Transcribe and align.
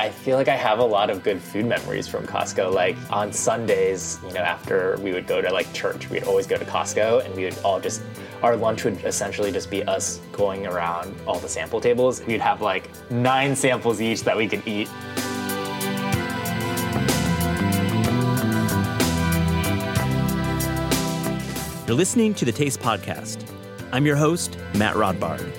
I 0.00 0.10
feel 0.10 0.36
like 0.36 0.46
I 0.46 0.54
have 0.54 0.78
a 0.78 0.84
lot 0.84 1.10
of 1.10 1.24
good 1.24 1.42
food 1.42 1.66
memories 1.66 2.06
from 2.06 2.24
Costco. 2.24 2.72
Like 2.72 2.96
on 3.10 3.32
Sundays, 3.32 4.20
you 4.24 4.32
know, 4.32 4.42
after 4.42 4.96
we 5.00 5.12
would 5.12 5.26
go 5.26 5.42
to 5.42 5.52
like 5.52 5.72
church, 5.72 6.08
we'd 6.08 6.22
always 6.22 6.46
go 6.46 6.56
to 6.56 6.64
Costco 6.64 7.26
and 7.26 7.34
we 7.34 7.42
would 7.42 7.58
all 7.64 7.80
just, 7.80 8.02
our 8.44 8.54
lunch 8.54 8.84
would 8.84 9.04
essentially 9.04 9.50
just 9.50 9.72
be 9.72 9.82
us 9.82 10.20
going 10.30 10.68
around 10.68 11.16
all 11.26 11.40
the 11.40 11.48
sample 11.48 11.80
tables. 11.80 12.24
We'd 12.24 12.40
have 12.40 12.62
like 12.62 12.88
nine 13.10 13.56
samples 13.56 14.00
each 14.00 14.22
that 14.22 14.36
we 14.36 14.46
could 14.46 14.62
eat. 14.68 14.88
You're 21.88 21.96
listening 21.96 22.34
to 22.34 22.44
the 22.44 22.52
Taste 22.52 22.78
Podcast. 22.78 23.44
I'm 23.90 24.06
your 24.06 24.14
host, 24.16 24.58
Matt 24.74 24.94
Rodbard. 24.94 25.57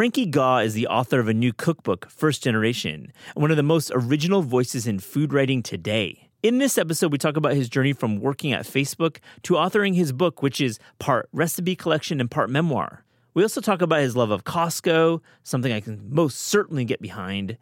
Frankie 0.00 0.24
Gaw 0.24 0.60
is 0.60 0.72
the 0.72 0.86
author 0.86 1.20
of 1.20 1.28
a 1.28 1.34
new 1.34 1.52
cookbook, 1.52 2.08
First 2.08 2.42
Generation, 2.42 3.12
and 3.34 3.42
one 3.42 3.50
of 3.50 3.58
the 3.58 3.62
most 3.62 3.92
original 3.94 4.40
voices 4.40 4.86
in 4.86 4.98
food 4.98 5.30
writing 5.30 5.62
today. 5.62 6.30
In 6.42 6.56
this 6.56 6.78
episode, 6.78 7.12
we 7.12 7.18
talk 7.18 7.36
about 7.36 7.52
his 7.52 7.68
journey 7.68 7.92
from 7.92 8.18
working 8.18 8.54
at 8.54 8.64
Facebook 8.64 9.18
to 9.42 9.56
authoring 9.56 9.94
his 9.94 10.12
book, 10.12 10.42
which 10.42 10.58
is 10.58 10.78
part 10.98 11.28
recipe 11.34 11.76
collection 11.76 12.18
and 12.18 12.30
part 12.30 12.48
memoir. 12.48 13.04
We 13.34 13.42
also 13.42 13.60
talk 13.60 13.82
about 13.82 14.00
his 14.00 14.16
love 14.16 14.30
of 14.30 14.44
Costco, 14.44 15.20
something 15.42 15.70
I 15.70 15.80
can 15.80 16.00
most 16.08 16.38
certainly 16.38 16.86
get 16.86 17.02
behind, 17.02 17.58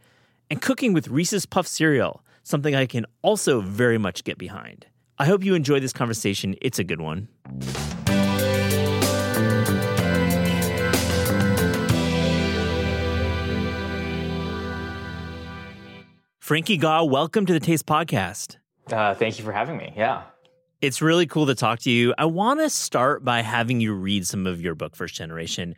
and 0.48 0.62
cooking 0.62 0.92
with 0.92 1.08
Reese's 1.08 1.44
Puff 1.44 1.66
cereal, 1.66 2.22
something 2.44 2.72
I 2.72 2.86
can 2.86 3.04
also 3.20 3.60
very 3.60 3.98
much 3.98 4.22
get 4.22 4.38
behind. 4.38 4.86
I 5.18 5.24
hope 5.24 5.42
you 5.42 5.56
enjoy 5.56 5.80
this 5.80 5.92
conversation. 5.92 6.54
It's 6.62 6.78
a 6.78 6.84
good 6.84 7.00
one. 7.00 7.26
Frankie 16.48 16.78
Gaw, 16.78 17.04
welcome 17.04 17.44
to 17.44 17.52
the 17.52 17.60
Taste 17.60 17.84
Podcast. 17.84 18.56
Uh, 18.90 19.14
thank 19.14 19.38
you 19.38 19.44
for 19.44 19.52
having 19.52 19.76
me. 19.76 19.92
Yeah. 19.94 20.22
It's 20.80 21.02
really 21.02 21.26
cool 21.26 21.44
to 21.44 21.54
talk 21.54 21.80
to 21.80 21.90
you. 21.90 22.14
I 22.16 22.24
want 22.24 22.60
to 22.60 22.70
start 22.70 23.22
by 23.22 23.42
having 23.42 23.82
you 23.82 23.92
read 23.92 24.26
some 24.26 24.46
of 24.46 24.58
your 24.58 24.74
book, 24.74 24.96
First 24.96 25.14
Generation. 25.14 25.74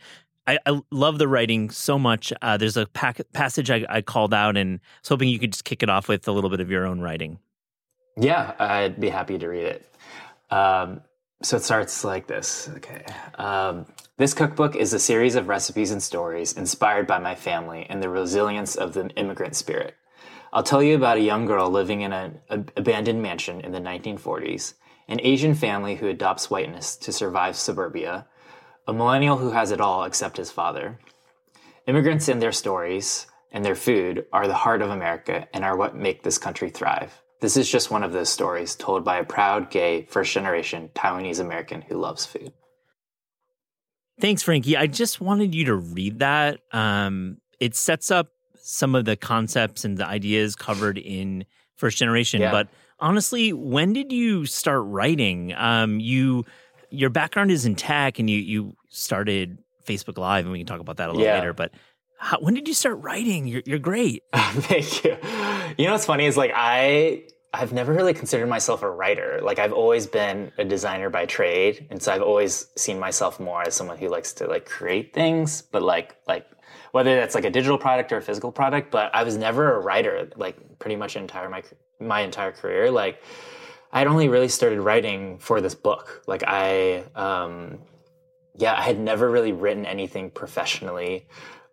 I, 0.47 0.59
I 0.65 0.81
love 0.93 1.19
the 1.19 1.27
writing 1.27 1.71
so 1.71 1.99
much. 1.99 2.33
Uh, 2.41 2.57
there's 2.57 2.77
a 2.77 2.87
passage 2.87 3.69
I, 3.69 3.85
I, 3.89 4.01
called 4.01 4.33
out, 4.33 4.57
and 4.57 4.79
I 4.79 4.83
was 5.03 5.09
hoping 5.09 5.29
you 5.29 5.41
could 5.41 5.51
just 5.51 5.65
kick 5.65 5.83
it 5.83 5.91
off 5.91 6.07
with 6.07 6.29
a 6.29 6.31
little 6.31 6.51
bit 6.51 6.61
of 6.61 6.71
your 6.71 6.87
own 6.87 7.01
writing. 7.01 7.41
Yeah, 8.17 8.55
I'd 8.61 9.01
be 9.01 9.09
happy 9.09 9.39
to 9.39 9.49
read 9.49 9.67
it. 9.67 9.93
Um, 10.53 11.01
so 11.43 11.57
it 11.57 11.65
starts 11.65 12.05
like 12.05 12.29
this. 12.29 12.71
Okay. 12.77 13.05
Um, 13.35 13.87
this 14.19 14.35
cookbook 14.35 14.77
is 14.77 14.93
a 14.93 15.01
series 15.01 15.35
of 15.35 15.49
recipes 15.49 15.91
and 15.91 16.01
stories 16.01 16.53
inspired 16.53 17.09
by 17.09 17.19
my 17.19 17.35
family 17.35 17.89
and 17.91 18.01
the 18.01 18.09
resilience 18.09 18.77
of 18.77 18.93
the 18.93 19.09
immigrant 19.17 19.57
spirit. 19.57 19.97
I'll 20.53 20.63
tell 20.65 20.83
you 20.83 20.97
about 20.97 21.17
a 21.17 21.23
young 21.23 21.47
girl 21.47 21.71
living 21.71 22.01
in 22.01 22.13
an 22.13 22.41
abandoned 22.77 23.23
mansion 23.23 23.61
in 23.61 23.71
the 23.71 23.81
1940s, 23.81 24.75
an 25.07 25.21
Asian 25.23 25.55
family 25.55 25.95
who 25.95 26.09
adopts 26.09 26.51
whiteness 26.51 26.97
to 26.97 27.13
survive 27.13 27.57
suburbia, 27.57 28.27
a 28.87 28.93
millennial 28.93 29.39
who 29.39 29.51
has 29.51 29.71
it 29.71 29.81
all 29.81 30.05
except 30.05 30.37
his 30.37 30.51
father. 30.51 30.99
Immigrants 31.87 32.29
and 32.29 32.43
their 32.43 32.53
stories 32.53 33.27
and 33.53 33.65
their 33.65 33.77
food 33.77 34.27
are 34.33 34.49
the 34.49 34.55
heart 34.55 34.83
of 34.83 34.91
America 34.91 35.47
and 35.55 35.65
are 35.65 35.77
what 35.77 35.95
make 35.95 36.23
this 36.23 36.39
country 36.39 36.71
thrive. 36.71 37.21
This 37.41 37.57
is 37.57 37.71
just 37.71 37.91
one 37.91 38.03
of 38.03 38.13
those 38.13 38.29
stories 38.29 38.75
told 38.75 39.05
by 39.05 39.19
a 39.19 39.25
proud, 39.25 39.71
gay, 39.71 40.07
first 40.11 40.33
generation 40.33 40.91
Taiwanese 40.95 41.41
American 41.41 41.81
who 41.83 41.97
loves 41.97 42.27
food. 42.27 42.53
Thanks, 44.21 44.43
Frankie. 44.43 44.77
I 44.77 44.87
just 44.87 45.21
wanted 45.21 45.55
you 45.55 45.67
to 45.67 45.75
read 45.75 46.19
that. 46.19 46.61
Um, 46.73 47.39
it 47.59 47.75
sets 47.75 48.11
up 48.11 48.29
some 48.63 48.95
of 48.95 49.05
the 49.05 49.17
concepts 49.17 49.85
and 49.85 49.97
the 49.99 50.07
ideas 50.07 50.57
covered 50.57 50.99
in 50.99 51.45
first 51.77 51.99
generation 51.99 52.41
yeah. 52.41 52.51
but 52.51 52.69
honestly 52.99 53.53
when 53.53 53.93
did 53.93 54.13
you 54.13 54.47
start 54.47 54.83
writing 54.85 55.53
um, 55.55 56.01
you 56.01 56.45
your 56.91 57.11
background 57.11 57.51
is 57.51 57.65
in 57.65 57.75
tech 57.75 58.19
and 58.19 58.29
you 58.29 58.39
you 58.39 58.77
started 58.89 59.59
facebook 59.87 60.19
live 60.19 60.45
and 60.45 60.53
we 60.53 60.59
can 60.59 60.67
talk 60.67 60.81
about 60.81 60.97
that 60.97 61.09
a 61.09 61.13
little 61.13 61.25
yeah. 61.25 61.39
later 61.39 61.53
but 61.53 61.73
how, 62.19 62.39
when 62.41 62.55
did 62.55 62.69
you 62.69 62.75
start 62.75 62.99
writing 62.99 63.47
you're, 63.47 63.63
you're 63.65 63.79
great 63.79 64.23
thank 64.35 65.05
you 65.05 65.17
you 65.79 65.87
know 65.87 65.93
what's 65.93 66.07
funny 66.07 66.27
is 66.27 66.37
like 66.37 66.53
i 66.55 67.23
I've 67.53 67.73
never 67.73 67.93
really 67.93 68.15
considered 68.15 68.49
myself 68.49 68.83
a 68.83 68.91
writer. 68.91 69.41
Like 69.43 69.59
I've 69.59 69.73
always 69.73 70.07
been 70.07 70.53
a 70.57 70.65
designer 70.65 71.11
by 71.11 71.27
trade, 71.27 71.87
and 71.91 72.01
so 72.01 72.13
I've 72.13 72.23
always 72.23 72.67
seen 72.77 72.99
myself 72.99 73.41
more 73.41 73.63
as 73.63 73.75
someone 73.75 73.99
who 73.99 74.09
likes 74.09 74.33
to 74.35 74.47
like 74.47 74.67
create 74.67 75.13
things, 75.13 75.63
but 75.63 75.83
like 75.83 76.17
like 76.29 76.47
whether 76.93 77.17
that's 77.17 77.35
like 77.35 77.45
a 77.45 77.51
digital 77.51 77.79
product 77.79 78.13
or 78.13 78.19
a 78.19 78.23
physical 78.23 78.53
product. 78.53 78.91
But 78.91 79.15
I 79.15 79.23
was 79.23 79.37
never 79.37 79.75
a 79.75 79.81
writer, 79.81 80.29
like 80.37 80.57
pretty 80.79 80.97
much 80.97 81.17
entire 81.17 81.49
my 81.49 81.63
my 81.99 82.21
entire 82.21 82.53
career. 82.53 82.91
Like 82.91 83.23
I 83.93 83.99
had 83.99 84.07
only 84.07 84.29
really 84.29 84.49
started 84.49 84.81
writing 84.81 85.39
for 85.39 85.61
this 85.61 85.75
book. 85.75 86.23
Like 86.27 86.45
I, 86.47 87.05
um, 87.15 87.81
yeah, 88.57 88.75
I 88.75 88.83
had 88.83 88.99
never 88.99 89.29
really 89.31 89.53
written 89.53 89.85
anything 89.85 90.31
professionally. 90.31 91.27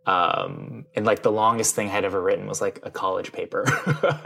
Um, 0.08 0.86
and 0.96 1.06
like 1.06 1.22
the 1.22 1.32
longest 1.34 1.76
thing 1.76 1.90
I'd 1.90 2.06
ever 2.06 2.22
written 2.22 2.48
was 2.48 2.62
like 2.62 2.80
a 2.84 2.90
college 2.90 3.34
paper. 3.34 3.66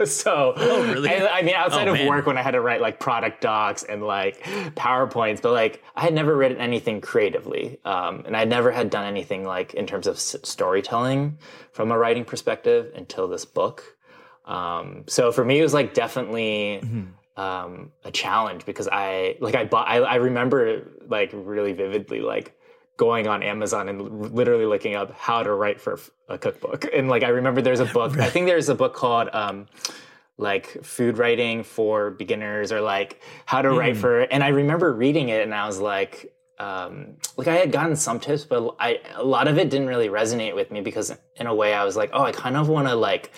so, 0.06 0.54
oh, 0.56 0.92
really? 0.92 1.08
I, 1.08 1.38
I 1.38 1.42
mean, 1.42 1.56
outside 1.56 1.88
oh, 1.88 1.92
of 1.92 1.98
man. 1.98 2.08
work, 2.08 2.24
when 2.24 2.38
I 2.38 2.42
had 2.42 2.52
to 2.52 2.60
write 2.60 2.80
like 2.80 3.00
product 3.00 3.40
docs 3.40 3.82
and 3.82 4.00
like 4.00 4.40
PowerPoints, 4.76 5.42
but 5.42 5.50
like 5.50 5.82
I 5.96 6.02
had 6.02 6.14
never 6.14 6.36
written 6.36 6.58
anything 6.58 7.00
creatively. 7.00 7.80
Um, 7.84 8.22
and 8.26 8.36
I 8.36 8.44
never 8.44 8.70
had 8.70 8.90
done 8.90 9.06
anything 9.06 9.44
like 9.44 9.74
in 9.74 9.88
terms 9.88 10.06
of 10.06 10.14
s- 10.14 10.36
storytelling 10.44 11.38
from 11.72 11.90
a 11.90 11.98
writing 11.98 12.24
perspective 12.24 12.92
until 12.94 13.26
this 13.26 13.44
book. 13.44 13.96
Um, 14.44 15.02
so 15.08 15.32
for 15.32 15.44
me, 15.44 15.58
it 15.58 15.62
was 15.62 15.74
like 15.74 15.94
definitely, 15.94 16.80
mm-hmm. 16.80 17.40
um, 17.40 17.90
a 18.04 18.12
challenge 18.12 18.66
because 18.66 18.86
I, 18.86 19.36
like 19.40 19.56
I 19.56 19.64
bought, 19.64 19.88
I, 19.88 19.96
I 19.96 20.14
remember 20.16 20.88
like 21.08 21.30
really 21.32 21.72
vividly, 21.72 22.20
like, 22.20 22.56
going 22.96 23.26
on 23.26 23.42
Amazon 23.42 23.88
and 23.88 24.32
literally 24.34 24.66
looking 24.66 24.94
up 24.94 25.12
how 25.12 25.42
to 25.42 25.52
write 25.52 25.80
for 25.80 25.98
a 26.28 26.38
cookbook. 26.38 26.86
And 26.92 27.08
like 27.08 27.22
I 27.22 27.28
remember 27.28 27.62
there's 27.62 27.80
a 27.80 27.86
book. 27.86 28.18
I 28.18 28.28
think 28.28 28.46
there's 28.46 28.68
a 28.68 28.74
book 28.74 28.94
called 28.94 29.28
um, 29.32 29.66
like 30.38 30.84
food 30.84 31.18
writing 31.18 31.62
for 31.62 32.10
beginners 32.10 32.72
or 32.72 32.80
like 32.80 33.20
how 33.46 33.62
to 33.62 33.68
mm. 33.68 33.78
write 33.78 33.96
for. 33.96 34.20
And 34.20 34.42
I 34.44 34.48
remember 34.48 34.92
reading 34.92 35.28
it 35.28 35.42
and 35.42 35.54
I 35.54 35.66
was 35.66 35.80
like, 35.80 36.32
um, 36.58 37.16
like 37.36 37.48
I 37.48 37.56
had 37.56 37.72
gotten 37.72 37.96
some 37.96 38.20
tips, 38.20 38.44
but 38.44 38.76
I 38.78 39.00
a 39.16 39.24
lot 39.24 39.48
of 39.48 39.58
it 39.58 39.70
didn't 39.70 39.88
really 39.88 40.08
resonate 40.08 40.54
with 40.54 40.70
me 40.70 40.80
because 40.80 41.12
in 41.36 41.46
a 41.46 41.54
way 41.54 41.74
I 41.74 41.84
was 41.84 41.96
like, 41.96 42.10
oh, 42.12 42.22
I 42.22 42.32
kind 42.32 42.56
of 42.56 42.68
want 42.68 42.88
to 42.88 42.94
like 42.94 43.32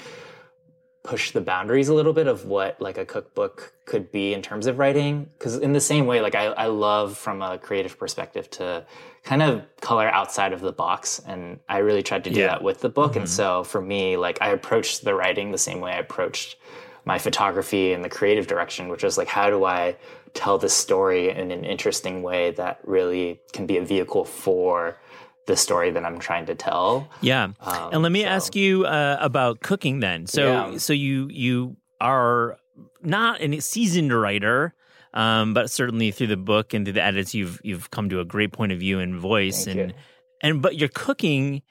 push 1.04 1.32
the 1.32 1.40
boundaries 1.40 1.88
a 1.88 1.94
little 1.94 2.14
bit 2.14 2.26
of 2.26 2.46
what 2.46 2.80
like 2.80 2.96
a 2.96 3.04
cookbook 3.04 3.74
could 3.84 4.10
be 4.10 4.32
in 4.32 4.40
terms 4.40 4.66
of 4.66 4.78
writing 4.78 5.28
because 5.38 5.58
in 5.58 5.74
the 5.74 5.80
same 5.80 6.06
way 6.06 6.22
like 6.22 6.34
I, 6.34 6.46
I 6.46 6.66
love 6.66 7.16
from 7.16 7.42
a 7.42 7.58
creative 7.58 7.98
perspective 7.98 8.50
to 8.52 8.86
kind 9.22 9.42
of 9.42 9.64
color 9.82 10.08
outside 10.08 10.54
of 10.54 10.62
the 10.62 10.72
box 10.72 11.20
and 11.26 11.60
i 11.68 11.78
really 11.78 12.02
tried 12.02 12.24
to 12.24 12.30
do 12.30 12.40
yeah. 12.40 12.46
that 12.46 12.62
with 12.62 12.80
the 12.80 12.88
book 12.88 13.12
mm-hmm. 13.12 13.20
and 13.20 13.28
so 13.28 13.64
for 13.64 13.82
me 13.82 14.16
like 14.16 14.38
i 14.40 14.48
approached 14.48 15.04
the 15.04 15.14
writing 15.14 15.52
the 15.52 15.58
same 15.58 15.78
way 15.80 15.92
i 15.92 15.98
approached 15.98 16.56
my 17.04 17.18
photography 17.18 17.92
and 17.92 18.02
the 18.02 18.08
creative 18.08 18.46
direction 18.46 18.88
which 18.88 19.04
was 19.04 19.18
like 19.18 19.28
how 19.28 19.50
do 19.50 19.62
i 19.66 19.94
tell 20.32 20.56
this 20.56 20.74
story 20.74 21.28
in 21.28 21.50
an 21.50 21.64
interesting 21.64 22.22
way 22.22 22.50
that 22.52 22.80
really 22.82 23.40
can 23.52 23.66
be 23.66 23.76
a 23.76 23.84
vehicle 23.84 24.24
for 24.24 24.98
the 25.46 25.56
story 25.56 25.90
that 25.90 26.04
I'm 26.04 26.18
trying 26.18 26.46
to 26.46 26.54
tell. 26.54 27.08
Yeah. 27.20 27.48
Um, 27.60 27.90
and 27.92 28.02
let 28.02 28.12
me 28.12 28.22
so. 28.22 28.28
ask 28.28 28.56
you 28.56 28.86
uh, 28.86 29.18
about 29.20 29.60
cooking 29.60 30.00
then. 30.00 30.26
So 30.26 30.46
yeah. 30.46 30.78
so 30.78 30.92
you 30.92 31.28
you 31.30 31.76
are 32.00 32.58
not 33.02 33.40
a 33.40 33.60
seasoned 33.60 34.12
writer, 34.12 34.74
um, 35.12 35.54
but 35.54 35.70
certainly 35.70 36.10
through 36.10 36.28
the 36.28 36.36
book 36.36 36.74
and 36.74 36.86
through 36.86 36.94
the 36.94 37.02
edits, 37.02 37.34
you've 37.34 37.60
you've 37.64 37.90
come 37.90 38.08
to 38.10 38.20
a 38.20 38.24
great 38.24 38.52
point 38.52 38.72
of 38.72 38.78
view 38.78 39.00
and 39.00 39.16
voice. 39.16 39.64
Thank 39.64 39.78
and 39.78 39.90
you. 39.90 39.96
and 40.42 40.62
but 40.62 40.76
you're 40.76 40.88
cooking. 40.88 41.62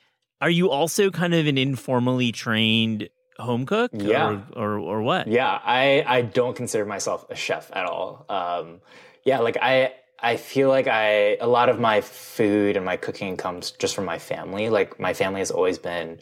Are 0.42 0.50
you 0.50 0.70
also 0.70 1.10
kind 1.10 1.34
of 1.34 1.48
an 1.48 1.58
informally 1.58 2.32
trained 2.32 3.10
home 3.40 3.66
cook? 3.66 3.92
Yeah. 3.94 4.42
Or, 4.56 4.78
or, 4.78 4.80
or 4.80 5.02
what? 5.02 5.28
Yeah. 5.28 5.60
I 5.64 6.04
I 6.06 6.22
don't 6.22 6.56
consider 6.56 6.86
myself 6.86 7.26
a 7.30 7.36
chef 7.36 7.70
at 7.74 7.86
all. 7.86 8.26
Um, 8.30 8.82
yeah. 9.24 9.40
Like 9.40 9.58
I 9.62 9.94
I 10.24 10.38
feel 10.38 10.70
like 10.70 10.88
I 10.88 11.36
a 11.42 11.48
lot 11.48 11.68
of 11.68 11.80
my 11.80 12.00
food 12.00 12.78
and 12.78 12.86
my 12.86 12.96
cooking 12.96 13.36
comes 13.36 13.72
just 13.72 13.94
from 13.94 14.06
my 14.06 14.18
family. 14.18 14.70
Like 14.70 14.98
my 15.00 15.14
family 15.14 15.42
has 15.42 15.52
always 15.52 15.78
been 15.78 16.20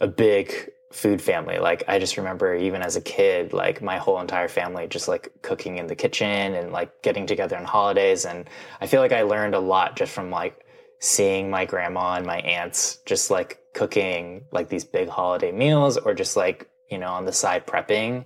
a 0.00 0.08
big 0.08 0.72
food 0.90 1.22
family. 1.22 1.58
Like 1.58 1.84
I 1.86 2.00
just 2.00 2.16
remember 2.16 2.56
even 2.56 2.82
as 2.82 2.96
a 2.96 3.00
kid, 3.00 3.52
like 3.52 3.80
my 3.80 3.98
whole 3.98 4.20
entire 4.20 4.48
family 4.48 4.88
just 4.88 5.06
like 5.06 5.30
cooking 5.42 5.78
in 5.78 5.86
the 5.86 5.94
kitchen 5.94 6.54
and 6.54 6.72
like 6.72 7.02
getting 7.02 7.26
together 7.26 7.56
on 7.56 7.64
holidays. 7.64 8.24
And 8.24 8.50
I 8.80 8.88
feel 8.88 9.00
like 9.00 9.12
I 9.12 9.22
learned 9.22 9.54
a 9.54 9.60
lot 9.60 9.96
just 9.96 10.12
from 10.12 10.30
like 10.30 10.66
seeing 10.98 11.48
my 11.48 11.66
grandma 11.66 12.14
and 12.14 12.26
my 12.26 12.38
aunts 12.40 12.98
just 13.06 13.30
like 13.30 13.60
cooking 13.74 14.44
like 14.50 14.68
these 14.70 14.84
big 14.84 15.08
holiday 15.08 15.52
meals 15.52 15.98
or 15.98 16.14
just 16.14 16.36
like, 16.36 16.68
you 16.90 16.98
know, 16.98 17.10
on 17.10 17.26
the 17.26 17.32
side 17.32 17.64
prepping. 17.64 18.24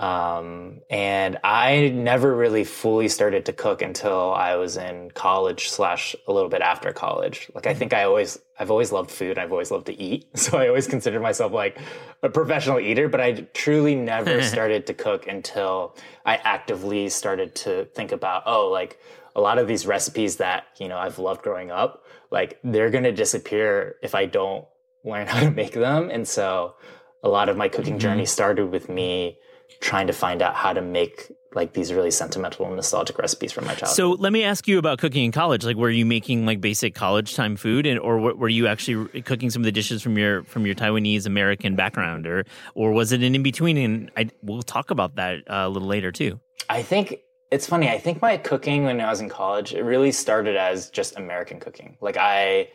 Um, 0.00 0.80
and 0.88 1.38
I 1.44 1.90
never 1.90 2.34
really 2.34 2.64
fully 2.64 3.08
started 3.08 3.44
to 3.44 3.52
cook 3.52 3.82
until 3.82 4.32
I 4.32 4.56
was 4.56 4.78
in 4.78 5.10
college 5.10 5.68
slash 5.68 6.16
a 6.26 6.32
little 6.32 6.48
bit 6.48 6.62
after 6.62 6.90
college. 6.94 7.50
Like 7.54 7.66
I 7.66 7.74
think 7.74 7.92
I 7.92 8.04
always, 8.04 8.38
I've 8.58 8.70
always 8.70 8.92
loved 8.92 9.10
food. 9.10 9.36
I've 9.36 9.52
always 9.52 9.70
loved 9.70 9.86
to 9.86 10.00
eat. 10.00 10.26
So 10.36 10.56
I 10.56 10.68
always 10.68 10.86
considered 10.86 11.20
myself 11.20 11.52
like 11.52 11.78
a 12.22 12.30
professional 12.30 12.80
eater, 12.80 13.10
but 13.10 13.20
I 13.20 13.46
truly 13.52 13.94
never 13.94 14.40
started 14.54 14.86
to 14.86 14.94
cook 14.94 15.26
until 15.26 15.94
I 16.24 16.36
actively 16.36 17.10
started 17.10 17.54
to 17.56 17.84
think 17.94 18.10
about, 18.10 18.44
oh, 18.46 18.68
like 18.68 18.98
a 19.36 19.40
lot 19.42 19.58
of 19.58 19.68
these 19.68 19.86
recipes 19.86 20.36
that, 20.36 20.64
you 20.78 20.88
know, 20.88 20.96
I've 20.96 21.18
loved 21.18 21.42
growing 21.42 21.70
up, 21.70 22.06
like 22.30 22.58
they're 22.64 22.90
going 22.90 23.04
to 23.04 23.12
disappear 23.12 23.96
if 24.02 24.14
I 24.14 24.24
don't 24.24 24.64
learn 25.04 25.26
how 25.26 25.40
to 25.40 25.50
make 25.50 25.74
them. 25.74 26.08
And 26.08 26.26
so 26.26 26.76
a 27.22 27.28
lot 27.28 27.50
of 27.50 27.58
my 27.58 27.68
cooking 27.68 27.94
mm-hmm. 27.94 27.98
journey 27.98 28.24
started 28.24 28.70
with 28.70 28.88
me 28.88 29.36
trying 29.80 30.06
to 30.06 30.12
find 30.12 30.42
out 30.42 30.54
how 30.54 30.72
to 30.72 30.82
make 30.82 31.32
like 31.54 31.72
these 31.72 31.92
really 31.92 32.10
sentimental 32.10 32.66
and 32.66 32.76
nostalgic 32.76 33.18
recipes 33.18 33.50
from 33.50 33.64
my 33.64 33.74
childhood. 33.74 33.96
So 33.96 34.10
let 34.10 34.32
me 34.32 34.44
ask 34.44 34.68
you 34.68 34.78
about 34.78 34.98
cooking 34.98 35.24
in 35.24 35.32
college. 35.32 35.64
Like, 35.64 35.76
were 35.76 35.90
you 35.90 36.06
making 36.06 36.46
like 36.46 36.60
basic 36.60 36.94
college 36.94 37.34
time 37.34 37.56
food, 37.56 37.86
and 37.86 37.98
or 37.98 38.18
were 38.18 38.48
you 38.48 38.66
actually 38.66 39.22
cooking 39.22 39.50
some 39.50 39.62
of 39.62 39.64
the 39.64 39.72
dishes 39.72 40.02
from 40.02 40.16
your 40.16 40.44
from 40.44 40.66
your 40.66 40.74
Taiwanese 40.74 41.26
American 41.26 41.74
background, 41.74 42.26
or 42.26 42.44
or 42.74 42.92
was 42.92 43.12
it 43.12 43.22
an 43.22 43.34
in 43.34 43.42
between? 43.42 43.76
And 43.76 44.10
I 44.16 44.30
we'll 44.42 44.62
talk 44.62 44.90
about 44.90 45.16
that 45.16 45.38
uh, 45.48 45.64
a 45.66 45.68
little 45.68 45.88
later 45.88 46.12
too. 46.12 46.38
I 46.68 46.82
think 46.82 47.20
it's 47.50 47.66
funny. 47.66 47.88
I 47.88 47.98
think 47.98 48.22
my 48.22 48.36
cooking 48.36 48.84
when 48.84 49.00
I 49.00 49.10
was 49.10 49.20
in 49.20 49.28
college 49.28 49.74
it 49.74 49.82
really 49.82 50.12
started 50.12 50.56
as 50.56 50.88
just 50.90 51.16
American 51.16 51.58
cooking. 51.58 51.96
Like 52.00 52.16
I 52.16 52.68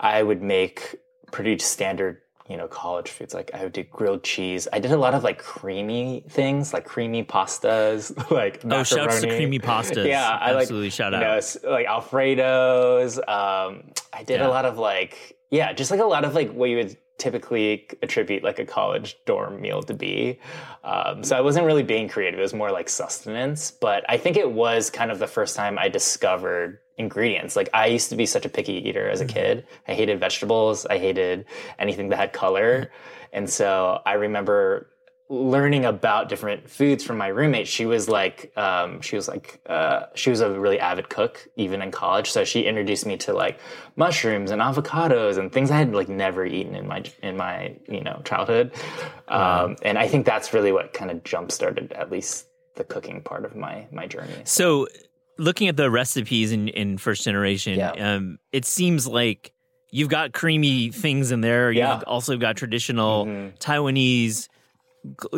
I 0.00 0.22
would 0.22 0.42
make 0.42 0.96
pretty 1.30 1.58
standard 1.58 2.20
you 2.48 2.56
know, 2.56 2.68
college 2.68 3.10
foods. 3.10 3.34
Like 3.34 3.50
I 3.54 3.64
would 3.64 3.72
do 3.72 3.82
grilled 3.84 4.22
cheese. 4.22 4.68
I 4.72 4.78
did 4.78 4.92
a 4.92 4.96
lot 4.96 5.14
of 5.14 5.24
like 5.24 5.38
creamy 5.38 6.24
things, 6.28 6.72
like 6.72 6.84
creamy 6.84 7.24
pastas, 7.24 8.30
like 8.30 8.62
oh, 8.64 8.82
shouts 8.82 9.20
to 9.20 9.28
creamy 9.28 9.58
pastas. 9.58 10.06
Yeah, 10.06 10.28
I 10.28 10.54
absolutely 10.54 10.86
like, 10.86 10.92
shout 10.92 11.14
out. 11.14 11.20
Know, 11.20 11.70
like 11.70 11.86
Alfredos. 11.86 13.18
Um, 13.18 13.90
I 14.12 14.22
did 14.22 14.40
yeah. 14.40 14.46
a 14.46 14.48
lot 14.48 14.64
of 14.64 14.78
like 14.78 15.36
yeah, 15.50 15.72
just 15.72 15.90
like 15.90 16.00
a 16.00 16.04
lot 16.04 16.24
of 16.24 16.34
like 16.34 16.52
what 16.52 16.70
you 16.70 16.76
would 16.76 16.96
typically 17.18 17.88
attribute 18.02 18.42
like 18.42 18.58
a 18.58 18.64
college 18.64 19.18
dorm 19.24 19.60
meal 19.60 19.82
to 19.82 19.94
be. 19.94 20.38
Um, 20.84 21.24
so 21.24 21.36
I 21.36 21.40
wasn't 21.40 21.66
really 21.66 21.82
being 21.82 22.08
creative. 22.08 22.38
It 22.38 22.42
was 22.42 22.54
more 22.54 22.70
like 22.70 22.88
sustenance. 22.88 23.70
But 23.70 24.04
I 24.08 24.18
think 24.18 24.36
it 24.36 24.50
was 24.50 24.90
kind 24.90 25.10
of 25.10 25.18
the 25.18 25.26
first 25.26 25.56
time 25.56 25.78
I 25.78 25.88
discovered 25.88 26.78
ingredients. 26.98 27.56
Like 27.56 27.68
I 27.72 27.86
used 27.86 28.10
to 28.10 28.16
be 28.16 28.26
such 28.26 28.44
a 28.44 28.48
picky 28.48 28.74
eater 28.88 29.08
as 29.08 29.20
a 29.20 29.24
mm-hmm. 29.24 29.34
kid. 29.34 29.66
I 29.88 29.94
hated 29.94 30.20
vegetables. 30.20 30.86
I 30.86 30.98
hated 30.98 31.46
anything 31.78 32.08
that 32.10 32.16
had 32.16 32.32
color. 32.32 32.80
Mm-hmm. 32.80 33.26
And 33.32 33.50
so 33.50 34.00
I 34.06 34.14
remember 34.14 34.90
learning 35.28 35.84
about 35.84 36.28
different 36.28 36.70
foods 36.70 37.02
from 37.02 37.18
my 37.18 37.26
roommate 37.26 37.66
she 37.66 37.84
was 37.84 38.08
like 38.08 38.52
um, 38.56 39.00
she 39.00 39.16
was 39.16 39.26
like 39.28 39.60
uh, 39.66 40.04
she 40.14 40.30
was 40.30 40.40
a 40.40 40.58
really 40.58 40.78
avid 40.78 41.08
cook 41.08 41.48
even 41.56 41.82
in 41.82 41.90
college 41.90 42.30
so 42.30 42.44
she 42.44 42.62
introduced 42.62 43.06
me 43.06 43.16
to 43.16 43.32
like 43.32 43.58
mushrooms 43.96 44.50
and 44.50 44.62
avocados 44.62 45.38
and 45.38 45.52
things 45.52 45.70
i 45.70 45.78
had 45.78 45.92
like 45.92 46.08
never 46.08 46.44
eaten 46.46 46.74
in 46.74 46.86
my 46.86 47.02
in 47.22 47.36
my 47.36 47.74
you 47.88 48.02
know 48.02 48.20
childhood 48.24 48.72
um, 49.28 49.76
and 49.82 49.98
i 49.98 50.06
think 50.06 50.24
that's 50.24 50.52
really 50.52 50.72
what 50.72 50.92
kind 50.92 51.10
of 51.10 51.22
jump 51.24 51.50
started 51.50 51.92
at 51.92 52.10
least 52.10 52.46
the 52.76 52.84
cooking 52.84 53.22
part 53.22 53.44
of 53.44 53.56
my 53.56 53.86
my 53.90 54.06
journey 54.06 54.34
so 54.44 54.86
looking 55.38 55.68
at 55.68 55.76
the 55.76 55.90
recipes 55.90 56.52
in, 56.52 56.68
in 56.68 56.98
first 56.98 57.24
generation, 57.24 57.78
yeah. 57.78 57.92
um, 57.92 58.38
it 58.52 58.64
seems 58.64 59.06
like 59.06 59.52
you've 59.90 60.08
got 60.08 60.32
creamy 60.32 60.90
things 60.90 61.30
in 61.30 61.40
there. 61.40 61.70
You've 61.70 61.78
yeah. 61.78 62.02
also 62.06 62.36
got 62.36 62.56
traditional 62.56 63.26
mm-hmm. 63.26 63.56
Taiwanese 63.58 64.48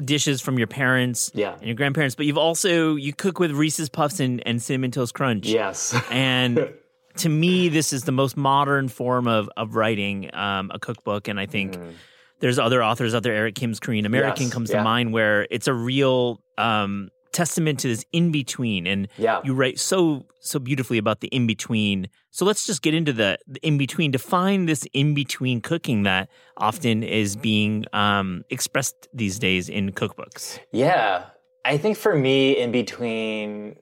dishes 0.04 0.40
from 0.40 0.58
your 0.58 0.66
parents 0.66 1.30
yeah. 1.34 1.54
and 1.54 1.66
your 1.66 1.74
grandparents, 1.74 2.14
but 2.14 2.26
you've 2.26 2.38
also 2.38 2.94
you 2.94 3.12
cook 3.12 3.38
with 3.38 3.52
Reese's 3.52 3.88
Puffs 3.88 4.20
and, 4.20 4.46
and 4.46 4.62
cinnamon 4.62 4.90
toast 4.90 5.14
crunch. 5.14 5.46
Yes, 5.46 5.94
and 6.10 6.72
to 7.16 7.28
me, 7.28 7.68
this 7.68 7.92
is 7.92 8.04
the 8.04 8.12
most 8.12 8.36
modern 8.36 8.88
form 8.88 9.26
of 9.26 9.50
of 9.56 9.74
writing 9.74 10.34
um, 10.34 10.70
a 10.72 10.78
cookbook, 10.78 11.28
and 11.28 11.38
I 11.38 11.46
think. 11.46 11.76
Mm. 11.76 11.92
There's 12.40 12.60
other 12.60 12.84
authors 12.84 13.16
out 13.16 13.24
there. 13.24 13.34
Eric 13.34 13.56
Kim's 13.56 13.80
Korean 13.80 14.06
American 14.06 14.44
yes, 14.44 14.52
comes 14.52 14.70
yeah. 14.70 14.78
to 14.78 14.84
mind, 14.84 15.12
where 15.12 15.48
it's 15.50 15.66
a 15.66 15.74
real 15.74 16.40
um, 16.56 17.10
testament 17.32 17.78
to 17.80 17.88
this 17.88 18.04
in 18.12 18.30
between 18.32 18.86
and 18.86 19.08
yeah. 19.16 19.40
you 19.44 19.54
write 19.54 19.78
so 19.78 20.26
so 20.40 20.58
beautifully 20.58 20.98
about 20.98 21.20
the 21.20 21.28
in 21.28 21.46
between 21.46 22.08
so 22.38 22.44
let's 22.44 22.66
just 22.66 22.82
get 22.82 22.94
into 22.94 23.12
the, 23.12 23.36
the 23.48 23.58
in 23.66 23.78
between 23.78 24.12
define 24.12 24.66
this 24.66 24.86
in 24.92 25.12
between 25.12 25.60
cooking 25.60 26.04
that 26.04 26.28
often 26.56 27.02
is 27.02 27.34
being 27.34 27.84
um, 27.92 28.44
expressed 28.48 29.08
these 29.12 29.40
days 29.40 29.68
in 29.68 29.90
cookbooks. 29.90 30.60
Yeah. 30.70 31.26
I 31.64 31.78
think 31.78 31.96
for 31.96 32.14
me 32.14 32.56
in 32.56 32.70
between 32.70 33.76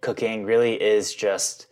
cooking 0.00 0.44
really 0.44 0.74
is 0.74 1.14
just 1.14 1.68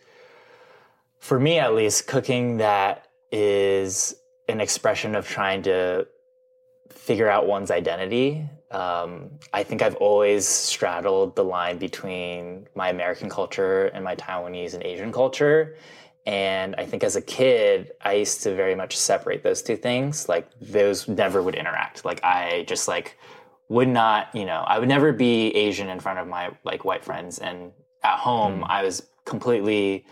for 1.19 1.39
me 1.39 1.59
at 1.59 1.75
least 1.75 2.07
cooking 2.07 2.57
that 2.57 3.07
is 3.31 4.15
an 4.47 4.61
expression 4.61 5.15
of 5.15 5.27
trying 5.27 5.63
to 5.63 6.07
figure 6.89 7.29
out 7.29 7.47
one's 7.47 7.69
identity 7.69 8.47
um, 8.73 9.29
I 9.53 9.63
think 9.63 9.81
I've 9.81 9.95
always 9.97 10.47
straddled 10.47 11.35
the 11.35 11.43
line 11.43 11.77
between 11.77 12.67
my 12.75 12.89
American 12.89 13.29
culture 13.29 13.85
and 13.87 14.03
my 14.03 14.15
Taiwanese 14.15 14.73
and 14.73 14.83
Asian 14.83 15.11
culture. 15.11 15.77
And 16.25 16.73
I 16.77 16.85
think 16.85 17.03
as 17.03 17.15
a 17.15 17.21
kid, 17.21 17.91
I 18.01 18.13
used 18.13 18.41
to 18.43 18.55
very 18.55 18.75
much 18.75 18.97
separate 18.97 19.43
those 19.43 19.61
two 19.61 19.75
things. 19.75 20.27
Like 20.27 20.47
those 20.59 21.07
never 21.07 21.43
would 21.43 21.55
interact. 21.55 22.03
Like 22.03 22.23
I 22.23 22.65
just 22.67 22.87
like 22.87 23.17
would 23.69 23.89
not, 23.89 24.33
you 24.33 24.45
know, 24.45 24.63
I 24.65 24.79
would 24.79 24.89
never 24.89 25.11
be 25.11 25.49
Asian 25.51 25.89
in 25.89 25.99
front 25.99 26.19
of 26.19 26.27
my 26.27 26.51
like 26.63 26.83
white 26.83 27.03
friends. 27.03 27.39
And 27.39 27.71
at 28.03 28.17
home, 28.19 28.61
mm. 28.61 28.67
I 28.69 28.83
was 28.83 29.07
completely 29.25 30.05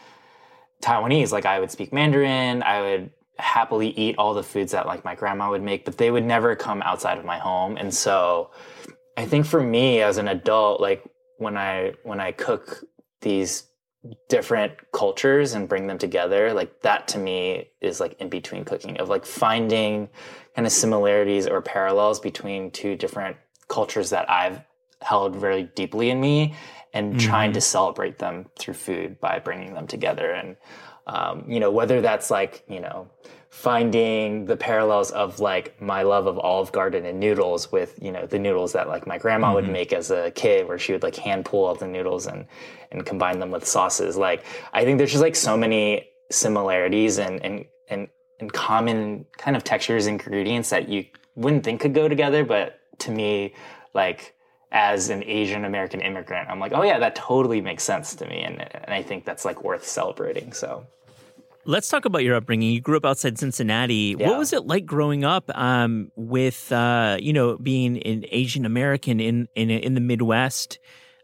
Taiwanese. 0.81 1.31
Like 1.31 1.45
I 1.45 1.59
would 1.59 1.71
speak 1.71 1.91
Mandarin. 1.93 2.61
I 2.61 2.81
would 2.81 3.11
happily 3.41 3.89
eat 3.89 4.15
all 4.17 4.33
the 4.33 4.43
foods 4.43 4.71
that 4.71 4.85
like 4.85 5.03
my 5.03 5.15
grandma 5.15 5.49
would 5.49 5.63
make, 5.63 5.83
but 5.85 5.97
they 5.97 6.11
would 6.11 6.23
never 6.23 6.55
come 6.55 6.81
outside 6.83 7.17
of 7.17 7.25
my 7.25 7.37
home. 7.37 7.77
And 7.77 7.93
so 7.93 8.51
I 9.17 9.25
think 9.25 9.45
for 9.45 9.61
me 9.61 10.01
as 10.01 10.17
an 10.17 10.27
adult, 10.27 10.79
like 10.79 11.03
when 11.37 11.57
I 11.57 11.93
when 12.03 12.19
I 12.19 12.31
cook 12.31 12.83
these 13.21 13.67
different 14.29 14.73
cultures 14.93 15.53
and 15.53 15.69
bring 15.69 15.87
them 15.87 15.97
together, 15.97 16.53
like 16.53 16.81
that 16.81 17.07
to 17.09 17.19
me 17.19 17.69
is 17.81 17.99
like 17.99 18.19
in 18.19 18.29
between 18.29 18.65
cooking 18.65 18.97
of 18.97 19.09
like 19.09 19.25
finding 19.25 20.09
kind 20.55 20.65
of 20.65 20.71
similarities 20.71 21.47
or 21.47 21.61
parallels 21.61 22.19
between 22.19 22.71
two 22.71 22.95
different 22.95 23.37
cultures 23.67 24.09
that 24.09 24.29
I've 24.29 24.61
held 25.01 25.35
very 25.35 25.63
deeply 25.63 26.09
in 26.09 26.19
me 26.19 26.55
and 26.93 27.13
mm-hmm. 27.13 27.27
trying 27.27 27.53
to 27.53 27.61
celebrate 27.61 28.17
them 28.17 28.47
through 28.59 28.73
food 28.73 29.19
by 29.19 29.39
bringing 29.39 29.73
them 29.73 29.87
together 29.87 30.31
and 30.31 30.57
um, 31.07 31.45
you 31.47 31.59
know, 31.59 31.71
whether 31.71 32.01
that's 32.01 32.29
like, 32.31 32.63
you 32.67 32.79
know, 32.79 33.09
finding 33.49 34.45
the 34.45 34.55
parallels 34.55 35.11
of 35.11 35.39
like 35.39 35.79
my 35.81 36.03
love 36.03 36.25
of 36.25 36.39
Olive 36.39 36.71
Garden 36.71 37.05
and 37.05 37.19
noodles 37.19 37.71
with, 37.71 37.99
you 38.01 38.11
know, 38.11 38.25
the 38.25 38.39
noodles 38.39 38.71
that 38.73 38.87
like 38.87 39.05
my 39.05 39.17
grandma 39.17 39.47
mm-hmm. 39.47 39.55
would 39.55 39.69
make 39.69 39.91
as 39.91 40.09
a 40.09 40.31
kid 40.31 40.67
where 40.67 40.79
she 40.79 40.93
would 40.93 41.03
like 41.03 41.15
hand 41.17 41.43
pull 41.43 41.65
all 41.65 41.75
the 41.75 41.87
noodles 41.87 42.27
and, 42.27 42.45
and 42.91 43.05
combine 43.05 43.39
them 43.39 43.51
with 43.51 43.67
sauces. 43.67 44.15
Like, 44.15 44.45
I 44.71 44.85
think 44.85 44.97
there's 44.97 45.11
just 45.11 45.23
like 45.23 45.35
so 45.35 45.57
many 45.57 46.07
similarities 46.29 47.19
and, 47.19 47.43
and, 47.43 47.65
and, 47.89 48.07
and 48.39 48.53
common 48.53 49.25
kind 49.37 49.57
of 49.57 49.63
textures, 49.63 50.07
and 50.07 50.19
ingredients 50.19 50.69
that 50.69 50.87
you 50.87 51.05
wouldn't 51.35 51.63
think 51.63 51.81
could 51.81 51.93
go 51.93 52.07
together. 52.07 52.45
But 52.45 52.79
to 52.99 53.11
me, 53.11 53.53
like, 53.93 54.33
as 54.71 55.09
an 55.09 55.23
Asian 55.25 55.65
American 55.65 56.01
immigrant, 56.01 56.49
I'm 56.49 56.59
like, 56.59 56.71
oh 56.73 56.83
yeah, 56.83 56.99
that 56.99 57.15
totally 57.15 57.61
makes 57.61 57.83
sense 57.83 58.15
to 58.15 58.25
me, 58.25 58.39
and 58.41 58.61
and 58.61 58.93
I 58.93 59.01
think 59.01 59.25
that's 59.25 59.45
like 59.45 59.63
worth 59.63 59.85
celebrating. 59.85 60.53
So. 60.53 60.85
Let's 61.63 61.89
talk 61.89 62.05
about 62.05 62.23
your 62.23 62.35
upbringing. 62.35 62.71
You 62.71 62.81
grew 62.81 62.97
up 62.97 63.05
outside 63.05 63.37
Cincinnati. 63.37 64.15
Yeah. 64.17 64.29
What 64.29 64.39
was 64.39 64.51
it 64.51 64.65
like 64.65 64.83
growing 64.83 65.23
up 65.23 65.47
um, 65.53 66.11
with, 66.15 66.71
uh, 66.71 67.17
you 67.21 67.33
know, 67.33 67.55
being 67.59 68.01
an 68.01 68.25
Asian 68.31 68.65
American 68.65 69.19
in, 69.19 69.47
in 69.53 69.69
in 69.69 69.93
the 69.93 70.01
Midwest? 70.01 70.79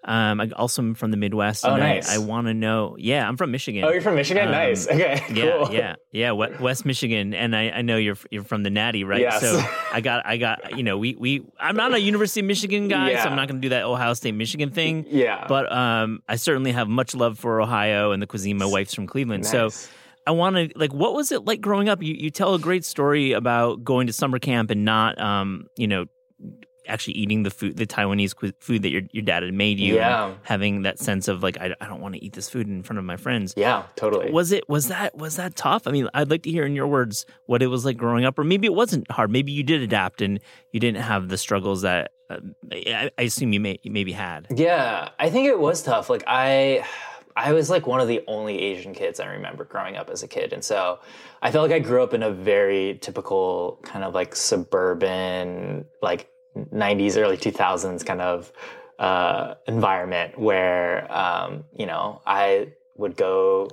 Um, 0.08 0.40
I 0.40 0.50
also 0.56 0.82
am 0.82 0.96
from 0.96 1.12
the 1.12 1.18
Midwest. 1.18 1.66
Oh, 1.66 1.72
and 1.74 1.80
nice. 1.84 2.10
I, 2.10 2.16
I 2.16 2.18
want 2.20 2.48
to 2.48 2.54
know. 2.54 2.96
Yeah, 2.98 3.28
I'm 3.28 3.36
from 3.36 3.52
Michigan. 3.52 3.84
Oh, 3.84 3.90
you're 3.92 4.02
from 4.02 4.16
Michigan? 4.16 4.46
Um, 4.46 4.52
nice. 4.52 4.88
Okay. 4.92 5.22
Yeah, 5.34 5.66
cool. 5.66 5.74
yeah, 5.74 5.96
yeah. 6.12 6.32
West 6.32 6.86
Michigan, 6.86 7.34
and 7.34 7.56
I, 7.56 7.70
I 7.70 7.82
know 7.82 7.98
you're 7.98 8.18
you're 8.32 8.44
from 8.46 8.64
the 8.64 8.70
Nati, 8.70 9.04
right? 9.04 9.20
Yes. 9.22 9.42
So 9.42 9.62
I 9.92 10.02
got 10.02 10.26
I 10.26 10.38
got 10.38 10.78
you 10.78 10.84
know 10.84 10.98
we 10.98 11.16
we 11.16 11.46
I'm 11.60 11.76
not 11.76 11.94
a 11.94 12.00
University 12.00 12.40
of 12.40 12.46
Michigan 12.46 12.88
guy, 12.88 13.12
Yeah. 13.12 13.24
so 13.24 13.30
I'm 13.30 13.36
not 13.36 13.48
going 13.50 13.62
to 13.62 13.66
do 13.66 13.70
that 13.70 13.84
Ohio 13.84 14.14
State 14.14 14.34
Michigan 14.34 14.72
thing. 14.72 15.06
Yeah. 15.10 15.46
But 15.48 15.72
um, 15.72 16.24
I 16.30 16.38
certainly 16.38 16.72
have 16.72 16.88
much 16.88 17.14
love 17.14 17.38
for 17.38 17.62
Ohio 17.62 18.12
and 18.12 18.22
the 18.22 18.28
cuisine. 18.28 18.58
My 18.58 18.66
wife's 18.66 18.94
from 18.94 19.08
Cleveland, 19.08 19.46
so 19.46 19.70
I 20.26 20.32
want 20.32 20.56
to 20.56 20.70
like, 20.76 20.94
what 20.94 21.14
was 21.14 21.32
it 21.32 21.46
like 21.46 21.62
growing 21.62 21.90
up? 21.90 22.02
You 22.02 22.14
you 22.14 22.30
tell 22.32 22.54
a 22.54 22.60
great 22.60 22.86
story 22.86 23.34
about 23.34 23.84
going 23.84 24.08
to 24.08 24.14
summer 24.14 24.40
camp 24.40 24.72
and 24.72 24.86
not 24.86 25.20
um, 25.20 25.68
you 25.78 25.88
know, 25.88 26.06
actually 26.88 27.14
eating 27.14 27.44
the 27.44 27.50
food, 27.50 27.78
the 27.78 27.86
Taiwanese 27.86 28.36
cu- 28.36 28.54
food 28.60 28.82
that 28.84 28.90
your 28.90 29.02
your 29.12 29.24
dad 29.24 29.44
had 29.44 29.54
made 29.54 29.80
you. 29.80 29.96
Yeah. 29.96 30.34
having 30.44 30.84
that 30.84 31.00
sense 31.00 31.28
of 31.28 31.44
like, 31.44 31.58
I, 31.60 31.76
I 31.82 31.88
don't 31.88 32.02
want 32.02 32.16
to 32.16 32.24
eat 32.24 32.34
this 32.34 32.50
food 32.50 32.68
in 32.68 32.84
front 32.84 33.00
of 33.00 33.06
my 33.06 33.18
friends. 33.18 33.54
Yeah, 33.58 33.84
totally. 33.96 34.32
Was 34.32 34.52
it 34.52 34.68
was 34.70 34.88
that 34.88 35.18
was 35.18 35.36
that 35.36 35.56
tough? 35.56 35.88
I 35.88 35.92
mean, 35.92 36.10
I'd 36.14 36.30
like 36.30 36.44
to 36.44 36.52
hear 36.52 36.66
in 36.66 36.76
your 36.76 36.88
words 36.88 37.26
what 37.46 37.62
it 37.62 37.68
was 37.68 37.86
like 37.86 37.98
growing 37.98 38.26
up, 38.26 38.38
or 38.40 38.44
maybe 38.44 38.66
it 38.68 38.74
wasn't 38.74 39.10
hard. 39.12 39.32
Maybe 39.32 39.52
you 39.52 39.64
did 39.64 39.82
adapt 39.82 40.22
and 40.22 40.40
you 40.72 40.80
didn't 40.80 41.02
have 41.02 41.30
the 41.30 41.38
struggles 41.38 41.82
that 41.82 42.12
uh, 42.30 42.38
I, 42.72 43.12
I 43.18 43.22
assume 43.24 43.54
you 43.54 43.60
may 43.60 43.80
you 43.84 43.92
maybe 43.92 44.12
had. 44.12 44.48
Yeah, 44.56 45.10
I 45.20 45.30
think 45.30 45.48
it 45.48 45.60
was 45.60 45.82
tough. 45.84 46.10
Like 46.10 46.24
I 46.28 46.86
I 47.36 47.54
was 47.54 47.70
like 47.70 47.86
one 47.86 48.00
of 48.00 48.08
the 48.08 48.24
only 48.28 48.60
Asian 48.60 48.94
kids 48.96 49.20
I 49.20 49.28
remember 49.28 49.64
growing 49.64 49.96
up 49.96 50.10
as 50.10 50.24
a 50.24 50.28
kid. 50.28 50.54
And 50.54 50.64
so 50.64 51.00
I 51.42 51.52
felt 51.52 51.70
like 51.70 51.76
I 51.76 51.84
grew 51.86 52.02
up 52.02 52.16
in 52.16 52.24
a 52.24 52.32
very 52.32 52.98
typical 53.00 53.80
kind 53.84 54.04
of 54.04 54.16
like 54.16 54.36
suburban 54.36 55.86
like 56.02 56.30
90s 56.66 57.18
early 57.18 57.38
2000s 57.38 58.06
kind 58.06 58.22
of 58.22 58.52
uh 59.00 59.54
environment 59.68 60.38
where 60.40 61.12
um 61.12 61.64
you 61.76 61.86
know, 61.86 62.22
I 62.26 62.74
would 62.96 63.16
go 63.16 63.70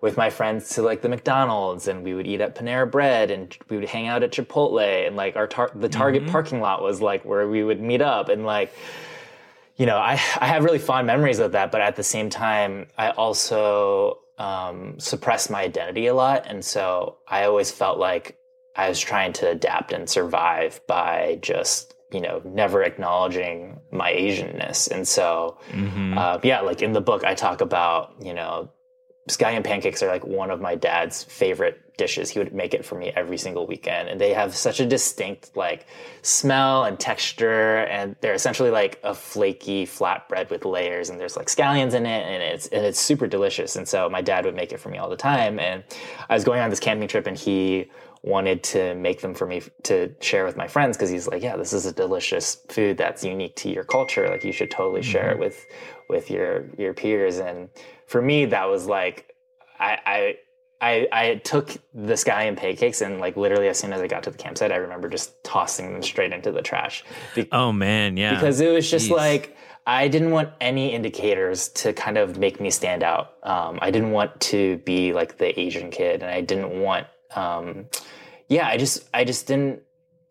with 0.00 0.16
my 0.16 0.28
friends 0.28 0.68
to 0.70 0.82
like 0.82 1.00
the 1.00 1.08
McDonald's 1.08 1.88
and 1.88 2.04
we 2.04 2.12
would 2.12 2.26
eat 2.26 2.40
at 2.40 2.54
Panera 2.54 2.90
Bread 2.90 3.30
and 3.30 3.56
we 3.70 3.76
would 3.76 3.88
hang 3.88 4.06
out 4.06 4.22
at 4.22 4.32
Chipotle 4.32 5.06
and 5.06 5.16
like 5.16 5.36
our 5.36 5.46
tar- 5.46 5.70
the 5.74 5.88
Target 5.88 6.26
parking 6.26 6.60
lot 6.60 6.82
was 6.82 7.00
like 7.00 7.24
where 7.24 7.48
we 7.48 7.64
would 7.64 7.80
meet 7.80 8.02
up 8.02 8.28
and 8.28 8.44
like 8.44 8.74
you 9.76 9.86
know, 9.86 9.96
I, 9.96 10.12
I 10.12 10.46
have 10.46 10.64
really 10.64 10.78
fond 10.78 11.06
memories 11.06 11.38
of 11.38 11.52
that, 11.52 11.72
but 11.72 11.80
at 11.80 11.96
the 11.96 12.02
same 12.02 12.30
time, 12.30 12.86
I 12.96 13.10
also 13.10 14.20
um, 14.38 14.98
suppressed 14.98 15.50
my 15.50 15.62
identity 15.62 16.06
a 16.06 16.14
lot. 16.14 16.44
And 16.46 16.64
so 16.64 17.18
I 17.26 17.44
always 17.44 17.70
felt 17.70 17.98
like 17.98 18.38
I 18.76 18.88
was 18.88 19.00
trying 19.00 19.32
to 19.34 19.48
adapt 19.48 19.92
and 19.92 20.08
survive 20.08 20.80
by 20.86 21.38
just, 21.42 21.93
you 22.14 22.20
know, 22.20 22.40
never 22.44 22.82
acknowledging 22.82 23.80
my 23.92 24.12
Asianness. 24.12 24.88
And 24.90 25.06
so, 25.06 25.58
Mm-hmm. 25.72 26.16
uh, 26.16 26.38
yeah, 26.42 26.60
like 26.60 26.80
in 26.82 26.92
the 26.92 27.00
book, 27.00 27.24
I 27.24 27.34
talk 27.34 27.60
about, 27.60 28.14
you 28.22 28.32
know, 28.34 28.70
scallion 29.28 29.64
pancakes 29.64 30.02
are 30.02 30.08
like 30.08 30.24
one 30.24 30.50
of 30.50 30.60
my 30.60 30.74
dad's 30.74 31.24
favorite 31.24 31.80
dishes. 31.96 32.28
He 32.28 32.38
would 32.38 32.52
make 32.52 32.74
it 32.74 32.84
for 32.84 32.96
me 32.96 33.10
every 33.16 33.38
single 33.38 33.66
weekend. 33.66 34.08
And 34.08 34.20
they 34.20 34.34
have 34.34 34.54
such 34.54 34.80
a 34.80 34.86
distinct 34.86 35.56
like 35.56 35.86
smell 36.22 36.84
and 36.84 36.98
texture. 37.00 37.78
And 37.84 38.16
they're 38.20 38.34
essentially 38.34 38.70
like 38.70 39.00
a 39.02 39.14
flaky 39.14 39.86
flatbread 39.86 40.50
with 40.50 40.64
layers 40.66 41.08
and 41.08 41.18
there's 41.18 41.36
like 41.36 41.46
scallions 41.46 41.94
in 41.94 42.04
it 42.04 42.22
and 42.26 42.42
it's, 42.42 42.66
and 42.66 42.84
it's 42.84 43.00
super 43.00 43.26
delicious. 43.26 43.76
And 43.76 43.88
so 43.88 44.10
my 44.10 44.20
dad 44.20 44.44
would 44.44 44.56
make 44.56 44.72
it 44.72 44.78
for 44.80 44.90
me 44.90 44.98
all 44.98 45.08
the 45.08 45.16
time. 45.16 45.58
And 45.58 45.82
I 46.28 46.34
was 46.34 46.44
going 46.44 46.60
on 46.60 46.68
this 46.68 46.80
camping 46.80 47.08
trip 47.08 47.26
and 47.26 47.38
he 47.38 47.90
wanted 48.24 48.62
to 48.62 48.94
make 48.94 49.20
them 49.20 49.34
for 49.34 49.46
me 49.46 49.62
to 49.82 50.14
share 50.20 50.46
with 50.46 50.56
my 50.56 50.66
friends 50.66 50.96
because 50.96 51.10
he's 51.10 51.28
like, 51.28 51.42
yeah, 51.42 51.56
this 51.56 51.74
is 51.74 51.84
a 51.84 51.92
delicious 51.92 52.56
food 52.70 52.96
that's 52.96 53.22
unique 53.22 53.54
to 53.56 53.68
your 53.70 53.84
culture. 53.84 54.28
Like 54.30 54.44
you 54.44 54.52
should 54.52 54.70
totally 54.70 55.02
share 55.02 55.30
it 55.30 55.38
with 55.38 55.64
with 56.08 56.30
your 56.30 56.70
your 56.78 56.94
peers. 56.94 57.38
And 57.38 57.68
for 58.06 58.22
me, 58.22 58.46
that 58.46 58.64
was 58.70 58.86
like, 58.86 59.34
I 59.78 59.98
I 60.06 60.36
I, 60.80 61.08
I 61.12 61.34
took 61.36 61.68
the 61.94 62.14
scallion 62.14 62.56
pancakes 62.56 63.00
and 63.00 63.20
like 63.20 63.36
literally 63.36 63.68
as 63.68 63.78
soon 63.78 63.92
as 63.92 64.00
I 64.00 64.06
got 64.06 64.22
to 64.24 64.30
the 64.30 64.38
campsite, 64.38 64.72
I 64.72 64.76
remember 64.76 65.08
just 65.08 65.42
tossing 65.44 65.92
them 65.92 66.02
straight 66.02 66.32
into 66.32 66.50
the 66.50 66.62
trash. 66.62 67.04
Be- 67.34 67.48
Oh 67.52 67.72
man, 67.72 68.16
yeah. 68.16 68.34
because 68.34 68.60
it 68.60 68.72
was 68.72 68.90
just 68.90 69.08
Jeez. 69.10 69.16
like 69.16 69.56
I 69.86 70.08
didn't 70.08 70.30
want 70.30 70.48
any 70.62 70.92
indicators 70.92 71.68
to 71.68 71.92
kind 71.92 72.16
of 72.16 72.38
make 72.38 72.58
me 72.58 72.70
stand 72.70 73.02
out. 73.02 73.34
Um, 73.42 73.78
I 73.82 73.90
didn't 73.90 74.12
want 74.12 74.40
to 74.42 74.78
be 74.78 75.12
like 75.12 75.36
the 75.36 75.58
Asian 75.60 75.90
kid, 75.90 76.22
and 76.22 76.30
I 76.30 76.40
didn't 76.40 76.80
want. 76.80 77.06
Um, 77.34 77.86
yeah, 78.48 78.68
I 78.68 78.76
just 78.76 79.08
I 79.12 79.24
just 79.24 79.46
didn't. 79.46 79.82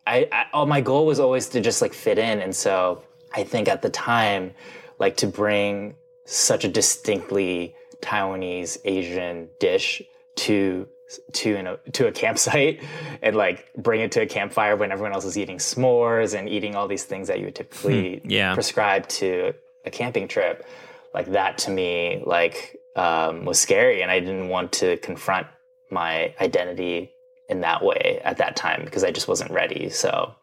I, 0.06 0.28
I 0.32 0.46
oh, 0.54 0.66
my 0.66 0.82
goal 0.82 1.06
was 1.06 1.20
always 1.20 1.50
to 1.50 1.62
just 1.62 1.82
like 1.82 1.94
fit 1.94 2.18
in, 2.18 2.40
and 2.40 2.56
so 2.56 3.04
I 3.34 3.44
think 3.44 3.68
at 3.68 3.82
the 3.82 3.90
time, 3.90 4.52
like 5.00 5.18
to 5.18 5.28
bring 5.28 5.96
such 6.26 6.64
a 6.64 6.68
distinctly 6.68 7.76
Taiwanese 8.02 8.78
Asian 8.86 9.50
dish 9.60 10.02
to 10.36 10.88
to 11.32 11.56
an, 11.56 11.78
to 11.92 12.08
a 12.08 12.12
campsite 12.12 12.84
and 13.22 13.36
like 13.36 13.72
bring 13.76 14.02
it 14.02 14.12
to 14.14 14.22
a 14.22 14.26
campfire 14.26 14.76
when 14.76 14.92
everyone 14.92 15.14
else 15.14 15.26
is 15.26 15.38
eating 15.38 15.58
s'mores 15.58 16.38
and 16.38 16.50
eating 16.50 16.76
all 16.76 16.88
these 16.88 17.04
things 17.04 17.28
that 17.28 17.40
you 17.40 17.46
would 17.46 17.56
typically 17.56 18.22
yeah. 18.24 18.54
prescribe 18.54 19.08
to 19.08 19.54
a 19.86 19.92
camping 19.92 20.28
trip 20.28 20.66
like 21.14 21.32
that 21.32 21.58
to 21.58 21.72
me 21.72 22.24
like 22.26 22.78
um, 22.96 23.46
was 23.46 23.60
scary 23.60 24.02
and 24.02 24.10
i 24.10 24.20
didn't 24.20 24.50
want 24.50 24.72
to 24.72 24.98
confront 24.98 25.46
my 25.94 26.34
identity 26.42 27.10
in 27.50 27.62
that 27.62 27.84
way 27.84 28.20
at 28.24 28.38
that 28.38 28.56
time 28.56 28.82
because 28.84 29.04
i 29.04 29.12
just 29.12 29.28
wasn't 29.28 29.50
ready 29.52 29.90
so 29.90 30.34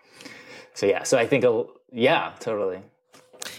so 0.74 0.86
yeah 0.86 1.02
so 1.02 1.18
i 1.18 1.26
think 1.26 1.44
a, 1.44 1.64
yeah 1.92 2.32
totally 2.40 2.80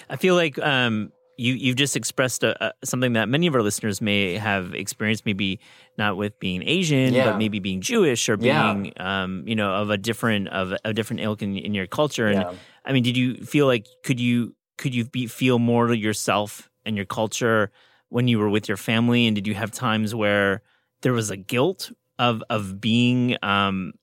I 0.10 0.15
feel 0.17 0.36
like 0.36 0.60
um, 0.60 1.12
you 1.38 1.53
you've 1.53 1.77
just 1.77 1.95
expressed 1.95 2.43
a, 2.43 2.65
a, 2.65 2.74
something 2.83 3.13
that 3.13 3.29
many 3.29 3.48
of 3.48 3.55
our 3.55 3.63
listeners 3.63 4.01
may 4.01 4.38
have 4.38 4.75
experienced, 4.75 5.25
maybe 5.25 5.60
not 5.98 6.17
with 6.17 6.38
being 6.39 6.62
Asian, 6.63 7.13
Yeah. 7.13 7.31
but 7.31 7.38
maybe 7.38 7.60
being 7.60 7.81
Jewish 7.81 8.29
or 8.29 8.38
Yeah. 8.39 8.74
being 8.74 8.93
um, 8.98 9.43
you 9.48 9.55
know 9.55 9.74
of 9.74 9.89
a 9.89 9.98
different 9.98 10.50
of 10.50 10.74
a 10.83 10.93
different 10.93 11.21
ilk 11.21 11.41
in, 11.41 11.57
in 11.57 11.74
your 11.74 11.88
culture. 11.88 12.27
And 12.27 12.41
Yeah. 12.41 12.53
I 12.86 12.91
mean, 12.93 13.03
did 13.03 13.17
you 13.17 13.36
feel 13.38 13.65
like 13.65 13.88
could 14.03 14.19
you 14.19 14.53
could 14.77 14.93
you 14.93 15.05
be, 15.05 15.27
feel 15.27 15.57
more 15.60 15.88
to 15.88 15.98
yourself 15.98 16.69
and 16.86 16.95
your 16.95 17.05
culture 17.05 17.71
when 18.10 18.27
you 18.27 18.38
were 18.38 18.50
with 18.50 18.67
your 18.67 18.77
family? 18.77 19.25
And 19.25 19.36
did 19.36 19.48
you 19.48 19.55
have 19.55 19.71
times 19.71 20.13
where 20.13 20.62
there 21.01 21.13
was 21.13 21.29
a 21.29 21.38
guilt 21.38 21.91
of 22.20 22.43
of 22.50 22.79
being 22.79 23.38
um, 23.43 23.93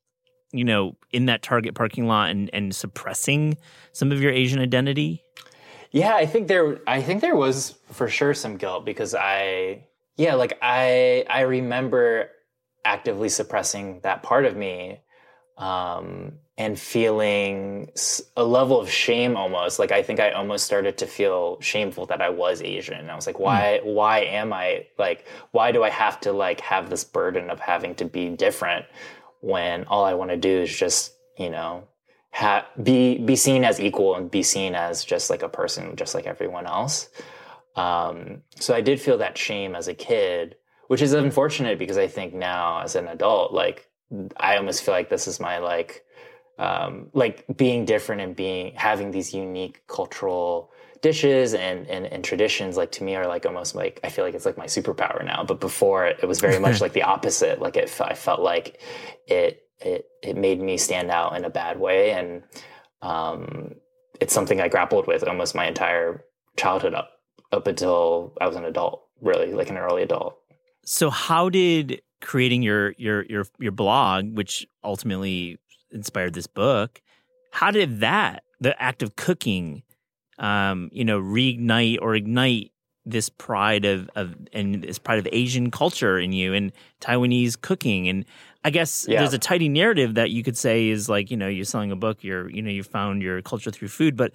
you 0.52 0.64
know 0.64 0.96
in 1.12 1.26
that 1.26 1.42
Target 1.42 1.74
parking 1.74 2.06
lot 2.06 2.30
and 2.30 2.50
and 2.52 2.74
suppressing 2.74 3.56
some 3.92 4.12
of 4.12 4.20
your 4.20 4.32
Asian 4.32 4.60
identity? 4.60 5.22
Yeah, 5.90 6.14
I 6.14 6.26
think 6.26 6.48
there 6.48 6.80
I 6.86 7.00
think 7.02 7.20
there 7.20 7.36
was 7.36 7.78
for 7.92 8.08
sure 8.08 8.34
some 8.34 8.56
guilt 8.56 8.84
because 8.84 9.14
I 9.14 9.84
yeah, 10.16 10.34
like 10.34 10.58
I 10.60 11.24
I 11.30 11.42
remember 11.42 12.30
actively 12.84 13.28
suppressing 13.28 14.00
that 14.02 14.22
part 14.22 14.44
of 14.44 14.56
me 14.56 15.00
um 15.56 16.38
and 16.58 16.76
feeling 16.76 17.88
a 18.36 18.42
level 18.42 18.80
of 18.80 18.90
shame 18.90 19.36
almost. 19.36 19.78
Like 19.78 19.92
i 19.92 20.02
think 20.02 20.20
i 20.20 20.32
almost 20.32 20.66
started 20.66 20.98
to 20.98 21.06
feel 21.06 21.58
shameful 21.60 22.04
that 22.06 22.20
i 22.20 22.28
was 22.28 22.60
asian. 22.60 22.98
And 22.98 23.10
i 23.10 23.14
was 23.14 23.26
like 23.26 23.38
why 23.38 23.80
why 23.84 24.20
am 24.20 24.52
i 24.52 24.86
like 24.98 25.26
why 25.52 25.72
do 25.72 25.84
i 25.84 25.88
have 25.88 26.20
to 26.22 26.32
like 26.32 26.60
have 26.60 26.90
this 26.90 27.04
burden 27.04 27.48
of 27.48 27.60
having 27.60 27.94
to 27.94 28.04
be 28.04 28.28
different 28.28 28.84
when 29.40 29.84
all 29.84 30.04
i 30.04 30.14
want 30.14 30.30
to 30.30 30.36
do 30.36 30.60
is 30.60 30.76
just 30.76 31.14
you 31.38 31.48
know 31.48 31.86
ha- 32.32 32.66
be 32.82 33.18
be 33.18 33.36
seen 33.36 33.64
as 33.64 33.80
equal 33.80 34.16
and 34.16 34.30
be 34.30 34.42
seen 34.42 34.74
as 34.74 35.04
just 35.04 35.30
like 35.30 35.42
a 35.42 35.48
person 35.48 35.96
just 35.96 36.14
like 36.14 36.26
everyone 36.26 36.66
else? 36.66 37.08
Um, 37.76 38.42
so 38.58 38.74
i 38.74 38.80
did 38.80 39.00
feel 39.00 39.18
that 39.18 39.38
shame 39.38 39.76
as 39.76 39.86
a 39.86 39.94
kid 39.94 40.56
which 40.88 41.00
is 41.00 41.12
unfortunate 41.12 41.78
because 41.78 41.96
i 41.96 42.08
think 42.08 42.34
now 42.34 42.80
as 42.80 42.96
an 42.96 43.06
adult 43.06 43.52
like 43.52 43.88
i 44.36 44.56
almost 44.56 44.82
feel 44.82 44.94
like 44.94 45.10
this 45.10 45.28
is 45.28 45.38
my 45.38 45.58
like 45.58 46.04
um, 46.58 47.08
like 47.12 47.44
being 47.56 47.84
different 47.84 48.20
and 48.20 48.34
being 48.34 48.74
having 48.74 49.10
these 49.10 49.32
unique 49.32 49.86
cultural 49.86 50.72
dishes 51.00 51.54
and, 51.54 51.86
and 51.86 52.06
and 52.06 52.24
traditions 52.24 52.76
like 52.76 52.90
to 52.90 53.04
me 53.04 53.14
are 53.14 53.28
like 53.28 53.46
almost 53.46 53.76
like 53.76 54.00
i 54.02 54.08
feel 54.08 54.24
like 54.24 54.34
it's 54.34 54.44
like 54.44 54.58
my 54.58 54.66
superpower 54.66 55.24
now. 55.24 55.44
But 55.44 55.60
before 55.60 56.06
it, 56.06 56.26
was 56.26 56.40
very 56.40 56.58
much 56.58 56.80
like 56.84 56.92
the 56.92 57.04
opposite. 57.04 57.60
Like 57.60 57.76
it 57.76 57.94
i 58.00 58.14
felt 58.14 58.40
like 58.40 58.80
it 59.26 59.62
it 59.80 60.06
it 60.22 60.36
made 60.36 60.60
me 60.60 60.76
stand 60.76 61.10
out 61.10 61.36
in 61.36 61.44
a 61.44 61.50
bad 61.50 61.78
way. 61.78 62.10
And 62.10 62.42
um 63.02 63.74
it's 64.20 64.34
something 64.34 64.60
i 64.60 64.66
grappled 64.66 65.06
with 65.06 65.22
almost 65.22 65.54
my 65.54 65.66
entire 65.66 66.24
childhood 66.56 66.94
up 66.94 67.10
up 67.52 67.68
until 67.68 68.34
i 68.40 68.46
was 68.48 68.56
an 68.56 68.64
adult 68.64 69.04
really 69.20 69.52
like 69.52 69.70
an 69.70 69.76
early 69.76 70.02
adult. 70.02 70.36
So 70.84 71.10
how 71.10 71.48
did 71.48 72.02
creating 72.20 72.62
your 72.62 72.92
your 72.98 73.24
your 73.26 73.44
your 73.58 73.72
blog, 73.72 74.36
which 74.36 74.66
ultimately 74.82 75.58
inspired 75.92 76.34
this 76.34 76.46
book, 76.46 77.00
how 77.52 77.70
did 77.70 78.00
that 78.00 78.42
the 78.60 78.80
act 78.80 79.02
of 79.02 79.16
cooking, 79.16 79.82
um, 80.38 80.90
you 80.92 81.04
know, 81.04 81.20
reignite 81.20 81.98
or 82.02 82.14
ignite 82.14 82.72
this 83.06 83.30
pride 83.30 83.84
of 83.86 84.10
of 84.16 84.34
and 84.52 84.82
this 84.82 84.98
pride 84.98 85.18
of 85.18 85.26
Asian 85.32 85.70
culture 85.70 86.18
in 86.18 86.32
you 86.32 86.52
and 86.52 86.72
Taiwanese 87.00 87.58
cooking 87.58 88.06
and 88.08 88.26
I 88.64 88.70
guess 88.70 89.06
Yeah. 89.08 89.20
there's 89.20 89.32
a 89.32 89.38
tidy 89.38 89.70
narrative 89.70 90.14
that 90.16 90.30
you 90.30 90.42
could 90.42 90.58
say 90.58 90.88
is 90.88 91.08
like 91.08 91.30
you 91.30 91.36
know 91.38 91.48
you're 91.48 91.64
selling 91.64 91.90
a 91.90 91.96
book 91.96 92.22
you're 92.22 92.50
you 92.50 92.60
know 92.60 92.70
you 92.70 92.82
found 92.82 93.22
your 93.22 93.40
culture 93.40 93.70
through 93.70 93.88
food 93.88 94.14
but 94.14 94.34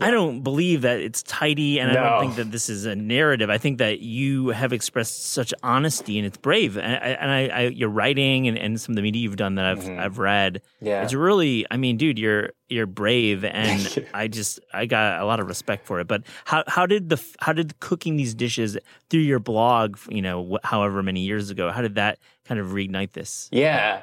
I 0.00 0.10
don't 0.10 0.40
believe 0.42 0.82
that 0.82 0.98
it's 1.00 1.22
tidy, 1.22 1.78
and 1.78 1.90
I 1.90 1.94
don't 1.94 2.20
think 2.20 2.36
that 2.36 2.50
this 2.50 2.68
is 2.68 2.84
a 2.84 2.96
narrative. 2.96 3.48
I 3.50 3.58
think 3.58 3.78
that 3.78 4.00
you 4.00 4.48
have 4.48 4.72
expressed 4.72 5.26
such 5.26 5.54
honesty, 5.62 6.18
and 6.18 6.26
it's 6.26 6.36
brave. 6.36 6.76
And, 6.76 6.86
I, 6.94 6.96
and 6.96 7.30
I, 7.30 7.46
I, 7.46 7.60
your 7.68 7.88
writing 7.88 8.48
and, 8.48 8.58
and 8.58 8.80
some 8.80 8.92
of 8.92 8.96
the 8.96 9.02
media 9.02 9.22
you've 9.22 9.36
done 9.36 9.54
that 9.54 9.66
I've 9.66 9.88
I've 9.88 10.18
read, 10.18 10.54
Mm-hmm. 10.54 10.86
Yeah. 10.86 11.02
it's 11.04 11.14
really. 11.14 11.64
I 11.70 11.76
mean, 11.76 11.96
dude, 11.96 12.18
you're 12.18 12.50
you're 12.68 12.86
brave, 12.86 13.44
and. 13.44 14.06
I 14.12 14.28
just 14.28 14.60
I 14.72 14.86
got 14.86 15.20
a 15.20 15.24
lot 15.24 15.38
of 15.40 15.48
respect 15.48 15.86
for 15.86 16.00
it. 16.00 16.06
But 16.08 16.22
how 16.44 16.64
how 16.66 16.86
did 16.86 17.08
the 17.08 17.22
how 17.40 17.52
did 17.52 17.78
cooking 17.80 18.16
these 18.16 18.34
dishes 18.34 18.76
through 19.10 19.20
your 19.20 19.38
blog, 19.38 19.96
you 20.08 20.22
know, 20.22 20.58
however 20.64 21.02
many 21.02 21.20
years 21.20 21.50
ago, 21.50 21.70
how 21.70 21.82
did 21.82 21.94
that 21.96 22.18
kind 22.44 22.58
of 22.60 22.68
reignite 22.68 23.12
this? 23.12 23.48
Yeah. 23.52 24.02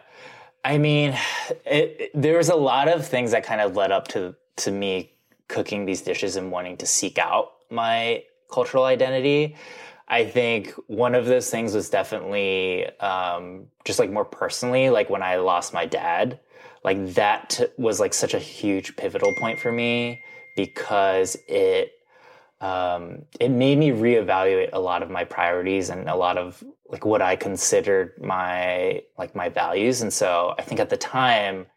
I 0.64 0.78
mean, 0.78 1.18
it, 1.66 1.96
it- 2.00 2.12
there 2.14 2.38
was 2.38 2.50
a 2.50 2.56
lot 2.56 2.88
of 2.88 3.06
things 3.08 3.32
that 3.32 3.44
kind 3.44 3.62
of 3.62 3.76
led 3.76 3.92
up 3.92 4.08
to 4.10 4.36
to 4.58 4.72
me 4.72 5.12
cooking 5.52 5.86
these 5.86 6.02
dishes 6.02 6.36
and 6.38 6.52
wanting 6.52 6.78
to 6.78 6.86
seek 6.86 7.18
out 7.20 7.52
my 7.70 8.24
cultural 8.52 8.86
identity. 8.86 9.56
I 10.08 10.26
think 10.26 10.74
one 10.88 11.16
of 11.16 11.26
those 11.26 11.50
things 11.50 11.74
was 11.74 11.90
definitely 11.90 12.86
um, 13.00 13.68
just 13.86 14.00
like 14.00 14.12
more 14.12 14.26
personally, 14.26 14.90
like 14.90 15.10
when 15.10 15.24
I 15.24 15.38
lost 15.38 15.74
my 15.74 15.86
dad. 15.86 16.40
Like 16.84 17.14
that 17.14 17.52
t- 17.52 17.66
was 17.78 18.00
like 18.00 18.14
such 18.14 18.34
a 18.34 18.40
huge 18.40 18.96
pivotal 18.96 19.34
point 19.36 19.60
for 19.60 19.72
me 19.72 20.22
because 20.56 21.38
it 21.48 21.92
um, 22.60 23.24
it 23.40 23.50
made 23.50 23.78
me 23.78 23.90
reevaluate 23.90 24.70
a 24.74 24.80
lot 24.80 25.02
of 25.02 25.10
my 25.10 25.24
priorities 25.24 25.90
and 25.90 26.08
a 26.08 26.16
lot 26.16 26.38
of 26.38 26.64
like 26.90 27.06
what 27.06 27.22
I 27.22 27.36
considered 27.36 28.14
my 28.22 29.02
like 29.18 29.36
my 29.36 29.50
values. 29.50 30.02
And 30.02 30.14
so 30.14 30.54
I 30.58 30.62
think 30.62 30.80
at 30.80 30.90
the 30.90 30.98
time, 30.98 31.68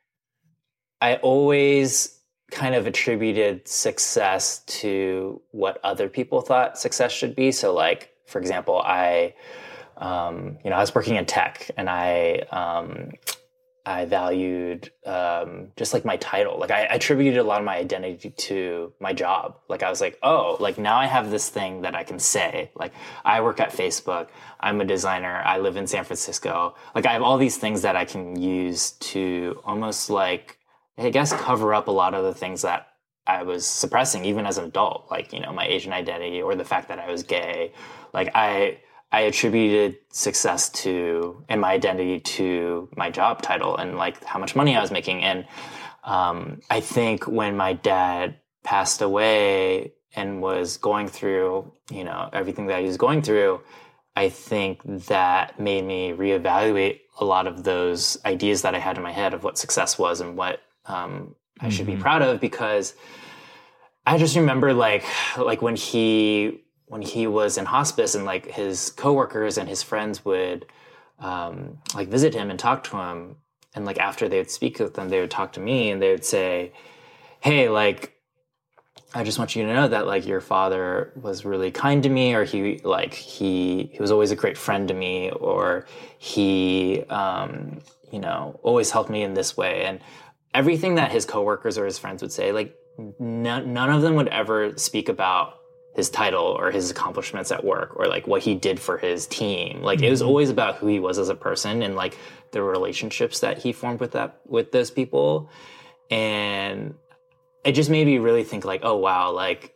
I 1.01 1.17
always 1.17 2.14
kind 2.55 2.77
of 2.77 2.87
attributed 2.87 3.67
success 3.67 4.61
to 4.67 5.43
what 5.51 5.81
other 5.83 6.09
people 6.09 6.41
thought 6.41 6.79
success 6.79 7.11
should 7.11 7.35
be. 7.35 7.51
So 7.51 7.75
like, 7.75 8.15
for 8.27 8.39
example, 8.39 8.81
I, 8.81 9.35
um, 9.97 10.59
you 10.65 10.71
know, 10.71 10.77
I 10.77 10.81
was 10.81 10.95
working 10.95 11.17
in 11.17 11.27
tech 11.27 11.71
and 11.77 11.91
I, 11.91 12.45
um, 12.53 13.11
I 13.87 14.07
valued 14.07 14.91
um, 15.05 15.73
just 15.77 15.93
like 15.93 16.05
my 16.05 16.17
title. 16.17 16.59
Like 16.59 16.71
I, 16.71 16.83
attributed 16.83 17.39
a 17.39 17.43
lot 17.43 17.59
of 17.59 17.67
my 17.67 17.77
identity 17.77 18.31
to 18.31 18.93
my 18.99 19.13
job. 19.13 19.59
Like 19.69 19.83
I 19.83 19.91
was 19.91 20.01
like, 20.01 20.19
oh, 20.23 20.57
like 20.59 20.79
now 20.79 20.97
I 20.97 21.07
have 21.07 21.31
this 21.31 21.49
thing 21.51 21.83
that 21.83 21.95
I 21.95 22.05
can 22.05 22.19
say. 22.19 22.71
Like 22.77 22.93
I 23.25 23.41
work 23.43 23.61
at 23.61 23.73
Facebook. 23.73 24.29
I'm 24.61 24.81
a 24.81 24.85
designer. 24.85 25.43
I 25.45 25.59
live 25.59 25.77
in 25.77 25.87
San 25.87 26.05
Francisco. 26.05 26.77
Like 26.95 27.05
I 27.05 27.13
have 27.13 27.23
all 27.23 27.37
these 27.37 27.59
things 27.59 27.83
that 27.83 27.97
I 27.97 28.05
can 28.05 28.41
use 28.41 28.93
to 28.93 29.61
almost 29.65 30.09
like, 30.09 30.57
I 30.99 31.11
guess, 31.11 31.33
cover 31.33 31.75
up 31.75 31.89
a 31.89 31.93
lot 31.93 32.15
of 32.15 32.25
the 32.25 32.35
things 32.35 32.63
that 32.63 32.89
I 33.27 33.43
was 33.43 33.67
suppressing, 33.67 34.25
even 34.25 34.47
as 34.47 34.59
an 34.59 34.65
adult. 34.67 35.07
Like 35.11 35.33
you 35.33 35.41
know, 35.41 35.53
my 35.53 35.67
Asian 35.67 35.93
identity 35.93 36.43
or 36.43 36.55
the 36.55 36.65
fact 36.65 36.89
that 36.89 36.99
I 36.99 37.11
was 37.11 37.23
gay. 37.23 37.73
Like 38.13 38.31
I. 38.35 38.81
I 39.13 39.21
attributed 39.21 39.99
success 40.11 40.69
to 40.71 41.45
and 41.49 41.61
my 41.61 41.71
identity 41.71 42.19
to 42.19 42.89
my 42.97 43.11
job 43.11 43.43
title 43.43 43.77
and 43.77 43.97
like 43.97 44.25
how 44.25 44.41
much 44.41 44.57
money 44.57 44.77
I 44.77 44.81
was 44.81 44.91
making. 44.91 45.23
And 45.23 45.47
um, 46.03 46.61
I 46.69 46.81
think 46.81 47.29
when 47.29 47.57
my 47.57 47.75
dad 47.75 48.41
passed 48.65 49.03
away 49.03 49.93
and 50.17 50.43
was 50.43 50.79
going 50.79 51.07
through, 51.07 51.73
you 51.93 52.03
know, 52.03 52.29
everything 52.33 52.67
that 52.67 52.81
he 52.81 52.87
was 52.87 52.97
going 52.97 53.23
through, 53.23 53.61
I 54.17 54.31
think 54.31 54.81
that 55.07 55.61
made 55.61 55.85
me 55.85 56.11
reevaluate 56.11 57.01
a 57.21 57.25
lot 57.25 57.47
of 57.47 57.63
those 57.63 58.19
ideas 58.25 58.63
that 58.63 58.75
I 58.75 58.81
had 58.81 58.97
in 58.97 59.05
my 59.05 59.13
head 59.13 59.33
of 59.33 59.45
what 59.45 59.59
success 59.59 59.97
was 59.97 60.21
and 60.21 60.37
what 60.37 60.61
um, 60.87 61.35
I 61.61 61.69
should 61.69 61.87
be 61.87 61.95
Mhm. 61.97 62.01
proud 62.01 62.23
of 62.23 62.41
because 62.41 62.95
I 64.07 64.19
just 64.19 64.37
remember 64.37 64.73
like 64.75 65.05
like 65.39 65.63
when 65.63 65.77
he 65.77 66.61
when 66.87 67.01
he 67.03 67.27
was 67.27 67.57
in 67.57 67.65
hospice 67.65 68.15
and 68.15 68.25
like 68.25 68.47
his 68.51 68.91
coworkers 68.91 69.57
and 69.57 69.69
his 69.69 69.83
friends 69.83 70.25
would 70.25 70.67
um, 71.19 71.79
like 71.95 72.09
visit 72.09 72.35
him 72.35 72.51
and 72.51 72.59
talk 72.59 72.85
to 72.85 72.97
him 72.99 73.37
and 73.75 73.85
like 73.85 73.99
after 73.99 74.29
they 74.29 74.39
would 74.39 74.51
speak 74.51 74.79
with 74.79 74.95
them 74.95 75.09
they 75.09 75.21
would 75.21 75.31
talk 75.31 75.53
to 75.55 75.61
me 75.61 75.91
and 75.91 76.03
they 76.03 76.11
would 76.11 76.25
say 76.25 76.73
hey 77.41 77.69
like 77.69 78.13
i 79.15 79.23
just 79.25 79.39
want 79.39 79.55
you 79.57 79.65
to 79.65 79.73
know 79.73 79.89
that 79.89 80.07
like 80.07 80.27
your 80.27 80.41
father 80.41 81.13
was 81.21 81.45
really 81.45 81.71
kind 81.71 82.03
to 82.03 82.09
me 82.09 82.35
or 82.35 82.45
he 82.45 82.79
like 82.85 83.15
he 83.15 83.91
he 83.93 83.99
was 84.01 84.11
always 84.11 84.31
a 84.31 84.37
great 84.37 84.59
friend 84.59 84.89
to 84.89 84.95
me 84.95 85.31
or 85.31 85.87
he 86.19 87.03
um 87.09 87.81
you 88.13 88.19
know 88.19 88.59
always 88.63 88.91
helped 88.91 89.11
me 89.11 89.23
in 89.23 89.35
this 89.35 89.57
way 89.57 89.85
and 89.85 90.01
everything 90.55 90.95
that 90.95 91.11
his 91.11 91.27
coworkers 91.27 91.77
or 91.77 91.85
his 91.85 91.99
friends 91.99 92.23
would 92.23 92.33
say 92.33 92.53
like 92.53 92.75
none, 93.19 93.73
none 93.73 93.91
of 93.91 94.03
them 94.03 94.15
would 94.15 94.29
ever 94.29 94.79
speak 94.79 95.09
about 95.09 95.59
his 95.95 96.11
title 96.11 96.45
or 96.45 96.71
his 96.71 96.91
accomplishments 96.91 97.53
at 97.53 97.65
work 97.65 97.95
or 97.97 98.07
like 98.07 98.27
what 98.27 98.43
he 98.43 98.55
did 98.55 98.81
for 98.81 98.99
his 98.99 99.27
team. 99.27 99.83
Like 99.83 100.03
it 100.03 100.11
was 100.11 100.23
always 100.23 100.51
about 100.51 100.77
who 100.77 100.87
he 100.87 100.99
was 100.99 101.19
as 101.19 101.29
a 101.29 101.35
person 101.35 101.83
and 101.83 101.95
like 101.95 102.17
the 102.53 102.63
relationships 102.63 103.41
that 103.41 103.59
he 103.59 103.73
formed 103.73 104.01
with 104.01 104.13
that 104.13 104.41
with 104.47 104.73
those 104.73 104.91
people. 104.91 105.51
And 106.11 106.95
it 107.65 107.73
just 107.73 107.91
made 107.91 108.07
me 108.07 108.19
really 108.19 108.45
think 108.45 108.65
like, 108.65 108.81
oh 108.83 108.97
wow, 108.97 109.31
like, 109.33 109.75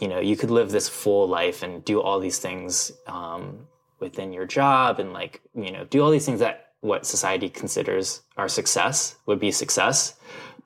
you 0.00 0.08
know, 0.08 0.20
you 0.20 0.36
could 0.36 0.50
live 0.50 0.70
this 0.70 0.88
full 0.88 1.28
life 1.28 1.62
and 1.62 1.84
do 1.84 2.00
all 2.00 2.18
these 2.20 2.38
things 2.38 2.92
um, 3.06 3.66
within 3.98 4.32
your 4.32 4.46
job 4.46 5.00
and 5.00 5.12
like, 5.12 5.42
you 5.54 5.70
know, 5.70 5.84
do 5.84 6.02
all 6.02 6.10
these 6.10 6.24
things 6.24 6.40
that 6.40 6.67
what 6.80 7.06
society 7.06 7.48
considers 7.48 8.22
our 8.36 8.48
success 8.48 9.16
would 9.26 9.40
be 9.40 9.50
success. 9.50 10.14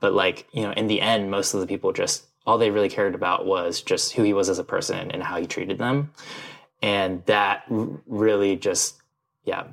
But 0.00 0.12
like, 0.12 0.46
you 0.52 0.62
know, 0.62 0.72
in 0.72 0.86
the 0.86 1.00
end, 1.00 1.30
most 1.30 1.54
of 1.54 1.60
the 1.60 1.66
people 1.66 1.92
just 1.92 2.26
all 2.44 2.58
they 2.58 2.70
really 2.70 2.88
cared 2.88 3.14
about 3.14 3.46
was 3.46 3.80
just 3.80 4.12
who 4.14 4.22
he 4.22 4.32
was 4.32 4.48
as 4.48 4.58
a 4.58 4.64
person 4.64 5.10
and 5.12 5.22
how 5.22 5.38
he 5.40 5.46
treated 5.46 5.78
them. 5.78 6.12
And 6.82 7.24
that 7.26 7.62
really 7.68 8.56
just, 8.56 8.96
yeah, 9.44 9.64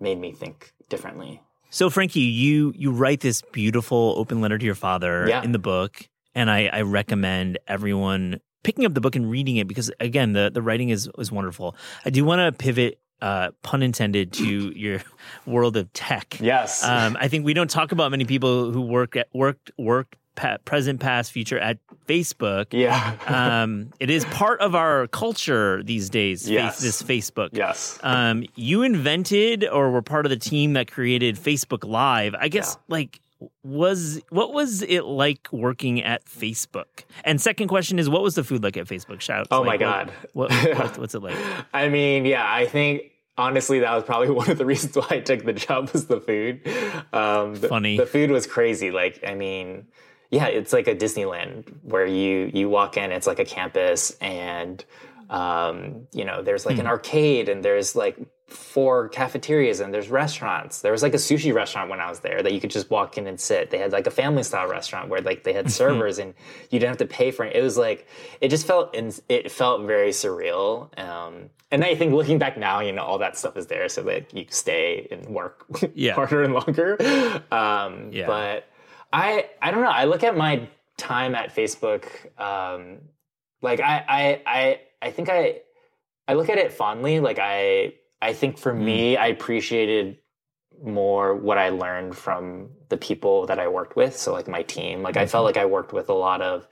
made 0.00 0.18
me 0.18 0.32
think 0.32 0.72
differently. 0.88 1.40
So, 1.70 1.88
Frankie, 1.88 2.18
you 2.20 2.72
you 2.76 2.90
write 2.90 3.20
this 3.20 3.42
beautiful 3.52 4.14
open 4.16 4.40
letter 4.40 4.58
to 4.58 4.66
your 4.66 4.74
father 4.74 5.26
Yeah. 5.28 5.42
in 5.44 5.52
the 5.52 5.60
book, 5.60 6.08
and 6.34 6.50
I, 6.50 6.66
I 6.66 6.80
recommend 6.82 7.60
everyone 7.68 8.40
picking 8.64 8.84
up 8.84 8.94
the 8.94 9.00
book 9.00 9.14
and 9.14 9.30
reading 9.30 9.56
it 9.56 9.68
because, 9.68 9.92
again, 10.00 10.32
the 10.32 10.50
the 10.52 10.62
writing 10.62 10.88
is 10.88 11.08
is 11.16 11.30
wonderful. 11.30 11.76
I 12.04 12.10
do 12.10 12.24
want 12.24 12.40
to 12.40 12.50
pivot, 12.50 12.98
uh, 13.20 13.50
pun 13.62 13.82
intended, 13.82 14.32
to 14.34 14.44
your 14.76 15.00
world 15.46 15.76
of 15.76 15.92
tech. 15.92 16.38
Yes. 16.40 16.84
Um, 16.84 17.16
I 17.20 17.28
think 17.28 17.44
we 17.44 17.54
don't 17.54 17.70
talk 17.70 17.92
about 17.92 18.10
many 18.10 18.24
people 18.24 18.70
who 18.70 18.80
work 18.82 19.16
at 19.16 19.28
worked 19.32 19.70
work 19.78 20.16
present, 20.64 21.00
past, 21.00 21.32
future 21.32 21.58
at 21.58 21.78
Facebook. 22.06 22.66
yeah. 22.72 23.16
Um, 23.30 23.90
it 24.00 24.10
is 24.10 24.24
part 24.26 24.60
of 24.60 24.74
our 24.74 25.06
culture 25.08 25.82
these 25.82 26.10
days. 26.10 26.48
Yes. 26.48 26.80
this 26.80 27.02
Facebook. 27.02 27.50
yes. 27.52 27.98
Um, 28.02 28.44
you 28.54 28.82
invented 28.82 29.66
or 29.68 29.90
were 29.90 30.02
part 30.02 30.26
of 30.26 30.30
the 30.30 30.36
team 30.36 30.72
that 30.74 30.90
created 30.90 31.36
Facebook 31.36 31.88
Live. 31.88 32.34
I 32.34 32.48
guess 32.48 32.76
like 32.88 33.20
was 33.62 34.20
what 34.30 34.52
was 34.52 34.82
it 34.82 35.02
like 35.02 35.48
working 35.52 36.02
at 36.02 36.24
Facebook? 36.24 37.04
And 37.24 37.40
second 37.40 37.68
question 37.68 37.98
is 37.98 38.08
what 38.08 38.22
was 38.22 38.34
the 38.34 38.44
food 38.44 38.62
like 38.62 38.76
at 38.76 38.86
Facebook? 38.86 39.20
Shout. 39.20 39.48
Oh 39.50 39.60
like, 39.60 39.66
my 39.66 39.76
God. 39.76 40.12
What, 40.32 40.52
what, 40.52 40.98
what's 40.98 41.14
it 41.14 41.22
like? 41.22 41.36
I 41.72 41.88
mean, 41.88 42.24
yeah, 42.24 42.46
I 42.46 42.66
think 42.66 43.12
honestly 43.38 43.80
that 43.80 43.94
was 43.94 44.04
probably 44.04 44.30
one 44.30 44.50
of 44.50 44.58
the 44.58 44.66
reasons 44.66 44.96
why 44.96 45.06
I 45.10 45.20
took 45.20 45.44
the 45.44 45.52
job 45.52 45.90
was 45.90 46.06
the 46.06 46.20
food. 46.20 46.66
Um, 47.12 47.54
the, 47.56 47.68
Funny. 47.68 47.96
The 47.96 48.06
food 48.06 48.30
was 48.30 48.46
crazy. 48.46 48.90
Like, 48.90 49.24
I 49.26 49.34
mean, 49.34 49.86
yeah, 50.30 50.46
it's 50.46 50.72
like 50.72 50.86
a 50.86 50.94
Disneyland 50.94 51.72
where 51.82 52.06
you 52.06 52.50
you 52.54 52.68
walk 52.68 52.96
in, 52.96 53.10
it's 53.10 53.26
like 53.26 53.40
a 53.40 53.44
campus, 53.44 54.12
and 54.20 54.84
um, 55.28 56.06
you 56.12 56.24
know, 56.24 56.42
there's 56.42 56.64
like 56.64 56.78
an 56.78 56.86
arcade, 56.86 57.48
and 57.48 57.64
there's 57.64 57.96
like 57.96 58.16
four 58.50 59.08
cafeterias, 59.08 59.80
and 59.80 59.92
there's 59.94 60.08
restaurants. 60.08 60.80
There 60.82 60.92
was 60.92 61.02
like 61.02 61.14
a 61.14 61.18
sushi 61.18 61.54
restaurant 61.54 61.88
when 61.90 62.00
I 62.00 62.08
was 62.08 62.20
there 62.20 62.42
that 62.42 62.52
you 62.52 62.60
could 62.60 62.70
just 62.70 62.90
walk 62.90 63.16
in 63.16 63.26
and 63.26 63.40
sit. 63.40 63.70
They 63.70 63.78
had 63.78 63.92
like 63.92 64.06
a 64.06 64.10
family 64.10 64.42
style 64.42 64.68
restaurant 64.68 65.08
where 65.08 65.20
like 65.20 65.44
they 65.44 65.52
had 65.52 65.70
servers, 65.70 66.18
and 66.18 66.34
you 66.70 66.78
didn't 66.78 66.88
have 66.90 66.98
to 66.98 67.06
pay 67.06 67.30
for 67.30 67.44
it. 67.44 67.56
It 67.56 67.62
was 67.62 67.78
like 67.78 68.06
it 68.40 68.48
just 68.48 68.66
felt 68.66 68.94
in, 68.94 69.12
it 69.28 69.50
felt 69.50 69.82
very 69.86 70.10
surreal. 70.10 70.96
Um, 70.98 71.50
and 71.70 71.84
I 71.84 71.94
think 71.94 72.12
looking 72.12 72.38
back 72.38 72.58
now, 72.58 72.80
you 72.80 72.92
know, 72.92 73.02
all 73.04 73.18
that 73.18 73.38
stuff 73.38 73.56
is 73.56 73.68
there 73.68 73.88
so 73.88 74.02
that 74.02 74.34
you 74.34 74.44
stay 74.50 75.06
and 75.10 75.26
work 75.26 75.64
Yeah. 75.94 76.14
harder 76.14 76.42
and 76.42 76.52
longer. 76.52 76.96
Um, 77.52 78.10
Yeah. 78.12 78.26
But 78.26 78.66
I, 79.12 79.46
I 79.62 79.70
don't 79.70 79.82
know. 79.82 79.90
I 79.90 80.04
look 80.04 80.24
at 80.24 80.36
my 80.36 80.68
time 80.96 81.34
at 81.34 81.54
Facebook, 81.54 82.06
um, 82.40 82.98
like 83.62 83.80
I, 83.80 84.04
I, 84.08 84.42
I, 84.46 84.80
I 85.02 85.10
think 85.12 85.28
I, 85.28 85.60
I 86.26 86.34
look 86.34 86.48
at 86.48 86.58
it 86.58 86.72
fondly. 86.72 87.20
Like 87.20 87.38
I, 87.40 87.94
I 88.22 88.32
think 88.32 88.58
for 88.58 88.74
me, 88.74 89.16
I 89.16 89.26
appreciated 89.28 90.18
more 90.82 91.34
what 91.34 91.58
I 91.58 91.70
learned 91.70 92.16
from 92.16 92.70
the 92.88 92.96
people 92.96 93.46
that 93.46 93.58
I 93.58 93.68
worked 93.68 93.96
with. 93.96 94.16
So 94.16 94.32
like 94.32 94.48
my 94.48 94.62
team, 94.62 95.02
like 95.02 95.16
I 95.16 95.26
felt 95.26 95.44
like 95.44 95.56
I 95.56 95.66
worked 95.66 95.92
with 95.92 96.08
a 96.08 96.14
lot 96.14 96.40
of 96.40 96.66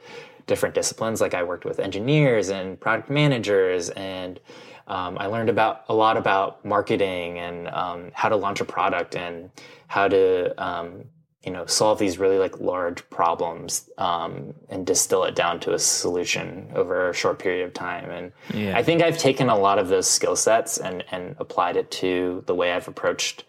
different 0.47 0.75
disciplines. 0.75 1.21
Like 1.21 1.35
I 1.35 1.43
worked 1.43 1.65
with 1.65 1.79
engineers 1.79 2.49
and 2.49 2.81
product 2.81 3.11
managers 3.11 3.91
and 3.91 4.41
um, 4.87 5.19
I 5.19 5.27
learned 5.27 5.51
about 5.51 5.85
a 5.89 5.95
lot 5.95 6.17
about 6.17 6.65
marketing 6.65 7.39
and 7.39 7.69
um, 7.69 8.11
how 8.15 8.31
to 8.31 8.37
launch 8.37 8.61
a 8.61 8.65
product 8.65 9.15
and 9.15 9.51
how 9.87 10.09
to 10.09 10.55
um, 10.63 11.05
you 11.44 11.53
know 11.53 11.64
solve 11.66 11.98
these 11.98 12.18
really 12.18 12.38
like 12.38 12.59
large 12.61 13.09
problems 13.11 13.88
um, 13.98 14.55
and 14.68 14.85
distill 14.87 15.22
it 15.24 15.35
down 15.37 15.61
to 15.61 15.72
a 15.72 15.79
solution 15.79 16.68
over 16.74 17.09
a 17.09 17.14
short 17.14 17.38
period 17.38 17.64
of 17.64 17.72
time 17.72 18.11
and 18.11 18.33
Yeah. 18.53 18.77
i 18.77 18.83
think 18.83 19.03
i've 19.03 19.18
taken 19.18 19.48
a 19.48 19.57
lot 19.57 19.79
of 19.79 19.88
those 19.88 20.09
skill 20.09 20.35
sets 20.37 20.79
and 20.79 21.05
and 21.12 21.37
applied 21.38 21.77
it 21.77 21.90
to 22.03 22.42
the 22.46 22.55
way 22.55 22.72
i've 22.72 22.88
approached 22.88 23.44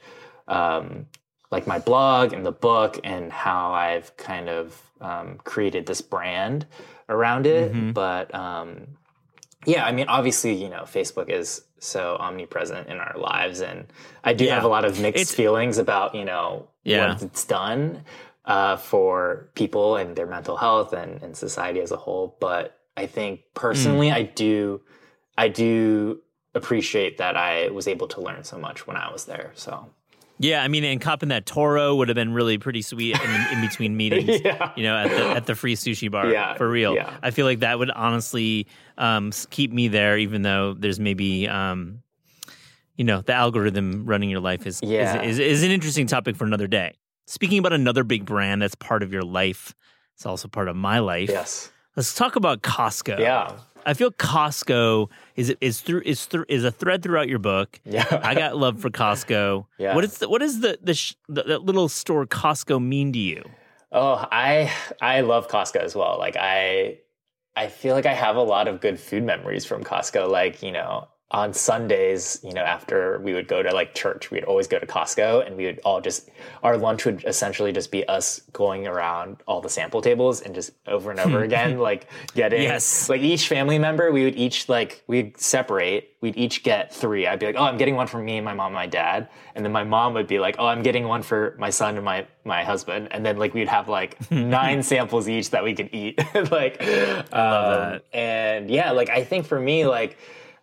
um, 0.47 1.07
like 1.51 1.65
my 1.67 1.79
blog 1.79 2.31
and 2.33 2.45
the 2.45 2.51
book 2.51 2.99
and 3.03 3.31
how 3.31 3.73
i've 3.73 4.15
kind 4.17 4.49
of 4.49 4.79
um, 5.01 5.39
created 5.43 5.85
this 5.87 6.01
brand 6.01 6.65
around 7.09 7.47
it 7.47 7.71
Mm-hmm. 7.73 7.91
but 7.93 8.33
um, 8.35 8.87
yeah 9.65 9.83
i 9.85 9.91
mean 9.91 10.07
obviously 10.07 10.53
you 10.53 10.69
know 10.69 10.83
facebook 10.83 11.29
is 11.29 11.63
so 11.79 12.17
omnipresent 12.19 12.87
in 12.87 12.97
our 12.97 13.15
lives 13.17 13.61
and 13.61 13.87
i 14.23 14.33
do 14.33 14.45
Yeah. 14.45 14.55
have 14.55 14.63
a 14.63 14.67
lot 14.67 14.85
of 14.85 14.99
mixed 14.99 15.21
It's- 15.21 15.33
feelings 15.35 15.77
about 15.79 16.13
you 16.13 16.25
know 16.25 16.67
Yeah. 16.89 17.13
what 17.13 17.21
it's 17.23 17.45
done 17.45 18.03
uh, 18.45 18.77
for 18.77 19.49
people 19.55 19.95
and 19.95 20.15
their 20.15 20.25
mental 20.27 20.57
health 20.57 20.91
and, 20.93 21.21
and 21.23 21.37
society 21.37 21.79
as 21.81 21.91
a 21.91 21.97
whole 21.97 22.35
but 22.39 22.79
i 22.97 23.05
think 23.05 23.41
personally 23.53 24.11
i 24.11 24.23
do 24.23 24.81
i 25.37 25.47
do 25.47 26.19
appreciate 26.55 27.17
that 27.19 27.37
i 27.37 27.69
was 27.69 27.87
able 27.87 28.07
to 28.07 28.21
learn 28.21 28.43
so 28.43 28.57
much 28.57 28.87
when 28.87 28.97
i 28.97 29.11
was 29.11 29.25
there 29.25 29.51
so 29.55 29.89
Yeah, 30.41 30.63
I 30.63 30.69
mean, 30.69 30.85
and 30.85 31.01
copping 31.01 31.29
that 31.29 31.45
Toro 31.45 31.95
would 31.97 32.07
have 32.07 32.15
been 32.15 32.31
really 32.33 32.57
pretty 32.57 32.81
sweet 32.81 33.13
in, 33.21 33.31
in 33.51 33.59
between 33.59 33.97
meetings. 34.01 34.39
Yeah. 34.41 34.71
You 34.77 34.83
know, 34.83 34.95
at 34.95 35.09
the 35.09 35.23
at 35.39 35.45
the 35.47 35.53
free 35.53 35.75
sushi 35.75 36.09
bar. 36.09 36.31
Yeah, 36.31 36.55
for 36.55 36.69
real. 36.69 36.95
yeah. 36.95 37.17
I 37.21 37.31
feel 37.31 37.45
like 37.45 37.59
that 37.59 37.77
would 37.77 37.91
honestly 37.91 38.65
um, 38.97 39.31
keep 39.49 39.73
me 39.73 39.89
there, 39.89 40.17
even 40.17 40.41
though 40.43 40.75
there's 40.79 40.97
maybe. 40.97 41.45
Um, 41.49 42.03
you 42.99 43.05
know, 43.05 43.21
the 43.21 43.33
algorithm 43.33 44.03
running 44.05 44.29
your 44.29 44.41
life 44.41 44.67
is, 44.67 44.81
Yeah. 44.83 45.21
is, 45.23 45.39
is 45.39 45.39
is 45.39 45.63
an 45.63 45.71
interesting 45.71 46.05
topic 46.05 46.35
for 46.35 46.43
another 46.43 46.67
day. 46.67 46.97
Speaking 47.27 47.57
about 47.59 47.71
another 47.71 48.03
big 48.03 48.25
brand 48.25 48.61
that's 48.61 48.75
part 48.75 49.03
of 49.03 49.13
your 49.13 49.21
life, 49.23 49.73
it's 50.15 50.25
also 50.25 50.49
part 50.49 50.67
of 50.67 50.75
my 50.75 50.99
life. 50.99 51.29
yes 51.29 51.71
Let's 51.95 52.13
talk 52.13 52.35
about 52.35 52.61
Costco. 52.61 53.17
yeah 53.19 53.53
I 53.85 53.93
feel 53.93 54.11
Costco 54.11 55.09
is 55.37 55.55
is 55.61 55.79
through 55.79 56.01
is 56.05 56.25
through 56.25 56.45
is 56.49 56.65
a 56.65 56.71
thread 56.71 57.01
throughout 57.01 57.29
your 57.29 57.39
book. 57.39 57.79
yeah 57.85 58.19
I 58.21 58.35
got 58.35 58.57
love 58.57 58.81
for 58.81 58.89
Costco. 58.89 59.65
Yeah. 59.77 59.95
What 59.95 60.03
is 60.03 60.17
the, 60.17 60.27
what 60.27 60.41
is 60.41 60.59
the 60.59 60.77
the, 60.83 60.93
sh- 60.93 61.15
the 61.29 61.43
that 61.43 61.63
little 61.63 61.87
store 61.87 62.25
Costco 62.25 62.83
mean 62.83 63.13
to 63.13 63.19
you? 63.19 63.43
Oh, 63.93 64.27
I 64.29 64.71
I 65.01 65.21
love 65.21 65.47
Costco 65.47 65.77
as 65.77 65.95
well. 65.95 66.17
Like 66.19 66.35
I 66.37 66.99
I 67.55 67.67
feel 67.69 67.95
like 67.95 68.05
I 68.05 68.13
have 68.13 68.35
a 68.35 68.43
lot 68.43 68.67
of 68.67 68.81
good 68.81 68.99
food 68.99 69.23
memories 69.23 69.65
from 69.65 69.83
Costco. 69.85 70.29
Like, 70.29 70.61
you 70.61 70.71
know, 70.73 71.07
on 71.31 71.53
Sundays, 71.53 72.39
you 72.43 72.53
know, 72.53 72.63
after 72.63 73.19
we 73.19 73.35
would 73.35 73.47
go 73.47 73.61
to 73.61 73.71
like 73.71 73.93
church, 73.93 74.31
we'd 74.31 74.43
always 74.45 74.67
go 74.67 74.79
to 74.79 74.87
Costco 74.87 75.45
and 75.45 75.55
we 75.55 75.65
would 75.65 75.79
all 75.85 76.01
just 76.01 76.27
our 76.63 76.75
lunch 76.75 77.05
would 77.05 77.23
essentially 77.23 77.71
just 77.71 77.91
be 77.91 78.03
us 78.07 78.41
going 78.51 78.87
around 78.87 79.37
all 79.47 79.61
the 79.61 79.69
sample 79.69 80.01
tables 80.01 80.41
and 80.41 80.55
just 80.55 80.71
over 80.87 81.11
and 81.11 81.19
over 81.19 81.43
again, 81.43 81.77
like 81.89 82.07
getting 82.33 82.63
Yes. 82.63 83.09
like 83.09 83.21
each 83.21 83.47
family 83.47 83.77
member, 83.77 84.11
we 84.11 84.23
would 84.23 84.35
each 84.37 84.67
like 84.69 85.03
we'd 85.07 85.39
separate. 85.39 86.07
We'd 86.21 86.35
each 86.35 86.63
get 86.63 86.93
three. 86.93 87.27
I'd 87.27 87.39
be 87.39 87.45
like, 87.45 87.55
oh, 87.57 87.63
I'm 87.63 87.77
getting 87.77 87.95
one 87.95 88.07
for 88.07 88.17
me, 88.21 88.41
my 88.41 88.53
mom, 88.53 88.67
and 88.67 88.75
my 88.75 88.87
dad, 88.87 89.29
and 89.55 89.63
then 89.63 89.71
my 89.71 89.85
mom 89.85 90.15
would 90.15 90.27
be 90.27 90.37
like, 90.39 90.57
oh, 90.59 90.65
I'm 90.67 90.81
getting 90.83 91.07
one 91.07 91.21
for 91.21 91.55
my 91.59 91.69
son 91.69 91.95
and 91.95 92.03
my 92.03 92.25
my 92.43 92.63
husband, 92.65 93.07
and 93.11 93.25
then 93.25 93.37
like 93.37 93.53
we'd 93.53 93.69
have 93.69 93.87
like 93.87 94.29
nine 94.31 94.83
samples 94.83 95.29
each 95.29 95.51
that 95.51 95.63
we 95.63 95.75
could 95.75 95.89
eat, 95.93 96.19
like, 96.51 96.81
um, 96.81 97.27
that. 97.31 98.03
and 98.11 98.69
yeah, 98.69 98.91
like 98.91 99.09
I 99.09 99.23
think 99.23 99.45
for 99.45 99.59
me, 99.59 99.85
like 99.85 100.17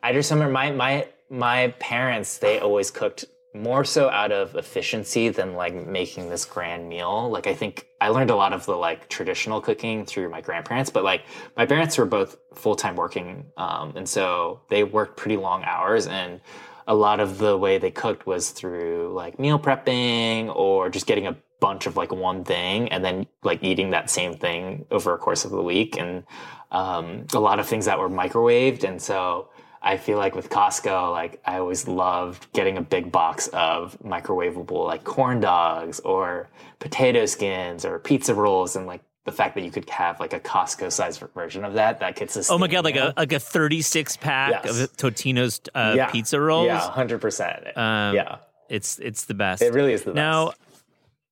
I 0.07 0.13
just 0.13 0.31
remember 0.31 0.53
my 0.53 0.71
my 0.71 1.09
my 1.31 1.75
parents, 1.81 2.39
they 2.39 2.61
always 2.61 2.93
cooked 2.93 3.25
more 3.53 3.85
so 3.85 4.09
out 4.09 4.31
of 4.31 4.55
efficiency 4.55 5.31
than 5.31 5.55
like 5.55 5.75
making 5.75 6.29
this 6.29 6.45
grand 6.45 6.89
meal. 6.89 7.29
Like 7.29 7.49
I 7.49 7.55
think 7.55 7.89
I 8.01 8.11
learned 8.11 8.31
a 8.31 8.37
lot 8.37 8.53
of 8.53 8.65
the 8.67 8.77
like 8.77 9.09
traditional 9.09 9.61
cooking 9.61 10.07
through 10.07 10.31
my 10.31 10.41
grandparents, 10.41 10.91
but 10.91 11.03
like 11.03 11.23
my 11.57 11.67
parents 11.67 11.99
were 11.99 12.05
both 12.05 12.37
full 12.55 12.77
time 12.77 12.95
working, 12.95 13.47
um, 13.57 13.95
and 13.97 14.09
so 14.09 14.61
they 14.69 14.85
worked 14.85 15.17
pretty 15.17 15.37
long 15.37 15.65
hours 15.65 16.07
and. 16.07 16.41
A 16.89 16.95
lot 16.95 17.19
of 17.19 17.39
the 17.39 17.59
way 17.59 17.79
they 17.79 17.91
cooked 17.91 18.29
was 18.29 18.51
through 18.51 19.13
like 19.13 19.41
meal 19.41 19.59
prepping 19.59 20.55
or 20.55 20.89
just 20.89 21.09
getting 21.09 21.27
a 21.27 21.37
bunch 21.59 21.89
of 21.89 21.97
like 21.97 22.13
one 22.13 22.45
thing 22.45 22.89
and 22.91 23.05
then 23.05 23.27
like 23.43 23.61
eating 23.65 23.91
that 23.91 24.09
same 24.09 24.35
thing 24.35 24.87
over 24.93 25.13
a 25.13 25.19
course 25.19 25.45
of 25.45 25.51
the 25.51 25.61
week 25.61 25.99
and 25.99 26.23
um, 26.71 27.27
a 27.35 27.41
lot 27.41 27.59
of 27.59 27.67
things 27.67 27.87
that 27.87 27.99
were 27.99 28.09
microwaved 28.09 28.85
and 28.85 29.03
so 29.03 29.49
I 29.87 29.97
feel 29.97 30.19
like 30.19 30.35
with 30.35 30.51
Costco, 30.51 31.13
like 31.13 31.41
I 31.47 31.59
always 31.59 31.87
loved 31.87 32.53
getting 32.53 32.77
a 32.77 32.83
big 32.83 33.13
box 33.13 33.49
of 33.53 33.97
microwavable 34.05 34.85
like 34.87 35.05
corn 35.05 35.41
dogs 35.41 36.01
or 36.01 36.49
potato 36.81 37.25
skins 37.27 37.85
or 37.85 37.99
pizza 38.01 38.35
rolls 38.35 38.75
and 38.77 38.87
like 38.87 39.01
the 39.25 39.33
fact 39.33 39.55
that 39.55 39.63
you 39.65 39.71
could 39.71 39.89
have 39.91 40.19
like 40.21 40.33
a 40.33 40.41
Costco 40.41 40.91
sized 40.93 41.21
version 41.35 41.65
of 41.65 41.75
that 41.75 42.01
that 42.01 42.17
could 42.17 42.31
sustain. 42.31 42.55
Oh 42.55 42.59
my 42.59 42.69
god, 42.69 42.85
like 42.85 42.97
a 42.97 43.15
like 43.17 43.33
a 43.33 43.39
36 43.41 44.17
pack 44.19 44.65
Yes. 44.65 44.81
of 44.81 44.97
Totino's 44.97 45.61
uh, 45.75 45.95
Yeah. 45.97 46.11
pizza 46.11 46.41
rolls. 46.41 46.67
Yeah, 46.67 46.79
hundred 46.91 47.21
percent. 47.21 47.65
Um, 47.77 48.15
Yeah, 48.17 48.39
It's 48.69 48.99
it's 48.99 49.25
the 49.25 49.35
best. 49.35 49.63
it 49.63 49.73
really 49.73 49.93
is 49.93 50.03
the 50.03 50.11
best. 50.13 50.17
Now, 50.17 50.53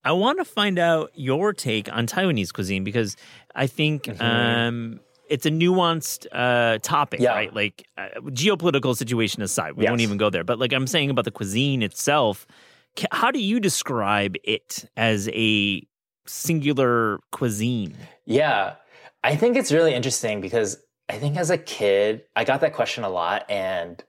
I 0.04 0.12
want 0.12 0.38
to 0.38 0.44
find 0.44 0.78
out 0.78 1.10
your 1.14 1.52
take 1.52 1.90
on 1.92 2.06
Taiwanese 2.06 2.52
cuisine 2.52 2.84
because 2.84 3.16
I 3.54 3.66
think 3.66 4.08
um, 4.20 5.00
it's 5.28 5.46
a 5.46 5.50
nuanced 5.50 6.26
uh, 6.32 6.78
topic, 6.82 7.20
Yeah. 7.20 7.34
right? 7.34 7.54
Like 7.54 7.86
uh, 7.96 8.08
geopolitical 8.26 8.96
situation 8.96 9.42
aside, 9.42 9.72
we 9.74 9.84
Yes. 9.84 9.90
won't 9.90 10.02
even 10.02 10.16
go 10.18 10.30
there. 10.30 10.44
But 10.44 10.58
like 10.58 10.72
I'm 10.72 10.86
saying 10.86 11.10
about 11.10 11.24
the 11.24 11.30
cuisine 11.30 11.82
itself, 11.82 12.46
how 13.10 13.30
do 13.30 13.40
you 13.40 13.58
describe 13.60 14.36
it 14.44 14.84
as 14.96 15.28
a 15.32 15.82
singular 16.26 17.18
cuisine? 17.32 17.96
Yeah, 18.26 18.74
I 19.22 19.36
think 19.36 19.56
it's 19.56 19.72
really 19.72 19.94
interesting 19.94 20.40
because 20.40 20.76
I 21.08 21.18
think 21.18 21.36
as 21.36 21.50
a 21.50 21.58
kid, 21.58 22.22
I 22.36 22.44
got 22.44 22.60
that 22.60 22.72
question 22.74 23.04
a 23.04 23.08
lot, 23.10 23.50
and 23.50 24.02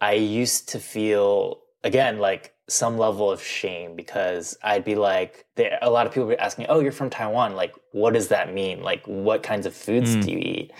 I 0.00 0.12
used 0.12 0.68
to 0.70 0.78
feel 0.78 1.60
again 1.84 2.18
like 2.18 2.54
some 2.68 2.98
level 2.98 3.30
of 3.30 3.42
shame 3.42 3.96
because 3.96 4.56
I'd 4.62 4.84
be 4.84 4.94
like, 4.94 5.46
there, 5.56 5.78
a 5.82 5.90
lot 5.90 6.06
of 6.06 6.12
people 6.12 6.28
would 6.28 6.38
ask 6.38 6.58
me, 6.58 6.66
"Oh, 6.68 6.80
you're 6.80 6.92
from 6.92 7.10
Taiwan. 7.10 7.56
Like, 7.56 7.74
what 7.92 8.14
does 8.14 8.28
that 8.28 8.52
mean? 8.52 8.82
Like, 8.82 9.02
what 9.06 9.42
kinds 9.42 9.66
of 9.66 9.74
foods 9.74 10.16
Mm. 10.16 10.22
do 10.24 10.30
you 10.32 10.38
eat?" 10.38 10.72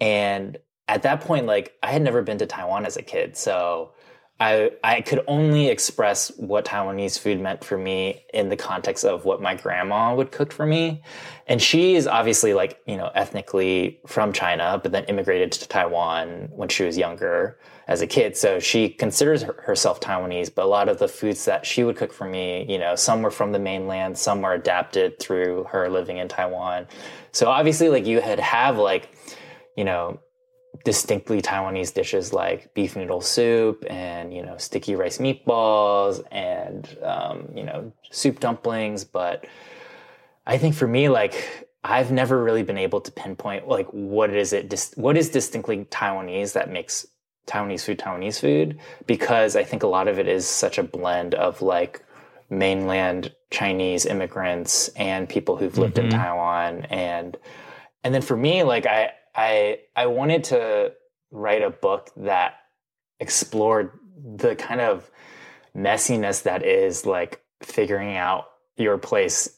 And 0.00 0.58
at 0.88 1.02
that 1.02 1.20
point, 1.20 1.46
like, 1.46 1.74
I 1.82 1.92
had 1.92 2.02
never 2.02 2.22
been 2.22 2.38
to 2.38 2.46
Taiwan 2.46 2.86
as 2.86 2.96
a 2.96 3.02
kid, 3.02 3.36
so 3.36 3.92
I 4.40 4.70
I 4.84 5.00
could 5.00 5.22
only 5.26 5.68
express 5.68 6.30
what 6.36 6.64
Taiwanese 6.64 7.18
food 7.18 7.40
meant 7.40 7.64
for 7.64 7.76
me 7.76 8.24
in 8.32 8.48
the 8.48 8.56
context 8.56 9.04
of 9.04 9.24
what 9.24 9.40
my 9.42 9.54
grandma 9.54 10.14
would 10.14 10.30
cook 10.32 10.52
for 10.52 10.66
me. 10.66 11.02
And 11.46 11.60
she 11.60 11.94
is 11.96 12.06
obviously 12.06 12.54
like, 12.54 12.80
you 12.86 12.96
know, 12.96 13.10
ethnically 13.14 14.00
from 14.06 14.32
China, 14.32 14.78
but 14.82 14.92
then 14.92 15.04
immigrated 15.04 15.52
to 15.52 15.68
Taiwan 15.68 16.48
when 16.52 16.68
she 16.68 16.84
was 16.84 16.96
younger 16.96 17.58
as 17.88 18.02
a 18.02 18.06
kid. 18.06 18.36
So 18.36 18.60
she 18.60 18.90
considers 18.90 19.42
herself 19.42 19.98
Taiwanese, 19.98 20.54
but 20.54 20.64
a 20.64 20.68
lot 20.68 20.90
of 20.90 20.98
the 20.98 21.08
foods 21.08 21.46
that 21.46 21.64
she 21.64 21.82
would 21.82 21.96
cook 21.96 22.12
for 22.12 22.28
me, 22.28 22.66
you 22.70 22.78
know, 22.78 22.94
some 22.94 23.22
were 23.22 23.30
from 23.30 23.52
the 23.52 23.58
mainland, 23.58 24.18
some 24.18 24.42
were 24.42 24.52
adapted 24.52 25.18
through 25.18 25.64
her 25.64 25.88
living 25.88 26.18
in 26.18 26.28
Taiwan. 26.28 26.86
So 27.32 27.48
obviously 27.48 27.88
like 27.88 28.06
you 28.06 28.20
had 28.20 28.38
have 28.38 28.76
like, 28.76 29.10
you 29.74 29.84
know, 29.84 30.20
distinctly 30.84 31.40
Taiwanese 31.40 31.94
dishes 31.94 32.32
like 32.32 32.72
beef 32.74 32.94
noodle 32.94 33.20
soup 33.20 33.84
and 33.90 34.32
you 34.32 34.44
know 34.44 34.56
sticky 34.58 34.94
rice 34.94 35.18
meatballs 35.18 36.22
and 36.30 36.96
um, 37.02 37.48
you 37.54 37.64
know 37.64 37.92
soup 38.10 38.38
dumplings. 38.38 39.02
But 39.02 39.46
I 40.46 40.58
think 40.58 40.74
for 40.74 40.86
me, 40.86 41.08
like 41.08 41.66
I've 41.82 42.12
never 42.12 42.42
really 42.42 42.62
been 42.62 42.78
able 42.78 43.00
to 43.00 43.10
pinpoint 43.10 43.66
like 43.66 43.88
what 43.88 44.30
is 44.30 44.52
it 44.52 44.92
what 44.94 45.16
is 45.16 45.30
distinctly 45.30 45.84
Taiwanese 45.86 46.52
that 46.52 46.70
makes 46.70 47.06
Taiwanese 47.48 47.84
food 47.84 47.98
Taiwanese 47.98 48.40
food 48.40 48.78
because 49.06 49.56
I 49.56 49.64
think 49.64 49.82
a 49.82 49.86
lot 49.88 50.06
of 50.08 50.18
it 50.18 50.28
is 50.28 50.46
such 50.46 50.78
a 50.78 50.82
blend 50.82 51.34
of 51.34 51.62
like 51.62 52.04
mainland 52.50 53.34
Chinese 53.50 54.06
immigrants 54.06 54.88
and 54.96 55.28
people 55.28 55.56
who've 55.56 55.76
lived 55.78 55.98
in 55.98 56.06
Mhm. 56.06 56.12
Taiwan 56.12 56.84
and 56.90 57.36
and 58.04 58.14
then 58.14 58.22
for 58.22 58.36
me 58.36 58.62
like 58.62 58.86
I 58.86 59.12
I 59.34 59.80
I 59.96 60.06
wanted 60.06 60.44
to 60.44 60.92
write 61.30 61.62
a 61.62 61.70
book 61.70 62.10
that 62.16 62.54
explored 63.20 63.90
the 64.36 64.54
kind 64.56 64.80
of 64.80 65.10
messiness 65.76 66.42
that 66.42 66.64
is 66.64 67.04
like 67.06 67.40
figuring 67.62 68.16
out 68.16 68.46
your 68.76 68.98
place 68.98 69.54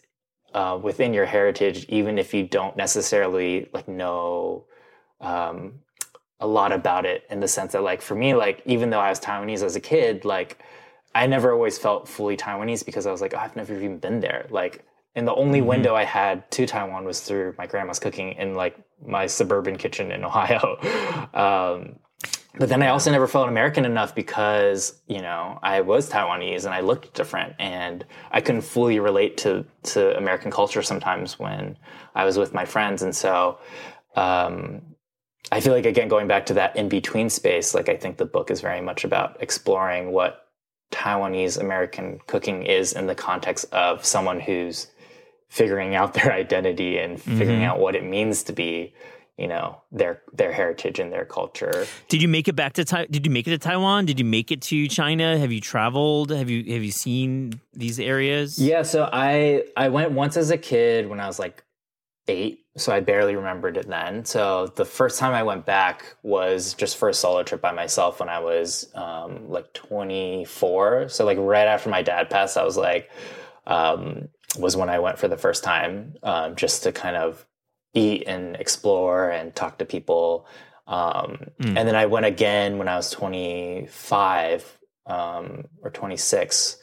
uh, 0.52 0.78
within 0.82 1.14
your 1.14 1.26
heritage, 1.26 1.86
even 1.88 2.18
if 2.18 2.34
you 2.34 2.42
don't 2.46 2.76
necessarily 2.76 3.68
like 3.72 3.86
know 3.86 4.64
um, 5.20 5.74
a 6.40 6.46
lot 6.46 6.72
about 6.72 7.04
it. 7.06 7.24
In 7.30 7.40
the 7.40 7.48
sense 7.48 7.72
that, 7.72 7.82
like 7.82 8.00
for 8.02 8.14
me, 8.14 8.34
like 8.34 8.62
even 8.64 8.90
though 8.90 9.00
I 9.00 9.10
was 9.10 9.20
Taiwanese 9.20 9.62
as 9.62 9.76
a 9.76 9.80
kid, 9.80 10.24
like 10.24 10.62
I 11.14 11.26
never 11.26 11.52
always 11.52 11.78
felt 11.78 12.08
fully 12.08 12.36
Taiwanese 12.36 12.84
because 12.84 13.06
I 13.06 13.12
was 13.12 13.20
like, 13.20 13.34
oh, 13.34 13.38
I've 13.38 13.56
never 13.56 13.74
even 13.74 13.98
been 13.98 14.20
there. 14.20 14.46
Like, 14.50 14.84
and 15.16 15.26
the 15.26 15.34
only 15.34 15.60
Mhm. 15.60 15.66
window 15.66 15.94
I 15.94 16.04
had 16.04 16.48
to 16.52 16.66
Taiwan 16.66 17.04
was 17.04 17.20
through 17.20 17.54
my 17.58 17.66
grandma's 17.66 17.98
cooking 17.98 18.32
in 18.32 18.54
like 18.54 18.76
my 19.04 19.26
suburban 19.26 19.76
kitchen 19.76 20.12
in 20.12 20.24
Ohio. 20.24 20.78
um, 21.34 21.98
but 22.58 22.68
then 22.68 22.82
I 22.82 22.88
also 22.88 23.10
never 23.10 23.26
felt 23.28 23.48
American 23.48 23.84
enough 23.84 24.14
because 24.14 25.00
you 25.06 25.20
know 25.22 25.58
I 25.62 25.80
was 25.82 26.10
Taiwanese 26.10 26.64
and 26.64 26.74
I 26.74 26.80
looked 26.80 27.14
different, 27.14 27.54
and 27.58 28.04
I 28.30 28.40
couldn't 28.40 28.62
fully 28.62 28.98
relate 29.00 29.36
to 29.38 29.64
to 29.84 30.16
American 30.16 30.50
culture 30.50 30.82
sometimes 30.82 31.38
when 31.38 31.76
I 32.14 32.24
was 32.24 32.38
with 32.38 32.52
my 32.54 32.64
friends, 32.64 33.02
and 33.02 33.14
so 33.14 33.58
um, 34.16 34.82
I 35.52 35.60
feel 35.60 35.72
like 35.72 35.86
again 35.86 36.08
going 36.08 36.28
back 36.28 36.46
to 36.46 36.54
that 36.54 36.76
in 36.76 36.88
between 36.88 37.28
space. 37.30 37.74
Like 37.74 37.88
I 37.88 37.96
think 37.96 38.16
the 38.18 38.24
book 38.26 38.50
is 38.50 38.60
very 38.60 38.80
much 38.80 39.04
about 39.04 39.36
exploring 39.40 40.12
what 40.12 40.46
Taiwanese 40.92 41.58
American 41.60 42.20
cooking 42.26 42.64
is 42.64 42.92
in 42.92 43.06
the 43.06 43.14
context 43.14 43.66
of 43.72 44.04
someone 44.04 44.40
who's 44.40 44.88
figuring 45.48 45.94
out 45.94 46.14
their 46.14 46.32
identity 46.44 46.98
and 46.98 47.20
figuring 47.20 47.60
Mhm. 47.60 47.64
out 47.64 47.78
what 47.80 47.94
it 47.96 48.04
means 48.04 48.42
to 48.44 48.52
be 48.52 48.94
you 49.38 49.48
know 49.48 49.80
their 49.90 50.20
their 50.34 50.52
heritage 50.52 50.98
and 50.98 51.10
their 51.12 51.24
culture 51.24 51.86
Did 52.08 52.20
you 52.20 52.28
make 52.28 52.46
it 52.46 52.54
back 52.54 52.74
to 52.74 52.84
Tai- 52.84 53.06
Did 53.10 53.24
you 53.26 53.32
make 53.32 53.46
it 53.48 53.50
to 53.52 53.58
Taiwan? 53.58 54.04
Did 54.04 54.18
you 54.18 54.24
make 54.26 54.52
it 54.52 54.60
to 54.62 54.86
China? 54.88 55.38
Have 55.38 55.50
you 55.50 55.60
traveled? 55.60 56.30
Have 56.30 56.50
you 56.50 56.58
have 56.74 56.82
you 56.84 56.90
seen 56.92 57.58
these 57.72 57.98
areas? 57.98 58.58
Yeah, 58.60 58.82
so 58.82 59.08
I 59.12 59.64
I 59.76 59.88
went 59.88 60.12
once 60.12 60.36
as 60.36 60.50
a 60.50 60.58
kid 60.58 61.08
when 61.08 61.20
I 61.20 61.26
was 61.26 61.38
like 61.38 61.64
eight, 62.28 62.60
so 62.80 62.92
I 62.92 63.00
barely 63.00 63.36
remembered 63.36 63.76
it 63.76 63.88
then. 63.88 64.24
So 64.24 64.68
the 64.74 64.84
first 64.84 65.18
time 65.18 65.34
I 65.34 65.42
went 65.42 65.66
back 65.66 66.16
was 66.22 66.74
just 66.74 66.96
for 66.96 67.08
a 67.08 67.14
solo 67.14 67.42
trip 67.42 67.60
by 67.60 67.72
myself 67.72 68.20
when 68.20 68.28
I 68.28 68.38
was 68.40 68.90
um, 68.94 69.48
like 69.50 69.72
24. 69.74 71.08
So 71.08 71.24
like 71.24 71.38
right 71.38 71.66
after 71.68 71.90
my 71.90 72.02
dad 72.02 72.30
passed, 72.30 72.56
I 72.56 72.64
was 72.64 72.76
like, 72.76 73.10
um, 73.66 74.28
was 74.58 74.76
when 74.76 74.88
I 74.90 74.98
went 74.98 75.18
for 75.18 75.28
the 75.28 75.36
first 75.36 75.62
time, 75.62 76.14
um, 76.22 76.56
just 76.56 76.82
to 76.84 76.92
kind 76.92 77.16
of 77.16 77.46
eat 77.94 78.24
and 78.26 78.56
explore 78.56 79.30
and 79.30 79.54
talk 79.54 79.78
to 79.78 79.84
people. 79.84 80.46
Um, 80.86 81.38
Mm. 81.60 81.76
And 81.76 81.88
then 81.88 81.94
I 81.94 82.06
went 82.06 82.26
again 82.26 82.78
when 82.78 82.88
I 82.88 82.96
was 82.96 83.10
25 83.10 84.78
um, 85.06 85.64
or 85.82 85.90
26 85.90 86.76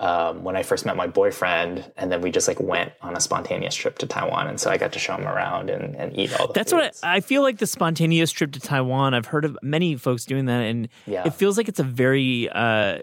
um, 0.00 0.42
when 0.42 0.56
I 0.56 0.62
first 0.64 0.84
met 0.84 0.96
my 0.96 1.06
boyfriend, 1.06 1.90
and 1.96 2.10
then 2.10 2.20
we 2.20 2.30
just 2.30 2.48
like 2.48 2.58
went 2.60 2.92
on 3.00 3.16
a 3.16 3.20
spontaneous 3.20 3.74
trip 3.74 3.98
to 3.98 4.06
Taiwan, 4.06 4.48
and 4.48 4.58
so 4.60 4.70
I 4.70 4.76
got 4.76 4.92
to 4.92 4.98
show 4.98 5.14
him 5.14 5.26
around 5.28 5.70
and, 5.70 5.94
and 5.94 6.18
eat 6.18 6.32
all 6.38 6.48
the. 6.48 6.52
That's 6.52 6.72
what. 6.72 6.98
I, 7.02 7.16
I 7.16 7.20
feel 7.20 7.42
like 7.42 7.58
the 7.58 7.66
spontaneous 7.66 8.32
trip 8.32 8.52
to 8.52 8.60
Taiwan. 8.60 9.14
I've 9.14 9.26
heard 9.26 9.44
of 9.44 9.56
many 9.62 9.96
folks 9.96 10.24
doing 10.24 10.46
that, 10.46 10.62
and 10.62 10.88
Yeah. 11.06 11.22
it 11.26 11.34
feels 11.34 11.56
like 11.56 11.68
it's 11.68 11.78
a 11.80 11.84
very 11.84 12.48
uh, 12.50 12.98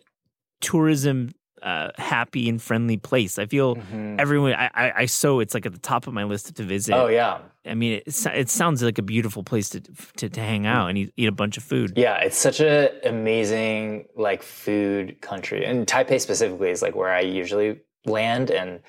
tourism 0.60 1.32
uh, 1.62 1.92
happy 1.98 2.50
and 2.50 2.60
friendly 2.62 2.98
place. 2.98 3.38
I 3.38 3.46
feel 3.46 3.76
Mhm. 3.76 4.20
everyone. 4.20 4.54
I, 4.54 4.70
I, 4.74 4.92
I 5.02 5.06
so 5.06 5.40
it's 5.42 5.54
like 5.54 5.66
at 5.68 5.74
the 5.74 5.80
top 5.80 6.08
of 6.08 6.14
my 6.14 6.24
list 6.24 6.54
to 6.56 6.64
visit. 6.64 6.94
Oh 6.96 7.08
yeah, 7.08 7.38
I 7.66 7.76
mean, 7.76 8.02
it, 8.06 8.26
it 8.26 8.50
sounds 8.50 8.82
like 8.82 8.98
a 8.98 9.04
beautiful 9.04 9.44
place 9.44 9.70
to 9.70 9.82
to, 10.18 10.30
to 10.30 10.40
hang 10.42 10.66
out 10.66 10.88
and 10.88 10.98
eat, 10.98 11.14
eat 11.18 11.28
a 11.28 11.32
bunch 11.32 11.58
of 11.58 11.64
food. 11.64 11.94
yeah. 11.96 12.18
It's 12.18 12.38
such 12.38 12.60
an 12.60 12.90
amazing 13.04 14.08
like 14.16 14.42
food 14.44 15.22
country, 15.22 15.66
and 15.66 15.86
Taipei 15.88 16.20
specifically 16.20 16.70
is 16.72 16.82
like 16.82 16.96
where 16.96 17.12
I 17.12 17.22
usually 17.22 17.80
land, 18.06 18.50
and 18.52 18.80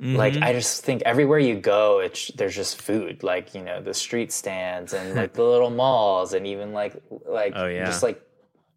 like 0.00 0.34
Mhm. 0.34 0.42
I 0.42 0.52
just 0.52 0.84
think 0.84 1.02
everywhere 1.02 1.38
you 1.38 1.54
go, 1.56 2.00
it's 2.00 2.28
there's 2.36 2.54
just 2.56 2.80
food. 2.82 3.22
Like 3.22 3.54
you 3.54 3.62
know 3.62 3.80
the 3.82 3.94
street 3.94 4.32
stands 4.32 4.92
and 4.92 5.14
like 5.20 5.34
the 5.34 5.44
little 5.44 5.70
malls, 5.70 6.32
and 6.34 6.46
even 6.46 6.72
like 6.72 6.94
like 7.26 7.52
Oh, 7.54 7.66
yeah. 7.66 7.84
just 7.86 8.02
like 8.02 8.20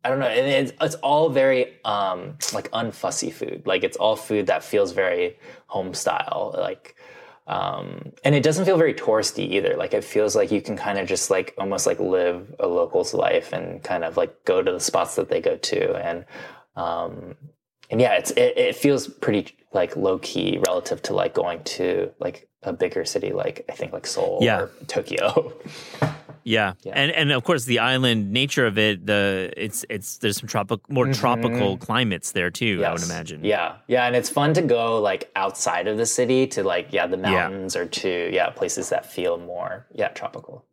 I 0.06 0.10
don't 0.10 0.20
know, 0.20 0.28
and 0.28 0.46
it's 0.48 0.74
it's 0.80 0.96
all 0.96 1.30
very 1.30 1.64
um 1.86 2.38
like 2.54 2.70
unfussy 2.72 3.32
food. 3.32 3.64
Like 3.66 3.84
it's 3.84 3.98
all 3.98 4.16
food 4.16 4.48
that 4.48 4.64
feels 4.64 4.92
very 4.92 5.38
home 5.68 5.94
style. 5.94 6.54
Like 6.58 6.96
um 7.48 8.12
and 8.26 8.36
it 8.36 8.44
doesn't 8.44 8.66
feel 8.66 8.78
very 8.78 8.94
touristy 8.94 9.50
either. 9.52 9.76
Like 9.78 9.94
it 9.94 10.04
feels 10.04 10.36
like 10.36 10.52
you 10.52 10.62
can 10.62 10.76
kind 10.78 10.98
of 11.00 11.08
just 11.08 11.30
like 11.30 11.54
almost 11.58 11.86
like 11.88 12.00
live 12.00 12.54
a 12.60 12.68
local's 12.68 13.14
life 13.14 13.54
and 13.54 13.82
kind 13.84 14.04
of 14.04 14.18
like 14.18 14.44
go 14.46 14.62
to 14.62 14.72
the 14.72 14.80
spots 14.80 15.16
that 15.16 15.30
they 15.30 15.40
go 15.42 15.56
to 15.56 15.96
and 15.96 16.26
um 16.76 17.36
and 17.90 18.02
yeah, 18.02 18.14
it's 18.18 18.32
it, 18.32 18.58
it 18.58 18.76
feels 18.76 19.08
pretty 19.08 19.56
like 19.72 19.96
low 19.96 20.18
key 20.20 20.60
relative 20.68 21.02
to 21.04 21.14
like 21.14 21.34
going 21.34 21.64
to 21.64 22.12
like 22.20 22.50
a 22.64 22.74
bigger 22.74 23.06
city 23.06 23.32
like 23.32 23.64
I 23.70 23.74
think 23.74 23.94
like 23.94 24.06
Seoul 24.08 24.40
Yeah. 24.42 24.62
or 24.64 24.72
Tokyo. 24.88 25.54
Yeah. 26.48 26.74
Yeah. 26.84 26.94
and 26.96 27.12
and 27.12 27.32
of 27.34 27.44
course 27.44 27.66
the 27.66 27.80
island 27.80 28.32
nature 28.32 28.66
of 28.66 28.78
it. 28.78 29.06
The 29.06 29.54
it's 29.58 29.86
it's 29.90 30.20
there's 30.20 30.38
some 30.38 30.48
tropical, 30.48 30.82
more 30.88 31.06
mm-hmm. 31.06 31.20
tropical 31.20 31.78
climates 31.78 32.32
there 32.32 32.50
too. 32.50 32.84
I 32.86 32.94
would 32.94 33.04
imagine. 33.04 33.44
Yeah, 33.44 33.76
yeah, 33.88 34.06
and 34.06 34.16
it's 34.16 34.30
fun 34.30 34.54
to 34.54 34.62
go 34.62 35.02
like 35.02 35.30
outside 35.36 35.88
of 35.88 35.98
the 35.98 36.06
city 36.06 36.48
to 36.48 36.64
like 36.64 36.94
yeah 36.94 37.06
the 37.06 37.18
mountains 37.18 37.76
or 37.76 37.86
to 37.86 38.30
yeah 38.34 38.50
places 38.50 38.90
that 38.90 39.06
feel 39.06 39.38
more 39.38 39.86
yeah 39.94 40.08
tropical. 40.08 40.66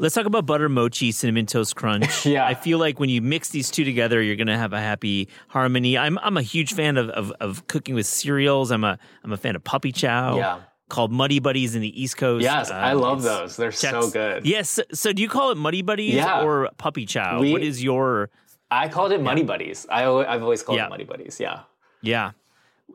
Let's 0.00 0.14
talk 0.14 0.26
about 0.26 0.46
butter 0.46 0.68
mochi, 0.68 1.10
cinnamon 1.12 1.46
toast 1.46 1.74
crunch. 1.76 2.24
Yeah. 2.28 2.46
I 2.46 2.54
feel 2.54 2.78
like 2.78 3.00
when 3.00 3.10
you 3.10 3.20
mix 3.20 3.50
these 3.50 3.70
two 3.70 3.84
together, 3.84 4.22
you're 4.22 4.36
gonna 4.36 4.56
have 4.56 4.72
a 4.72 4.80
happy 4.80 5.28
harmony. 5.48 5.98
I'm 5.98 6.18
I'm 6.18 6.36
a 6.36 6.42
huge 6.42 6.72
fan 6.72 6.96
of 6.96 7.10
of, 7.10 7.32
of 7.40 7.66
cooking 7.66 7.94
with 7.94 8.06
cereals. 8.06 8.70
I'm 8.70 8.84
a 8.84 8.98
I'm 9.22 9.32
a 9.32 9.36
fan 9.36 9.54
of 9.54 9.64
puppy 9.64 9.92
chow. 9.92 10.36
Yeah. 10.36 10.60
Called 10.88 11.12
Muddy 11.12 11.38
Buddies 11.38 11.74
in 11.74 11.82
the 11.82 12.02
East 12.02 12.16
Coast. 12.16 12.42
Yes, 12.42 12.70
I 12.70 12.92
Um, 12.92 13.00
love 13.00 13.22
those. 13.22 13.56
They're 13.56 13.72
so 13.72 14.10
good. 14.10 14.46
Yes. 14.46 14.80
So 14.92 15.12
do 15.12 15.20
you 15.22 15.28
call 15.28 15.50
it 15.50 15.56
Muddy 15.58 15.82
Buddies 15.82 16.14
Yeah. 16.14 16.42
or 16.42 16.70
Puppy 16.78 17.04
Chow? 17.06 17.40
We- 17.40 17.52
what 17.52 17.62
is 17.62 17.82
your 17.82 18.30
I 18.70 18.88
called 18.88 19.12
it 19.12 19.22
Muddy 19.22 19.42
Buddies. 19.44 19.86
I 19.90 20.04
I've 20.04 20.42
always 20.42 20.62
called 20.62 20.76
Yeah. 20.78 20.86
it 20.86 20.90
Muddy 20.90 21.04
Buddies. 21.04 21.38
Yeah. 21.40 21.60
Yeah. 22.02 22.32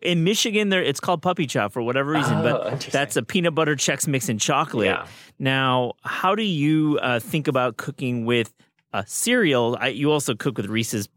In 0.01 0.23
Michigan, 0.23 0.69
there 0.69 0.82
it's 0.84 0.99
called 0.99 1.21
puppy 1.21 1.45
chow 1.45 1.67
for 1.69 1.82
whatever 1.82 2.12
reason, 2.12 2.38
Oh, 2.39 2.41
but 2.71 2.79
that's 2.91 3.15
a 3.15 3.21
peanut 3.23 3.53
butter 3.56 3.75
Chex 3.75 4.08
Mix 4.08 4.27
and 4.27 4.39
chocolate. 4.39 4.88
Yeah. 4.88 5.06
Now, 5.39 5.93
how 6.03 6.34
do 6.36 6.43
you 6.43 6.99
uh, 7.01 7.19
think 7.19 7.47
about 7.47 7.77
cooking 7.77 8.25
with 8.25 8.53
a 8.91 9.03
cereal? 9.08 9.77
I, 9.79 9.89
you 9.89 10.12
also 10.12 10.34
cook 10.36 10.58
with 10.58 10.65
Reese's 10.65 11.08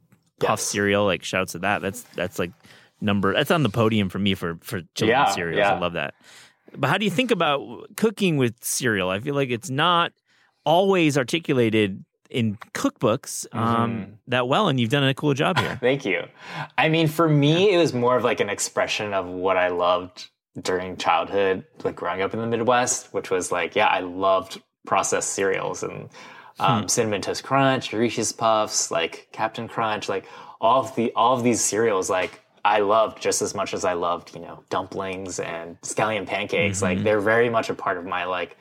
Puff 0.41 0.51
Yes. 0.51 0.63
cereal. 0.63 1.05
Like 1.07 1.25
shouts 1.25 1.53
to 1.53 1.59
that. 1.61 1.81
That's 1.81 2.03
that's 2.15 2.39
like 2.39 2.53
number. 3.01 3.33
That's 3.35 3.51
on 3.51 3.63
the 3.63 3.71
podium 3.71 4.09
for 4.11 4.19
me 4.19 4.35
for 4.35 4.59
for 4.63 4.83
children's 4.95 5.09
Yeah, 5.11 5.31
cereals. 5.31 5.59
yeah. 5.59 5.73
I 5.75 5.79
love 5.79 5.95
that. 5.95 6.15
But 6.77 6.89
how 6.91 6.99
do 6.99 7.05
you 7.05 7.11
think 7.11 7.31
about 7.31 7.97
cooking 7.97 8.37
with 8.37 8.55
cereal? 8.63 9.11
I 9.11 9.21
feel 9.21 9.35
like 9.35 9.51
it's 9.51 9.71
not 9.71 10.13
always 10.65 11.17
articulated 11.17 12.05
in 12.29 12.57
cookbooks 12.75 13.47
Mm-hmm. 13.49 13.59
um, 13.59 14.19
that 14.27 14.49
well, 14.49 14.69
and 14.69 14.81
you've 14.81 14.91
done 14.91 15.05
a 15.05 15.15
cool 15.15 15.35
job 15.35 15.59
here. 15.59 15.77
Thank 15.81 16.05
you. 16.05 16.25
I 16.77 16.89
mean, 16.89 17.07
for 17.09 17.29
me, 17.29 17.73
it 17.73 17.79
was 17.79 17.95
more 17.95 18.17
of 18.17 18.25
like 18.25 18.41
an 18.41 18.51
expression 18.51 19.15
of 19.15 19.27
what 19.27 19.57
I 19.57 19.69
loved 19.69 20.29
during 20.61 20.97
childhood, 20.97 21.65
like 21.85 21.95
growing 21.97 22.23
up 22.23 22.35
in 22.35 22.41
the 22.41 22.47
Midwest, 22.47 23.13
which 23.13 23.31
was 23.31 23.53
like, 23.53 23.77
yeah, 23.77 23.87
I 23.87 24.01
loved 24.01 24.61
processed 24.87 25.33
cereals 25.33 25.83
and 25.83 26.09
um, 26.59 26.89
cinnamon 26.89 27.21
toast 27.21 27.45
crunch, 27.45 27.93
Reese's 27.93 28.33
Puffs, 28.33 28.91
like 28.91 29.29
Captain 29.33 29.69
Crunch, 29.69 30.09
like 30.09 30.27
all 30.61 30.81
of 30.81 30.95
the 30.97 31.13
all 31.15 31.37
of 31.37 31.43
these 31.45 31.61
cereals, 31.63 32.09
like 32.09 32.41
I 32.67 32.81
loved 32.81 33.23
just 33.23 33.43
as 33.43 33.55
much 33.55 33.73
as 33.75 33.85
I 33.85 33.93
loved, 33.93 34.35
you 34.35 34.41
know, 34.41 34.65
dumplings 34.71 35.39
and 35.39 35.81
scallion 35.83 36.27
pancakes. 36.27 36.83
Like 36.83 36.99
they're 37.05 37.21
very 37.21 37.49
much 37.49 37.71
a 37.71 37.75
part 37.75 37.97
of 37.97 38.05
my 38.05 38.25
like 38.25 38.57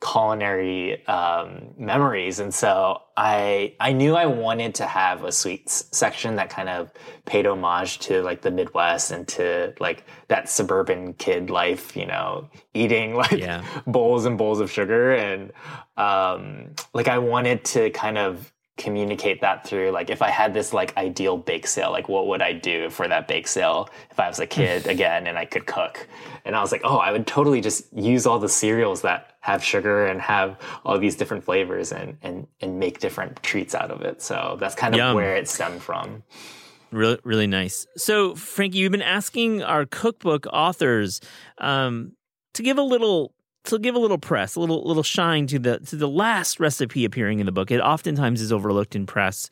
culinary 0.00 1.06
um, 1.06 1.74
memories, 1.76 2.38
and 2.40 2.54
so 2.54 3.02
I 3.16 3.74
I 3.80 3.92
knew 3.92 4.14
I 4.16 4.26
wanted 4.26 4.74
to 4.76 4.86
have 4.86 5.24
a 5.24 5.32
sweets 5.32 5.84
section 5.92 6.36
that 6.36 6.48
kind 6.48 6.68
of 6.68 6.90
paid 7.26 7.44
homage 7.46 7.98
to 8.06 8.22
like 8.22 8.40
the 8.42 8.50
Midwest 8.50 9.10
and 9.10 9.26
to 9.28 9.74
like 9.80 10.04
that 10.28 10.48
suburban 10.48 11.12
kid 11.14 11.50
life, 11.50 11.96
you 11.96 12.06
know, 12.06 12.48
eating 12.72 13.14
like 13.24 13.32
Yeah. 13.32 13.62
bowls 13.86 14.24
and 14.26 14.38
bowls 14.38 14.60
of 14.60 14.70
sugar, 14.70 15.12
and 15.12 15.52
um, 15.96 16.74
like 16.94 17.08
I 17.08 17.18
wanted 17.18 17.64
to 17.74 17.90
kind 17.90 18.16
of 18.16 18.52
communicate 18.80 19.42
that 19.42 19.66
through 19.66 19.90
like 19.90 20.10
if 20.10 20.22
I 20.22 20.30
had 20.30 20.54
this 20.54 20.72
like 20.72 20.96
ideal 20.96 21.36
bake 21.36 21.66
sale, 21.66 21.90
like 21.92 22.08
what 22.08 22.26
would 22.26 22.42
I 22.42 22.52
do 22.52 22.90
for 22.90 23.06
that 23.06 23.28
bake 23.28 23.46
sale 23.46 23.88
if 24.10 24.18
I 24.18 24.26
was 24.26 24.40
a 24.40 24.46
kid 24.46 24.86
again 24.94 25.26
and 25.26 25.38
I 25.38 25.44
could 25.44 25.66
cook? 25.66 26.08
And 26.44 26.56
I 26.56 26.60
was 26.60 26.72
like, 26.72 26.80
oh, 26.84 26.96
I 26.96 27.12
would 27.12 27.26
totally 27.26 27.60
just 27.60 27.92
use 27.92 28.26
all 28.26 28.38
the 28.38 28.48
cereals 28.48 29.02
that 29.02 29.36
have 29.40 29.62
sugar 29.62 30.06
and 30.06 30.20
have 30.20 30.58
all 30.84 30.98
these 30.98 31.14
different 31.14 31.44
flavors 31.44 31.92
and 31.92 32.16
and 32.22 32.46
and 32.60 32.78
make 32.78 32.98
different 32.98 33.42
treats 33.42 33.74
out 33.74 33.90
of 33.90 34.02
it. 34.02 34.22
So 34.22 34.56
that's 34.58 34.74
kind 34.74 34.94
of 34.94 34.98
Yum. 34.98 35.14
where 35.14 35.36
it 35.36 35.48
stemmed 35.48 35.82
from. 35.82 36.22
Really, 36.90 37.18
really 37.22 37.46
nice. 37.46 37.86
So, 37.96 38.34
Frankie, 38.34 38.78
you've 38.78 38.90
been 38.90 39.00
asking 39.00 39.62
our 39.62 39.86
cookbook 39.86 40.46
authors 40.52 41.20
um, 41.58 42.16
to 42.54 42.64
give 42.64 42.78
a 42.78 42.82
little 42.82 43.32
to 43.64 43.78
give 43.78 43.94
a 43.94 43.98
little 43.98 44.18
press, 44.18 44.56
a 44.56 44.60
little 44.60 44.82
little 44.82 45.02
shine 45.02 45.46
to 45.48 45.58
the 45.58 45.78
to 45.80 45.96
the 45.96 46.08
last 46.08 46.60
recipe 46.60 47.04
appearing 47.04 47.40
in 47.40 47.46
the 47.46 47.52
book. 47.52 47.70
It 47.70 47.80
oftentimes 47.80 48.40
is 48.40 48.52
overlooked 48.52 48.94
in 48.94 49.06
press. 49.06 49.48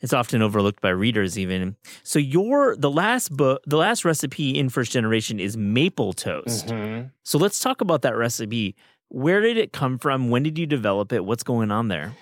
It's 0.00 0.14
often 0.14 0.40
overlooked 0.40 0.80
by 0.80 0.90
readers, 0.90 1.38
even. 1.38 1.76
So, 2.02 2.18
your 2.18 2.74
the 2.76 2.90
last 2.90 3.36
book, 3.36 3.62
the 3.66 3.76
last 3.76 4.04
recipe 4.04 4.58
in 4.58 4.70
First 4.70 4.92
Generation 4.92 5.38
is 5.38 5.56
maple 5.56 6.12
toast. 6.12 6.68
Mm-hmm. 6.68 7.08
So, 7.22 7.38
let's 7.38 7.60
talk 7.60 7.80
about 7.80 8.02
that 8.02 8.16
recipe. 8.16 8.76
Where 9.08 9.40
did 9.40 9.58
it 9.58 9.72
come 9.72 9.98
from? 9.98 10.30
When 10.30 10.42
did 10.42 10.56
you 10.56 10.66
develop 10.66 11.12
it? 11.12 11.24
What's 11.24 11.42
going 11.42 11.70
on 11.70 11.88
there? 11.88 12.14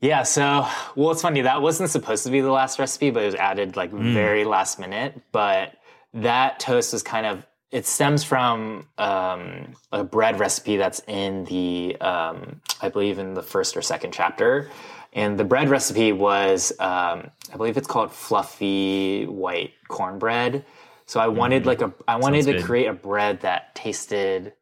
Yeah, 0.00 0.24
so 0.24 0.66
well, 0.96 1.12
it's 1.12 1.22
funny 1.22 1.42
that 1.42 1.62
wasn't 1.62 1.90
supposed 1.90 2.24
to 2.24 2.30
be 2.30 2.40
the 2.40 2.50
last 2.50 2.78
recipe, 2.78 3.10
but 3.10 3.22
it 3.22 3.26
was 3.26 3.34
added 3.36 3.76
like 3.76 3.92
very 3.92 4.44
last 4.44 4.80
minute. 4.80 5.20
But 5.30 5.74
that 6.14 6.58
toast 6.58 6.92
was 6.92 7.02
kind 7.02 7.24
of 7.26 7.46
it 7.72 7.86
stems 7.86 8.22
from 8.22 8.86
um, 8.98 9.74
a 9.90 10.04
bread 10.04 10.38
recipe 10.38 10.76
that's 10.76 11.00
in 11.08 11.44
the 11.46 11.96
um, 12.00 12.60
I 12.82 12.90
believe 12.90 13.18
in 13.18 13.34
the 13.34 13.42
first 13.42 13.76
or 13.76 13.82
second 13.82 14.12
chapter, 14.12 14.70
And 15.12 15.38
the 15.38 15.44
bread 15.44 15.68
recipe 15.68 16.12
was, 16.12 16.72
um, 16.78 17.30
I 17.52 17.56
believe 17.56 17.76
it's 17.76 17.86
called 17.86 18.12
fluffy 18.12 19.26
white 19.26 19.72
cornbread. 19.88 20.64
So 21.06 21.20
I 21.20 21.28
wanted 21.28 21.66
like 21.66 21.82
a, 21.82 21.92
I 22.08 22.16
wanted. 22.16 22.44
Sounds 22.44 22.56
to 22.56 22.60
good. 22.60 22.66
create 22.66 22.86
a 22.86 22.94
bread 22.94 23.40
that 23.40 23.74
tasted 23.74 24.54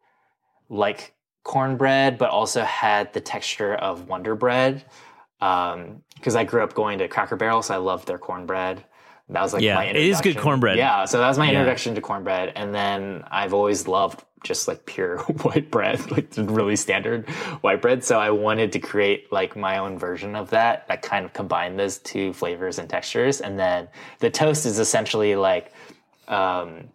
like 0.68 1.14
cornbread, 1.44 2.18
but 2.18 2.30
also 2.30 2.62
had 2.64 3.12
the 3.12 3.20
texture 3.20 3.74
of 3.74 4.08
Wonder 4.08 4.34
Bread. 4.34 4.84
Because 5.38 6.34
I 6.34 6.44
grew 6.44 6.62
up 6.62 6.74
going 6.74 6.98
to 6.98 7.08
Cracker 7.08 7.36
Barrel, 7.36 7.62
so 7.62 7.74
I 7.74 7.78
loved 7.78 8.08
their 8.08 8.18
cornbread. 8.18 8.84
That 9.32 9.42
was 9.42 9.52
like 9.52 9.62
Yeah, 9.62 9.76
my 9.76 9.84
it 9.84 9.96
is 9.96 10.16
good 10.20 10.28
introduction. 10.30 10.42
cornbread. 10.42 10.78
Yeah, 10.78 11.04
so 11.04 11.18
that 11.18 11.28
was 11.28 11.38
my 11.38 11.46
Yeah. 11.46 11.52
introduction 11.58 11.94
to 11.94 12.00
cornbread, 12.00 12.52
and 12.56 12.74
then 12.74 13.24
I've 13.30 13.54
always 13.54 13.86
loved 13.86 14.24
just 14.42 14.66
like 14.68 14.86
pure 14.86 15.18
white 15.42 15.70
bread, 15.70 16.10
like 16.10 16.28
really 16.36 16.74
standard 16.76 17.28
white 17.60 17.82
bread. 17.82 18.02
So 18.02 18.18
I 18.18 18.30
wanted 18.30 18.72
to 18.72 18.78
create 18.78 19.30
like 19.32 19.54
my 19.56 19.78
own 19.78 19.98
version 19.98 20.34
of 20.34 20.50
that 20.50 20.88
that 20.88 21.02
kind 21.02 21.24
of 21.24 21.32
combined 21.32 21.78
those 21.78 21.98
two 21.98 22.32
flavors 22.32 22.78
and 22.78 22.88
textures. 22.88 23.40
And 23.40 23.58
then 23.58 23.88
the 24.20 24.30
toast 24.30 24.64
is 24.66 24.78
essentially 24.78 25.36
like 25.36 25.72
um, 26.28 26.88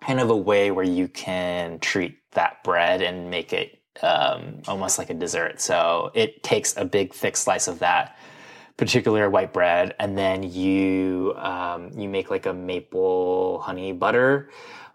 kind 0.00 0.18
of 0.20 0.30
a 0.30 0.36
way 0.36 0.70
where 0.70 0.84
you 0.84 1.08
can 1.08 1.78
treat 1.78 2.16
that 2.32 2.64
bread 2.64 3.02
and 3.02 3.28
make 3.30 3.52
it 3.52 3.78
um, 4.02 4.62
almost 4.66 4.98
like 4.98 5.10
a 5.10 5.14
dessert. 5.14 5.60
So 5.60 6.10
it 6.14 6.42
takes 6.42 6.76
a 6.76 6.84
big 6.84 7.12
thick 7.12 7.36
slice 7.36 7.68
of 7.68 7.80
that 7.80 8.16
particular 8.78 9.28
white 9.28 9.52
bread, 9.52 9.94
and 9.98 10.16
then 10.16 10.42
you 10.42 11.34
um, 11.36 11.90
you 11.94 12.08
make 12.08 12.30
like 12.30 12.46
a 12.46 12.54
maple 12.54 13.60
honey 13.60 13.92
butter 13.92 14.48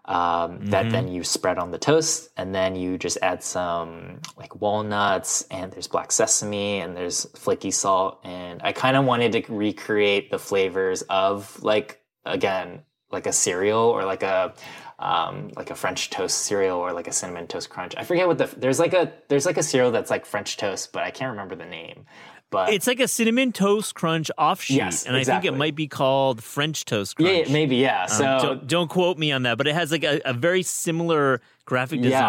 um, 0.06 0.66
that 0.66 0.90
then 0.90 1.08
you 1.08 1.22
spread 1.22 1.58
on 1.58 1.70
the 1.70 1.78
toast, 1.78 2.30
and 2.36 2.54
then 2.54 2.74
you 2.74 2.98
just 2.98 3.18
add 3.22 3.42
some 3.42 4.20
like 4.36 4.60
walnuts, 4.60 5.46
and 5.50 5.70
there's 5.72 5.86
black 5.86 6.10
sesame, 6.10 6.80
and 6.80 6.96
there's 6.96 7.24
flaky 7.36 7.70
salt, 7.70 8.20
and 8.24 8.60
I 8.62 8.72
kind 8.72 8.96
of 8.96 9.04
wanted 9.04 9.32
to 9.32 9.52
recreate 9.52 10.30
the 10.30 10.38
flavors 10.38 11.02
of 11.02 11.62
like 11.62 12.00
again 12.24 12.82
like 13.12 13.26
a 13.26 13.32
cereal 13.32 13.80
or 13.80 14.04
like 14.04 14.22
a 14.22 14.54
um, 14.98 15.50
like 15.56 15.70
a 15.70 15.74
French 15.74 16.10
toast 16.10 16.38
cereal 16.38 16.78
or 16.78 16.92
like 16.92 17.08
a 17.08 17.12
cinnamon 17.12 17.46
toast 17.46 17.68
crunch. 17.68 17.94
I 17.96 18.04
forget 18.04 18.26
what 18.26 18.38
the 18.38 18.46
there's 18.56 18.78
like 18.78 18.92
a 18.92 19.12
there's 19.28 19.46
like 19.46 19.56
a 19.56 19.62
cereal 19.62 19.90
that's 19.90 20.10
like 20.10 20.26
French 20.26 20.56
toast, 20.56 20.92
but 20.92 21.02
I 21.02 21.10
can't 21.10 21.30
remember 21.30 21.54
the 21.54 21.66
name. 21.66 22.06
But 22.54 22.72
It's 22.72 22.86
like 22.86 23.00
a 23.00 23.08
cinnamon 23.08 23.52
toast 23.52 23.94
crunch 23.94 24.30
offshoot, 24.38 24.76
Yes, 24.76 25.04
and 25.06 25.16
I 25.16 25.24
think 25.24 25.44
it 25.44 25.52
might 25.54 25.74
be 25.74 25.86
called 25.86 26.42
French 26.42 26.84
toast 26.84 27.16
crunch. 27.16 27.48
yeah, 27.48 27.52
maybe 27.52 27.76
yeah. 27.76 28.02
Um, 28.04 28.08
So 28.08 28.24
don't, 28.42 28.66
don't 28.66 28.88
quote 28.88 29.18
me 29.18 29.32
on 29.32 29.42
that, 29.42 29.58
but 29.58 29.66
it 29.66 29.74
has 29.74 29.90
like 29.92 30.04
a, 30.04 30.20
a 30.24 30.32
very 30.32 30.62
similar 30.62 31.40
graphic 31.66 32.00
Yeah. 32.02 32.20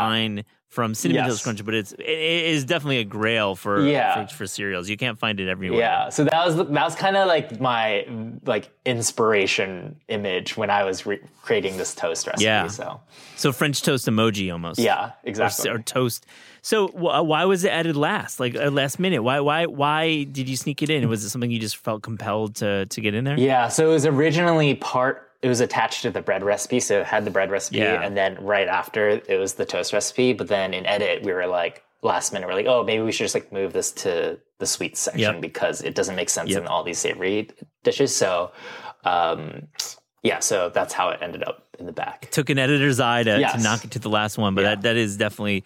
From 0.75 0.93
cinnamon 0.93 1.23
Yes. 1.23 1.31
toast 1.31 1.43
crunch, 1.45 1.63
but 1.65 1.73
it's 1.73 1.93
it, 1.93 2.01
is 2.55 2.65
definitely 2.65 2.97
a 2.99 3.05
grail 3.05 3.55
for, 3.55 3.87
Yeah. 3.87 4.27
for 4.27 4.33
for 4.35 4.45
cereals. 4.45 4.89
You 4.89 4.97
can't 4.97 5.17
find 5.17 5.39
it 5.39 5.47
everywhere. 5.49 5.79
yeah, 5.79 6.09
so 6.09 6.25
that 6.25 6.45
was 6.45 6.55
that 6.57 6.67
was 6.89 6.95
kind 6.95 7.15
of 7.15 7.27
like 7.27 7.59
my 7.61 8.05
like 8.45 8.69
inspiration 8.85 9.95
image 10.09 10.57
when 10.57 10.69
I 10.69 10.83
was 10.83 11.05
re- 11.05 11.21
creating 11.41 11.77
this 11.77 11.95
toast 11.95 12.27
recipe. 12.27 12.43
Yeah. 12.43 12.67
So 12.67 12.99
So 13.37 13.51
French 13.53 13.81
toast 13.81 14.05
emoji 14.07 14.51
almost. 14.51 14.79
yeah, 14.79 15.05
Or, 15.05 15.13
exactly. 15.23 15.69
or 15.69 15.79
toast. 15.79 16.25
So 16.61 16.87
wh- 16.89 17.23
why 17.25 17.45
was 17.45 17.63
it 17.63 17.69
added 17.69 17.95
last, 17.95 18.39
like 18.39 18.55
uh, 18.55 18.69
last 18.69 18.99
minute? 18.99 19.23
Why 19.23 19.39
why 19.39 19.65
why 19.67 20.23
did 20.25 20.49
you 20.49 20.57
sneak 20.57 20.81
it 20.81 20.89
in? 20.89 21.07
Was 21.07 21.23
it 21.23 21.29
something 21.29 21.51
you 21.51 21.59
just 21.59 21.77
felt 21.77 22.01
compelled 22.01 22.55
to 22.57 22.85
to 22.87 23.01
get 23.01 23.13
in 23.13 23.23
there? 23.23 23.39
Yeah, 23.39 23.69
so 23.69 23.87
it 23.89 23.93
was 23.93 24.05
originally 24.05 24.75
part. 24.75 25.24
It 25.41 25.47
was 25.49 25.59
attached 25.59 26.01
to 26.03 26.11
the 26.11 26.21
bread 26.21 26.43
recipe, 26.43 26.79
so 26.79 26.99
it 27.01 27.05
had 27.05 27.23
the 27.25 27.31
bread 27.31 27.51
recipe, 27.51 27.77
Yeah. 27.77 28.01
and 28.01 28.17
then 28.17 28.37
right 28.43 28.67
after 28.67 29.09
it 29.09 29.37
was 29.39 29.53
the 29.55 29.65
toast 29.65 29.93
recipe. 29.93 30.33
But 30.33 30.47
then 30.47 30.73
in 30.73 30.85
edit, 30.85 31.23
we 31.23 31.33
were 31.33 31.45
like 31.45 31.83
last 32.01 32.33
minute, 32.33 32.47
we're 32.47 32.55
like, 32.55 32.65
oh, 32.67 32.83
maybe 32.83 33.03
we 33.03 33.11
should 33.11 33.25
just 33.25 33.35
like 33.35 33.51
move 33.51 33.73
this 33.73 33.91
to 33.91 34.39
the 34.59 34.65
sweets 34.65 34.99
section 35.01 35.19
Yep. 35.35 35.41
because 35.41 35.81
it 35.81 35.95
doesn't 35.95 36.15
make 36.15 36.29
sense 36.29 36.49
Yep. 36.51 36.61
in 36.61 36.67
all 36.67 36.83
these 36.83 36.97
savory 36.99 37.49
dishes. 37.83 38.15
So, 38.15 38.51
um, 39.03 39.67
yeah, 40.23 40.39
so 40.39 40.69
that's 40.69 40.93
how 40.93 41.09
it 41.09 41.19
ended 41.21 41.43
up 41.43 41.65
in 41.79 41.85
the 41.85 41.91
back. 41.91 42.23
It 42.23 42.31
took 42.31 42.49
an 42.49 42.57
editor's 42.57 42.99
eye 42.99 43.23
to, 43.23 43.39
to 43.39 43.57
knock 43.61 43.83
it 43.85 43.91
to 43.91 43.99
the 43.99 44.09
last 44.09 44.37
one, 44.37 44.55
but 44.55 44.61
Yeah. 44.61 44.69
that, 44.75 44.81
that 44.83 44.95
is 44.95 45.17
definitely 45.17 45.63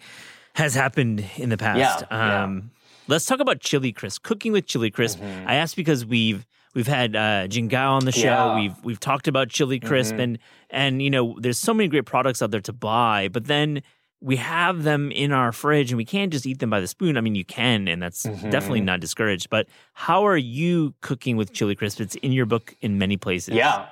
has 0.54 0.74
happened 0.74 1.24
in 1.36 1.48
the 1.48 1.56
past. 1.56 1.78
Yeah, 2.10 2.16
yeah. 2.16 2.42
Um, 2.44 2.70
Let's 3.08 3.26
talk 3.26 3.40
about 3.40 3.60
chili 3.60 3.90
crisp. 3.92 4.22
Cooking 4.22 4.52
with 4.52 4.66
chili 4.66 4.90
crisp. 4.90 5.20
I 5.22 5.56
asked 5.56 5.74
because 5.74 6.06
we've 6.06 6.46
we've 6.74 6.86
had 6.86 7.16
uh, 7.16 7.48
Jing 7.48 7.68
Gao 7.68 7.94
on 7.94 8.04
the 8.04 8.12
show. 8.12 8.22
Yeah. 8.22 8.54
We've 8.54 8.84
we've 8.84 9.00
talked 9.00 9.28
about 9.28 9.48
chili 9.48 9.80
crisp, 9.80 10.16
and 10.16 10.38
and 10.70 11.02
you 11.02 11.10
know 11.10 11.36
there's 11.38 11.58
so 11.58 11.74
many 11.74 11.88
great 11.88 12.06
products 12.06 12.42
out 12.42 12.50
there 12.50 12.60
to 12.62 12.72
buy, 12.72 13.28
but 13.28 13.46
then 13.46 13.82
we 14.20 14.36
have 14.36 14.82
them 14.82 15.10
in 15.10 15.32
our 15.32 15.50
fridge 15.50 15.90
and 15.90 15.96
we 15.96 16.04
can't 16.04 16.30
just 16.30 16.44
eat 16.44 16.58
them 16.58 16.68
by 16.68 16.80
the 16.80 16.86
spoon. 16.86 17.16
I 17.16 17.22
mean, 17.22 17.34
you 17.34 17.44
can, 17.44 17.88
and 17.88 18.02
that's 18.02 18.24
definitely 18.24 18.82
not 18.82 19.00
discouraged. 19.00 19.48
But 19.48 19.66
how 19.94 20.26
are 20.26 20.36
you 20.36 20.94
cooking 21.00 21.36
with 21.38 21.52
chili 21.54 21.74
crisp? 21.74 22.00
It's 22.00 22.16
in 22.16 22.32
your 22.32 22.44
book 22.46 22.76
in 22.82 22.98
many 22.98 23.16
places. 23.16 23.54
Yeah. 23.54 23.86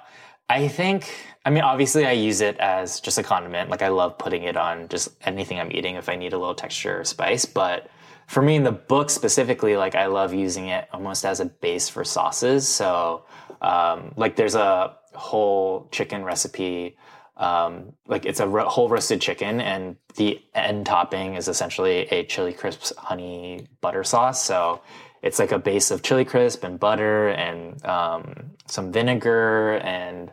I 0.50 0.68
think, 0.68 1.10
I 1.44 1.50
mean, 1.50 1.62
obviously, 1.62 2.06
I 2.06 2.12
use 2.12 2.40
it 2.40 2.58
as 2.58 3.00
just 3.00 3.18
a 3.18 3.22
condiment. 3.22 3.70
Like, 3.70 3.82
I 3.82 3.88
love 3.88 4.16
putting 4.16 4.44
it 4.44 4.56
on 4.56 4.88
just 4.88 5.08
anything 5.22 5.60
I'm 5.60 5.72
eating 5.72 5.96
if 5.96 6.08
I 6.08 6.16
need 6.16 6.32
a 6.32 6.38
little 6.38 6.54
texture 6.54 7.00
or 7.00 7.04
spice. 7.04 7.44
But 7.44 7.90
for 8.28 8.42
me, 8.42 8.56
in 8.56 8.62
the 8.62 8.72
book 8.72 9.08
specifically, 9.08 9.76
like, 9.76 9.94
I 9.94 10.06
love 10.06 10.34
using 10.34 10.68
it 10.68 10.86
almost 10.92 11.24
as 11.24 11.40
a 11.40 11.46
base 11.46 11.88
for 11.88 12.04
sauces. 12.04 12.68
So, 12.68 13.24
um, 13.62 14.12
like, 14.16 14.36
there's 14.36 14.54
a 14.54 14.96
whole 15.14 15.88
chicken 15.90 16.22
recipe. 16.22 16.98
Um, 17.38 17.94
like, 18.06 18.26
it's 18.26 18.40
a 18.40 18.46
ro- 18.46 18.68
whole 18.68 18.90
roasted 18.90 19.22
chicken, 19.22 19.62
and 19.62 19.96
the 20.16 20.42
end 20.54 20.84
topping 20.84 21.36
is 21.36 21.48
essentially 21.48 22.06
a 22.10 22.24
chili 22.24 22.52
crisps 22.52 22.92
honey 22.98 23.66
butter 23.80 24.04
sauce. 24.04 24.44
So, 24.44 24.82
it's 25.22 25.38
like 25.38 25.52
a 25.52 25.58
base 25.58 25.90
of 25.90 26.02
chili 26.02 26.26
crisp 26.26 26.64
and 26.64 26.78
butter 26.78 27.28
and 27.28 27.84
um, 27.86 28.50
some 28.66 28.92
vinegar 28.92 29.78
and 29.78 30.30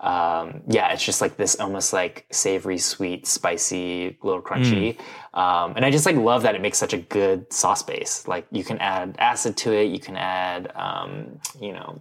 um, 0.00 0.60
yeah, 0.68 0.92
it's 0.92 1.02
just 1.02 1.22
like 1.22 1.38
this 1.38 1.58
almost 1.58 1.94
like 1.94 2.26
savory, 2.30 2.76
sweet, 2.76 3.26
spicy, 3.26 4.18
little 4.22 4.42
crunchy. 4.42 4.98
Um, 5.34 5.72
and 5.74 5.84
I 5.84 5.90
just 5.90 6.06
like 6.06 6.16
love 6.16 6.42
that 6.42 6.54
it 6.54 6.60
makes 6.60 6.78
such 6.78 6.92
a 6.92 6.98
good 6.98 7.52
sauce 7.52 7.82
base. 7.82 8.26
Like 8.28 8.46
you 8.52 8.62
can 8.62 8.78
add 8.78 9.16
acid 9.18 9.56
to 9.58 9.72
it, 9.72 9.90
you 9.90 9.98
can 9.98 10.16
add 10.16 10.72
um, 10.76 11.40
you 11.60 11.72
know 11.72 12.00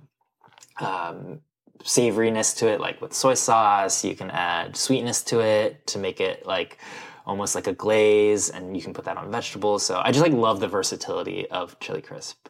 um, 0.80 1.40
savoriness 1.84 2.56
to 2.58 2.68
it, 2.68 2.80
like 2.80 3.02
with 3.02 3.12
soy 3.14 3.34
sauce. 3.34 4.06
You 4.06 4.16
can 4.16 4.30
add 4.30 4.78
sweetness 4.78 5.24
to 5.24 5.40
it 5.40 5.86
to 5.88 5.98
make 5.98 6.22
it 6.22 6.46
like 6.46 6.78
almost 7.26 7.56
like 7.56 7.66
a 7.66 7.74
glaze, 7.74 8.52
and 8.52 8.78
you 8.78 8.84
can 8.84 8.94
put 8.94 9.06
that 9.06 9.18
on 9.18 9.32
vegetables. 9.32 9.84
So 9.84 10.00
I 10.04 10.12
just 10.12 10.24
like 10.24 10.34
love 10.34 10.60
the 10.60 10.68
versatility 10.68 11.50
of 11.50 11.80
chili 11.80 12.02
crisp. 12.02 12.50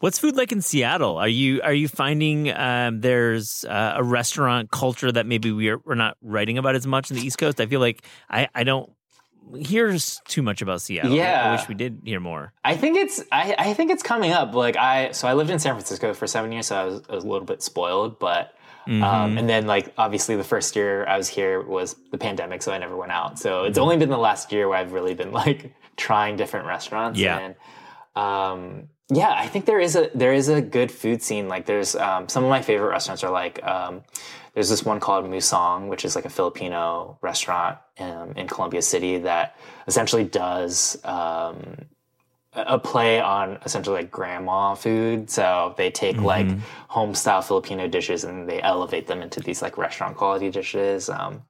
What's 0.00 0.18
food 0.18 0.36
like 0.36 0.50
in 0.50 0.60
Seattle? 0.60 1.16
Are 1.16 1.28
you 1.28 1.62
are 1.62 1.72
you 1.72 1.86
finding 1.86 2.50
um, 2.50 3.00
there's 3.00 3.64
uh, 3.64 3.94
a 3.96 4.02
restaurant 4.02 4.72
culture 4.72 5.12
that 5.12 5.26
maybe 5.26 5.52
we're 5.52 5.78
we're 5.78 5.94
not 5.94 6.16
writing 6.20 6.58
about 6.58 6.74
as 6.74 6.86
much 6.86 7.10
in 7.12 7.16
the 7.16 7.24
East 7.24 7.38
Coast? 7.38 7.60
I 7.60 7.66
feel 7.66 7.80
like 7.80 8.04
I 8.28 8.48
I 8.54 8.64
don't 8.64 8.90
hear 9.58 9.88
s- 9.90 10.20
too 10.26 10.42
much 10.42 10.62
about 10.62 10.80
Seattle. 10.82 11.12
I- 11.12 11.14
I 11.14 11.18
Yeah. 11.18 11.52
wish 11.56 11.68
we 11.68 11.74
did 11.74 12.00
hear 12.04 12.20
more. 12.20 12.52
I 12.64 12.76
think 12.76 12.96
it's 12.98 13.22
I, 13.32 13.54
I 13.58 13.74
think 13.74 13.90
it's 13.90 14.02
coming 14.02 14.32
up. 14.32 14.54
Like 14.54 14.76
I 14.76 15.12
so 15.12 15.28
I 15.28 15.34
lived 15.34 15.50
in 15.50 15.58
San 15.58 15.74
Francisco 15.74 16.14
for 16.14 16.26
seven 16.26 16.52
years, 16.52 16.66
so 16.68 16.76
I 16.76 16.84
was, 16.84 17.02
I 17.08 17.14
was 17.14 17.24
a 17.24 17.28
little 17.28 17.46
bit 17.46 17.62
spoiled. 17.62 18.18
But 18.18 18.54
um, 18.86 19.38
and 19.38 19.48
then 19.48 19.66
like 19.66 19.94
obviously 19.96 20.36
the 20.36 20.44
first 20.44 20.76
year 20.76 21.06
I 21.06 21.16
was 21.16 21.26
here 21.28 21.62
was 21.62 21.96
the 22.10 22.18
pandemic, 22.18 22.60
so 22.62 22.70
I 22.70 22.76
never 22.78 22.94
went 22.96 23.12
out. 23.12 23.38
So 23.38 23.64
it's 23.64 23.78
only 23.78 23.96
been 23.96 24.10
the 24.10 24.18
last 24.18 24.52
year 24.52 24.68
where 24.68 24.76
I've 24.78 24.92
really 24.92 25.14
been 25.14 25.32
like 25.32 25.72
trying 25.96 26.36
different 26.36 26.66
restaurants. 26.66 27.18
Yeah. 27.18 27.38
And 27.38 27.54
um, 28.14 28.88
yeah, 29.10 29.32
I 29.36 29.46
think 29.48 29.66
there 29.66 29.80
is 29.80 29.96
a 29.96 30.10
there 30.14 30.32
is 30.32 30.48
a 30.48 30.62
good 30.62 30.90
food 30.90 31.22
scene. 31.22 31.48
Like 31.48 31.66
there's 31.66 31.94
um, 31.94 32.28
some 32.28 32.42
of 32.42 32.50
my 32.50 32.62
favorite 32.62 32.88
restaurants 32.88 33.22
are 33.22 33.30
like 33.30 33.62
um, 33.62 34.02
there's 34.54 34.70
this 34.70 34.84
one 34.84 34.98
called 34.98 35.26
Musang, 35.26 35.88
which 35.88 36.04
is 36.04 36.16
like 36.16 36.24
a 36.24 36.30
Filipino 36.30 37.18
restaurant 37.20 37.78
um, 37.98 38.32
in 38.36 38.48
Columbia 38.48 38.80
City 38.80 39.18
that 39.18 39.56
essentially 39.86 40.24
does 40.24 40.98
um, 41.04 41.86
a 42.54 42.78
play 42.78 43.20
on 43.20 43.58
essentially 43.64 43.96
like 43.96 44.10
grandma 44.10 44.74
food. 44.74 45.28
So 45.28 45.74
they 45.76 45.90
take 45.90 46.16
like 46.16 46.46
home 46.88 47.14
style 47.14 47.42
Filipino 47.42 47.88
dishes 47.88 48.24
and 48.24 48.48
they 48.48 48.62
elevate 48.62 49.06
them 49.06 49.20
into 49.20 49.40
these 49.40 49.60
like 49.60 49.76
restaurant 49.76 50.16
quality 50.16 50.50
dishes. 50.50 51.10
Um, 51.10 51.42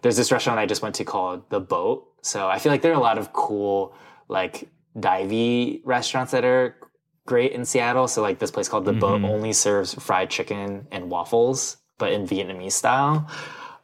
there's 0.00 0.16
this 0.16 0.32
restaurant 0.32 0.58
I 0.58 0.66
just 0.66 0.80
went 0.80 0.94
to 0.96 1.04
called 1.04 1.48
The 1.50 1.60
Boat. 1.60 2.06
So 2.22 2.48
I 2.48 2.58
feel 2.58 2.72
like 2.72 2.82
there 2.82 2.92
are 2.92 2.96
a 2.96 3.00
lot 3.00 3.18
of 3.18 3.32
cool 3.32 3.94
like 4.28 4.68
divey 4.96 5.80
restaurants 5.84 6.32
that 6.32 6.44
are 6.44 6.76
great 7.26 7.52
in 7.52 7.64
Seattle. 7.64 8.08
So 8.08 8.22
like 8.22 8.38
this 8.38 8.50
place 8.50 8.68
called 8.68 8.84
The 8.84 8.92
Boat 8.92 9.22
only 9.22 9.52
serves 9.52 9.94
fried 9.94 10.30
chicken 10.30 10.86
and 10.90 11.10
waffles, 11.10 11.78
but 11.98 12.12
in 12.12 12.26
Vietnamese 12.26 12.72
style. 12.72 13.28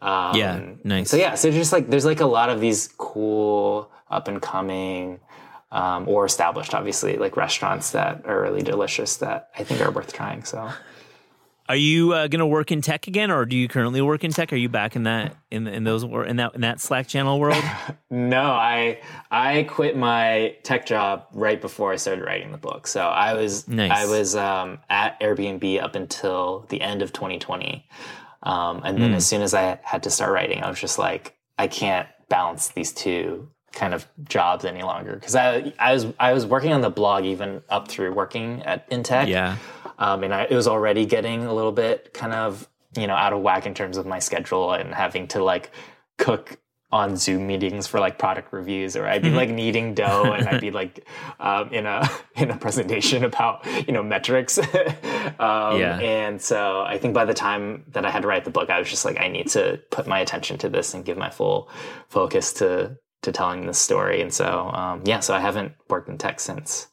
Um, 0.03 0.35
Yeah, 0.37 0.61
nice. 0.85 1.11
So 1.11 1.17
yeah, 1.17 1.35
so 1.35 1.51
just 1.51 1.73
like 1.73 1.89
there's 1.89 2.05
like 2.05 2.21
a 2.21 2.27
lot 2.27 2.49
of 2.49 2.61
these 2.61 2.89
cool 2.97 3.91
up 4.11 4.29
and 4.29 4.41
coming 4.41 5.21
um, 5.73 6.09
or 6.09 6.25
established, 6.25 6.75
obviously, 6.75 7.17
like 7.17 7.37
restaurants 7.37 7.91
that 7.93 8.27
are 8.27 8.41
really 8.43 8.63
delicious 8.63 9.19
that 9.19 9.51
I 9.57 9.65
think 9.65 9.81
are 9.81 9.91
worth 9.91 10.13
trying. 10.13 10.45
So 10.45 10.71
Are 11.71 11.77
you 11.77 12.15
uh, 12.15 12.27
going 12.27 12.41
to 12.41 12.49
work 12.49 12.73
in 12.73 12.83
tech 12.83 13.07
again, 13.07 13.31
or 13.31 13.47
do 13.47 13.57
you 13.57 13.69
currently 13.69 14.01
work 14.01 14.25
in 14.25 14.33
tech? 14.33 14.53
Are 14.53 14.57
you 14.57 14.69
back 14.69 14.97
in 14.97 15.05
that 15.05 15.37
in 15.53 15.69
in 15.69 15.85
those 15.85 16.03
in 16.03 16.35
that 16.35 16.57
in 16.57 16.63
that 16.63 16.81
Slack 16.81 17.07
channel 17.07 17.39
world? 17.39 17.63
no, 18.11 18.43
I 18.43 18.99
I 19.31 19.63
quit 19.71 19.97
my 19.97 20.57
tech 20.65 20.85
job 20.85 21.27
right 21.33 21.61
before 21.61 21.93
I 21.93 21.97
started 21.97 22.25
writing 22.25 22.51
the 22.51 22.59
book. 22.59 22.89
So 22.89 23.03
I 23.03 23.35
was 23.35 23.69
nice. 23.69 23.93
I 23.93 24.07
was 24.07 24.35
um, 24.35 24.81
at 24.91 25.21
Airbnb 25.21 25.81
up 25.81 25.95
until 25.95 26.67
the 26.71 26.81
end 26.81 27.03
of 27.03 27.13
2020, 27.13 27.87
um, 28.43 28.83
and 28.85 29.01
then 29.01 29.13
mm. 29.13 29.15
as 29.15 29.25
soon 29.25 29.41
as 29.41 29.55
I 29.55 29.79
had 29.85 30.03
to 30.03 30.11
start 30.11 30.33
writing, 30.33 30.65
I 30.65 30.69
was 30.69 30.81
just 30.81 30.99
like, 30.99 31.37
I 31.57 31.69
can't 31.69 32.09
balance 32.29 32.71
these 32.71 32.91
two 32.91 33.49
kind 33.73 33.95
of 33.95 34.09
jobs 34.29 34.65
any 34.65 34.83
longer 34.83 35.15
because 35.15 35.37
I 35.37 35.73
I 35.79 35.93
was 35.93 36.07
I 36.19 36.33
was 36.33 36.47
working 36.47 36.73
on 36.73 36.81
the 36.81 36.91
blog 36.91 37.25
even 37.25 37.63
up 37.69 37.87
through 37.87 38.13
working 38.13 38.63
at 38.65 38.87
in 38.91 39.05
tech. 39.05 39.29
Yeah. 39.29 39.57
Um, 40.01 40.25
and 40.25 40.35
I, 40.35 40.45
it 40.51 40.55
was 40.55 40.67
already 40.67 41.07
getting 41.07 41.45
a 41.45 41.55
little 41.55 41.73
bit 41.73 42.13
kind 42.13 42.33
of 42.33 42.69
you 42.97 43.07
know 43.07 43.15
out 43.15 43.33
of 43.33 43.41
whack 43.41 43.67
in 43.67 43.75
terms 43.75 43.97
of 43.97 44.07
my 44.07 44.19
schedule 44.19 44.73
and 44.73 44.93
having 44.93 45.29
to 45.29 45.45
like 45.45 45.71
cook 46.19 46.59
on 46.93 47.17
Zoom 47.17 47.47
meetings 47.47 47.87
for 47.87 48.01
like 48.01 48.19
product 48.19 48.53
reviews, 48.53 48.97
or 48.97 49.07
I'd 49.07 49.23
be 49.23 49.31
like 49.31 49.49
kneading 49.49 49.95
dough, 49.95 50.33
and 50.33 50.49
I'd 50.49 50.61
be 50.61 50.73
like 50.73 51.07
um, 51.41 51.73
in 51.73 51.87
a 51.87 52.09
in 52.37 52.51
a 52.51 52.57
presentation 52.57 53.25
about 53.25 53.65
you 53.87 53.93
know 53.93 54.03
metrics. 54.03 54.59
um, 54.59 55.79
yeah. 55.79 56.01
And 56.01 56.43
so 56.43 56.83
I 56.83 56.99
think 56.99 57.15
by 57.15 57.25
the 57.25 57.35
time 57.35 57.85
that 57.89 58.05
I 58.05 58.11
had 58.11 58.23
to 58.23 58.29
write 58.29 58.45
the 58.45 58.51
book, 58.51 58.71
I 58.71 58.79
was 58.79 58.91
just 58.91 59.05
like, 59.05 59.21
I 59.21 59.29
need 59.29 59.49
to 59.49 59.81
put 59.91 60.07
my 60.07 60.19
attention 60.19 60.59
to 60.59 60.69
this 60.69 60.95
and 60.95 61.05
give 61.05 61.17
my 61.17 61.31
full 61.31 61.69
focus 62.09 62.53
to 62.55 62.97
to 63.23 63.33
telling 63.33 63.67
this 63.67 63.79
story. 63.79 64.21
And 64.21 64.33
so 64.33 64.71
um, 64.73 65.03
yeah, 65.05 65.21
so 65.21 65.35
I 65.35 65.41
haven't 65.41 65.73
worked 65.89 66.09
in 66.09 66.19
tech 66.19 66.41
since. 66.41 66.89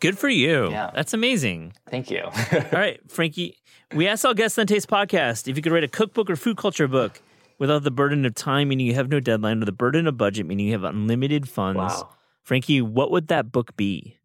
Good 0.00 0.18
for 0.18 0.28
you. 0.28 0.70
Yeah. 0.70 0.90
That's 0.94 1.14
amazing. 1.14 1.72
Thank 1.88 2.10
you. 2.10 2.22
all 2.52 2.62
right, 2.72 3.00
Frankie. 3.10 3.56
We 3.94 4.08
asked 4.08 4.24
all 4.26 4.34
guests 4.34 4.58
on 4.58 4.66
Taste 4.66 4.88
Podcast 4.88 5.48
if 5.48 5.56
you 5.56 5.62
could 5.62 5.72
write 5.72 5.84
a 5.84 5.88
cookbook 5.88 6.28
or 6.28 6.36
food 6.36 6.56
culture 6.56 6.88
book 6.88 7.20
without 7.58 7.82
the 7.84 7.90
burden 7.90 8.26
of 8.26 8.34
time, 8.34 8.68
meaning 8.68 8.86
you 8.86 8.94
have 8.94 9.08
no 9.08 9.20
deadline, 9.20 9.62
or 9.62 9.64
the 9.64 9.72
burden 9.72 10.06
of 10.06 10.18
budget, 10.18 10.46
meaning 10.46 10.66
you 10.66 10.72
have 10.72 10.84
unlimited 10.84 11.48
funds. 11.48 11.78
Wow. 11.78 12.08
Frankie, 12.42 12.82
what 12.82 13.10
would 13.10 13.28
that 13.28 13.50
book 13.50 13.76
be? 13.76 14.18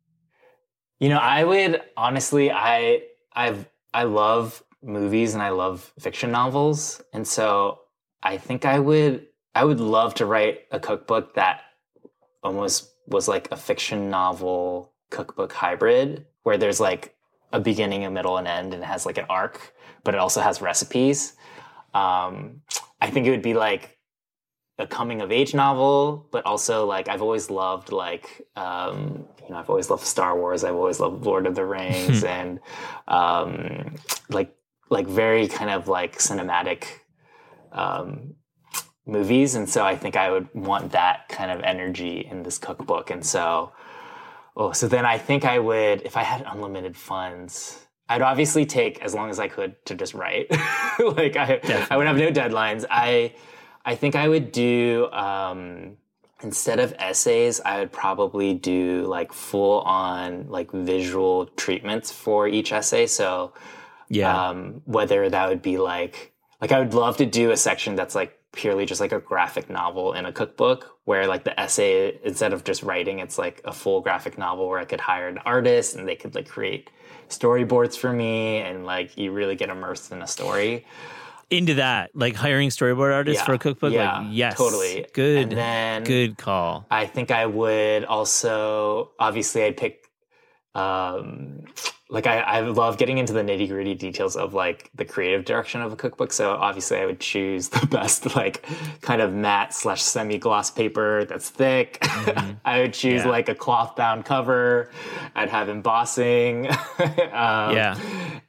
You 1.00 1.10
know, 1.10 1.18
I 1.18 1.44
would 1.44 1.82
honestly, 1.98 2.52
I 2.52 3.04
I've 3.34 3.68
I 3.94 4.04
love 4.04 4.64
movies 4.84 5.34
and 5.34 5.42
I 5.42 5.50
love 5.50 5.94
fiction 6.00 6.32
novels, 6.32 7.02
and 7.14 7.28
so 7.28 7.80
I 8.22 8.38
think 8.38 8.66
I 8.66 8.80
would 8.80 9.28
I 9.56 9.66
would 9.66 9.80
love 9.80 10.16
to 10.16 10.26
write 10.26 10.62
a 10.72 10.80
cookbook 10.80 11.36
that 11.36 11.62
almost 12.44 12.92
was 13.08 13.28
like 13.28 13.52
a 13.52 13.58
fiction 13.58 14.10
novel 14.10 14.92
cookbook 15.12 15.54
hybrid, 15.54 16.26
where 16.42 16.58
there's 16.58 16.80
like 16.80 17.16
a 17.54 17.60
beginning, 17.60 18.04
a 18.06 18.10
middle, 18.10 18.38
and 18.38 18.48
end, 18.48 18.74
and 18.74 18.82
it 18.82 18.88
has 18.88 19.06
like 19.06 19.20
an 19.20 19.26
arc, 19.30 19.74
but 20.04 20.16
it 20.16 20.20
also 20.20 20.42
has 20.42 20.62
recipes. 20.62 21.34
Um, 21.94 22.62
I 23.00 23.10
think 23.12 23.28
it 23.28 23.32
would 23.32 23.42
be 23.42 23.54
like 23.54 24.00
a 24.80 24.88
coming 24.88 25.22
of 25.22 25.32
age 25.32 25.54
novel, 25.54 26.28
but 26.32 26.46
also 26.46 26.86
like 26.86 27.08
I've 27.08 27.22
always 27.22 27.50
loved 27.50 27.92
like 27.92 28.48
um, 28.56 29.26
you 29.44 29.50
know 29.50 29.58
I've 29.58 29.70
always 29.70 29.90
loved 29.90 30.04
Star 30.04 30.38
Wars. 30.38 30.64
I've 30.64 30.76
always 30.76 31.00
loved 31.00 31.26
Lord 31.26 31.46
of 31.46 31.56
the 31.56 31.66
Rings 31.66 32.24
and 32.24 32.60
um, 33.08 33.96
like 34.30 34.56
like 34.90 35.08
very 35.08 35.48
kind 35.48 35.70
of 35.70 35.88
like 35.88 36.18
cinematic 36.18 36.86
um, 37.72 38.36
movies, 39.06 39.56
and 39.56 39.70
so 39.70 39.86
I 39.86 39.96
think 39.96 40.16
I 40.16 40.32
would 40.32 40.54
want 40.54 40.92
that 40.94 41.30
kind 41.30 41.52
of 41.52 41.62
energy 41.62 42.28
in 42.30 42.44
this 42.44 42.58
cookbook. 42.58 43.10
And 43.10 43.26
so 43.26 43.72
oh, 44.56 44.72
so 44.72 44.88
then 44.88 45.06
I 45.06 45.18
think 45.18 45.46
I 45.46 45.60
would 45.60 46.02
if 46.04 46.18
I 46.18 46.24
had 46.24 46.44
unlimited 46.48 46.96
funds. 46.96 47.86
I'd 48.10 48.22
obviously 48.22 48.66
take 48.66 49.02
as 49.02 49.16
long 49.16 49.30
as 49.30 49.40
I 49.40 49.48
could 49.48 49.84
to 49.86 49.96
just 49.96 50.14
write. 50.14 50.52
like 51.00 51.38
I, 51.38 51.62
I 51.90 51.96
would 51.96 52.08
have 52.08 52.18
no 52.18 52.30
deadlines. 52.30 52.86
I, 52.90 53.36
I 53.86 53.96
think 53.96 54.16
I 54.16 54.28
would 54.28 54.52
do 54.52 55.10
um, 55.12 55.96
instead 56.44 56.80
of 56.80 56.94
essays, 57.00 57.62
I 57.62 57.80
would 57.80 57.92
probably 57.92 58.54
do 58.54 59.06
like 59.08 59.32
full 59.32 59.82
on 59.82 60.50
like 60.50 60.72
visual 60.72 61.46
treatments 61.46 62.12
for 62.12 62.48
each 62.48 62.72
essay. 62.72 63.08
So, 63.08 63.54
yeah, 64.10 64.50
um, 64.50 64.82
whether 64.86 65.30
that 65.30 65.50
would 65.50 65.62
be 65.62 65.78
like 65.78 66.34
like 66.60 66.72
I 66.72 66.80
would 66.80 66.94
love 66.94 67.18
to 67.18 67.26
do 67.26 67.52
a 67.52 67.58
section 67.58 67.96
that's 67.96 68.16
like 68.16 68.38
purely 68.54 68.86
just 68.86 69.00
like 69.00 69.12
a 69.14 69.20
graphic 69.20 69.70
novel 69.70 70.14
in 70.14 70.26
a 70.26 70.32
cookbook 70.32 70.98
where 71.06 71.26
like 71.26 71.44
the 71.44 71.58
essay 71.60 72.20
instead 72.24 72.52
of 72.52 72.64
just 72.66 72.84
writing 72.84 73.20
it's 73.20 73.38
like 73.38 73.62
a 73.64 73.72
full 73.72 74.02
graphic 74.02 74.38
novel 74.38 74.68
where 74.68 74.80
i 74.80 74.84
could 74.84 75.00
hire 75.00 75.30
an 75.30 75.38
artist 75.40 75.96
and 75.96 76.08
they 76.08 76.16
could 76.16 76.36
like 76.36 76.50
create 76.50 76.90
storyboards 77.32 77.98
for 77.98 78.14
me 78.14 78.58
and 78.58 78.86
like 78.86 79.18
you 79.18 79.32
really 79.32 79.56
get 79.56 79.70
immersed 79.70 80.12
in 80.12 80.22
a 80.22 80.28
story. 80.28 80.86
Into 81.50 81.76
that 81.76 82.12
like 82.14 82.36
hiring 82.36 82.70
storyboard 82.70 83.14
artists 83.14 83.42
yeah, 83.42 83.46
for 83.46 83.54
a 83.54 83.60
cookbook? 83.60 83.92
Yeah, 83.92 84.20
like 84.20 84.28
yes. 84.32 84.58
totally. 84.58 85.06
Good 85.14 85.44
and 85.44 85.52
then 85.52 86.04
good 86.04 86.38
call. 86.38 86.86
I 86.90 87.06
think 87.08 87.32
i 87.32 87.46
would 87.46 88.06
also 88.06 89.12
obviously 89.20 89.64
i'd 89.64 89.78
pick 89.78 90.06
um 90.76 91.64
like 92.12 92.28
I, 92.28 92.40
I 92.42 92.60
love 92.60 92.98
getting 92.98 93.18
into 93.20 93.32
the 93.32 93.42
nitty 93.42 93.70
gritty 93.70 93.96
details 93.96 94.36
of 94.36 94.54
like 94.54 94.92
the 94.94 95.06
creative 95.06 95.46
direction 95.46 95.82
of 95.82 95.94
a 95.94 95.96
cookbook. 95.96 96.34
So 96.34 96.52
obviously 96.52 96.98
I 96.98 97.06
would 97.06 97.22
choose 97.22 97.70
the 97.70 97.88
best 97.90 98.36
like 98.36 98.66
kind 99.00 99.22
of 99.22 99.34
matte 99.34 99.74
slash 99.74 100.02
semi 100.02 100.38
gloss 100.38 100.70
paper 100.70 101.24
that's 101.24 101.50
thick. 101.50 102.00
Mm-hmm. 102.02 102.52
I 102.66 102.82
would 102.82 102.94
choose 102.94 103.24
yeah. 103.24 103.30
like 103.30 103.48
a 103.48 103.56
cloth 103.56 103.96
bound 103.96 104.26
cover. 104.26 104.92
I'd 105.36 105.50
have 105.50 105.70
embossing. 105.70 106.68
um, 106.70 106.76
yeah. 107.00 107.98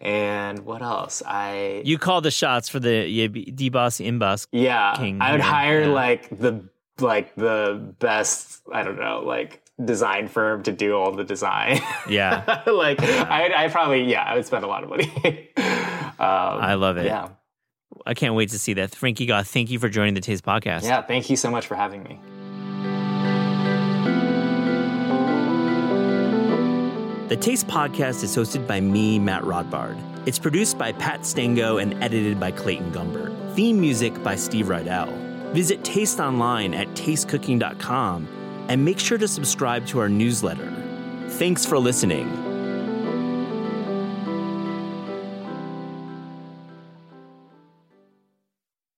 And 0.00 0.58
what 0.66 0.82
else? 0.82 1.22
I 1.24 1.82
you 1.84 1.98
call 1.98 2.20
the 2.20 2.32
shots 2.32 2.68
for 2.68 2.80
the 2.80 3.08
deboss 3.28 4.04
emboss. 4.04 4.48
Yeah, 4.50 4.94
king, 4.96 5.22
I 5.22 5.30
would 5.30 5.40
hire 5.40 5.82
yeah. 5.82 5.88
like 5.88 6.36
the 6.36 6.68
like 6.98 7.32
the 7.36 7.94
best. 8.00 8.62
I 8.72 8.82
don't 8.82 8.98
know 8.98 9.22
like 9.24 9.61
design 9.84 10.28
firm 10.28 10.62
to 10.64 10.72
do 10.72 10.96
all 10.96 11.12
the 11.12 11.24
design. 11.24 11.80
Yeah. 12.08 12.62
like 12.66 13.02
I, 13.02 13.64
I 13.64 13.68
probably, 13.68 14.04
yeah, 14.04 14.22
I 14.22 14.34
would 14.34 14.46
spend 14.46 14.64
a 14.64 14.66
lot 14.66 14.82
of 14.82 14.90
money. 14.90 15.10
um, 15.56 16.14
I 16.18 16.74
love 16.74 16.96
it. 16.96 17.06
Yeah. 17.06 17.28
I 18.06 18.14
can't 18.14 18.34
wait 18.34 18.50
to 18.50 18.58
see 18.58 18.74
that. 18.74 18.94
Frankie 18.94 19.26
Gaw, 19.26 19.42
thank 19.42 19.70
you 19.70 19.78
for 19.78 19.88
joining 19.88 20.14
the 20.14 20.20
Taste 20.20 20.44
Podcast. 20.44 20.82
Yeah, 20.84 21.02
thank 21.02 21.30
you 21.30 21.36
so 21.36 21.50
much 21.50 21.66
for 21.66 21.74
having 21.74 22.02
me. 22.02 22.18
The 27.28 27.36
Taste 27.36 27.66
Podcast 27.66 28.22
is 28.24 28.36
hosted 28.36 28.66
by 28.66 28.80
me, 28.80 29.18
Matt 29.18 29.42
Rodbard. 29.42 29.98
It's 30.26 30.38
produced 30.38 30.76
by 30.78 30.92
Pat 30.92 31.24
Stango 31.24 31.78
and 31.78 31.94
edited 32.02 32.38
by 32.38 32.50
Clayton 32.50 32.92
Gumbert. 32.92 33.54
Theme 33.54 33.80
music 33.80 34.22
by 34.22 34.36
Steve 34.36 34.66
Rydell. 34.66 35.10
Visit 35.52 35.84
Taste 35.84 36.20
online 36.20 36.74
at 36.74 36.88
tastecooking.com 36.88 38.41
and 38.72 38.82
make 38.82 38.98
sure 38.98 39.18
to 39.18 39.28
subscribe 39.28 39.86
to 39.86 39.98
our 39.98 40.08
newsletter. 40.08 40.72
Thanks 41.28 41.66
for 41.66 41.78
listening. 41.78 42.51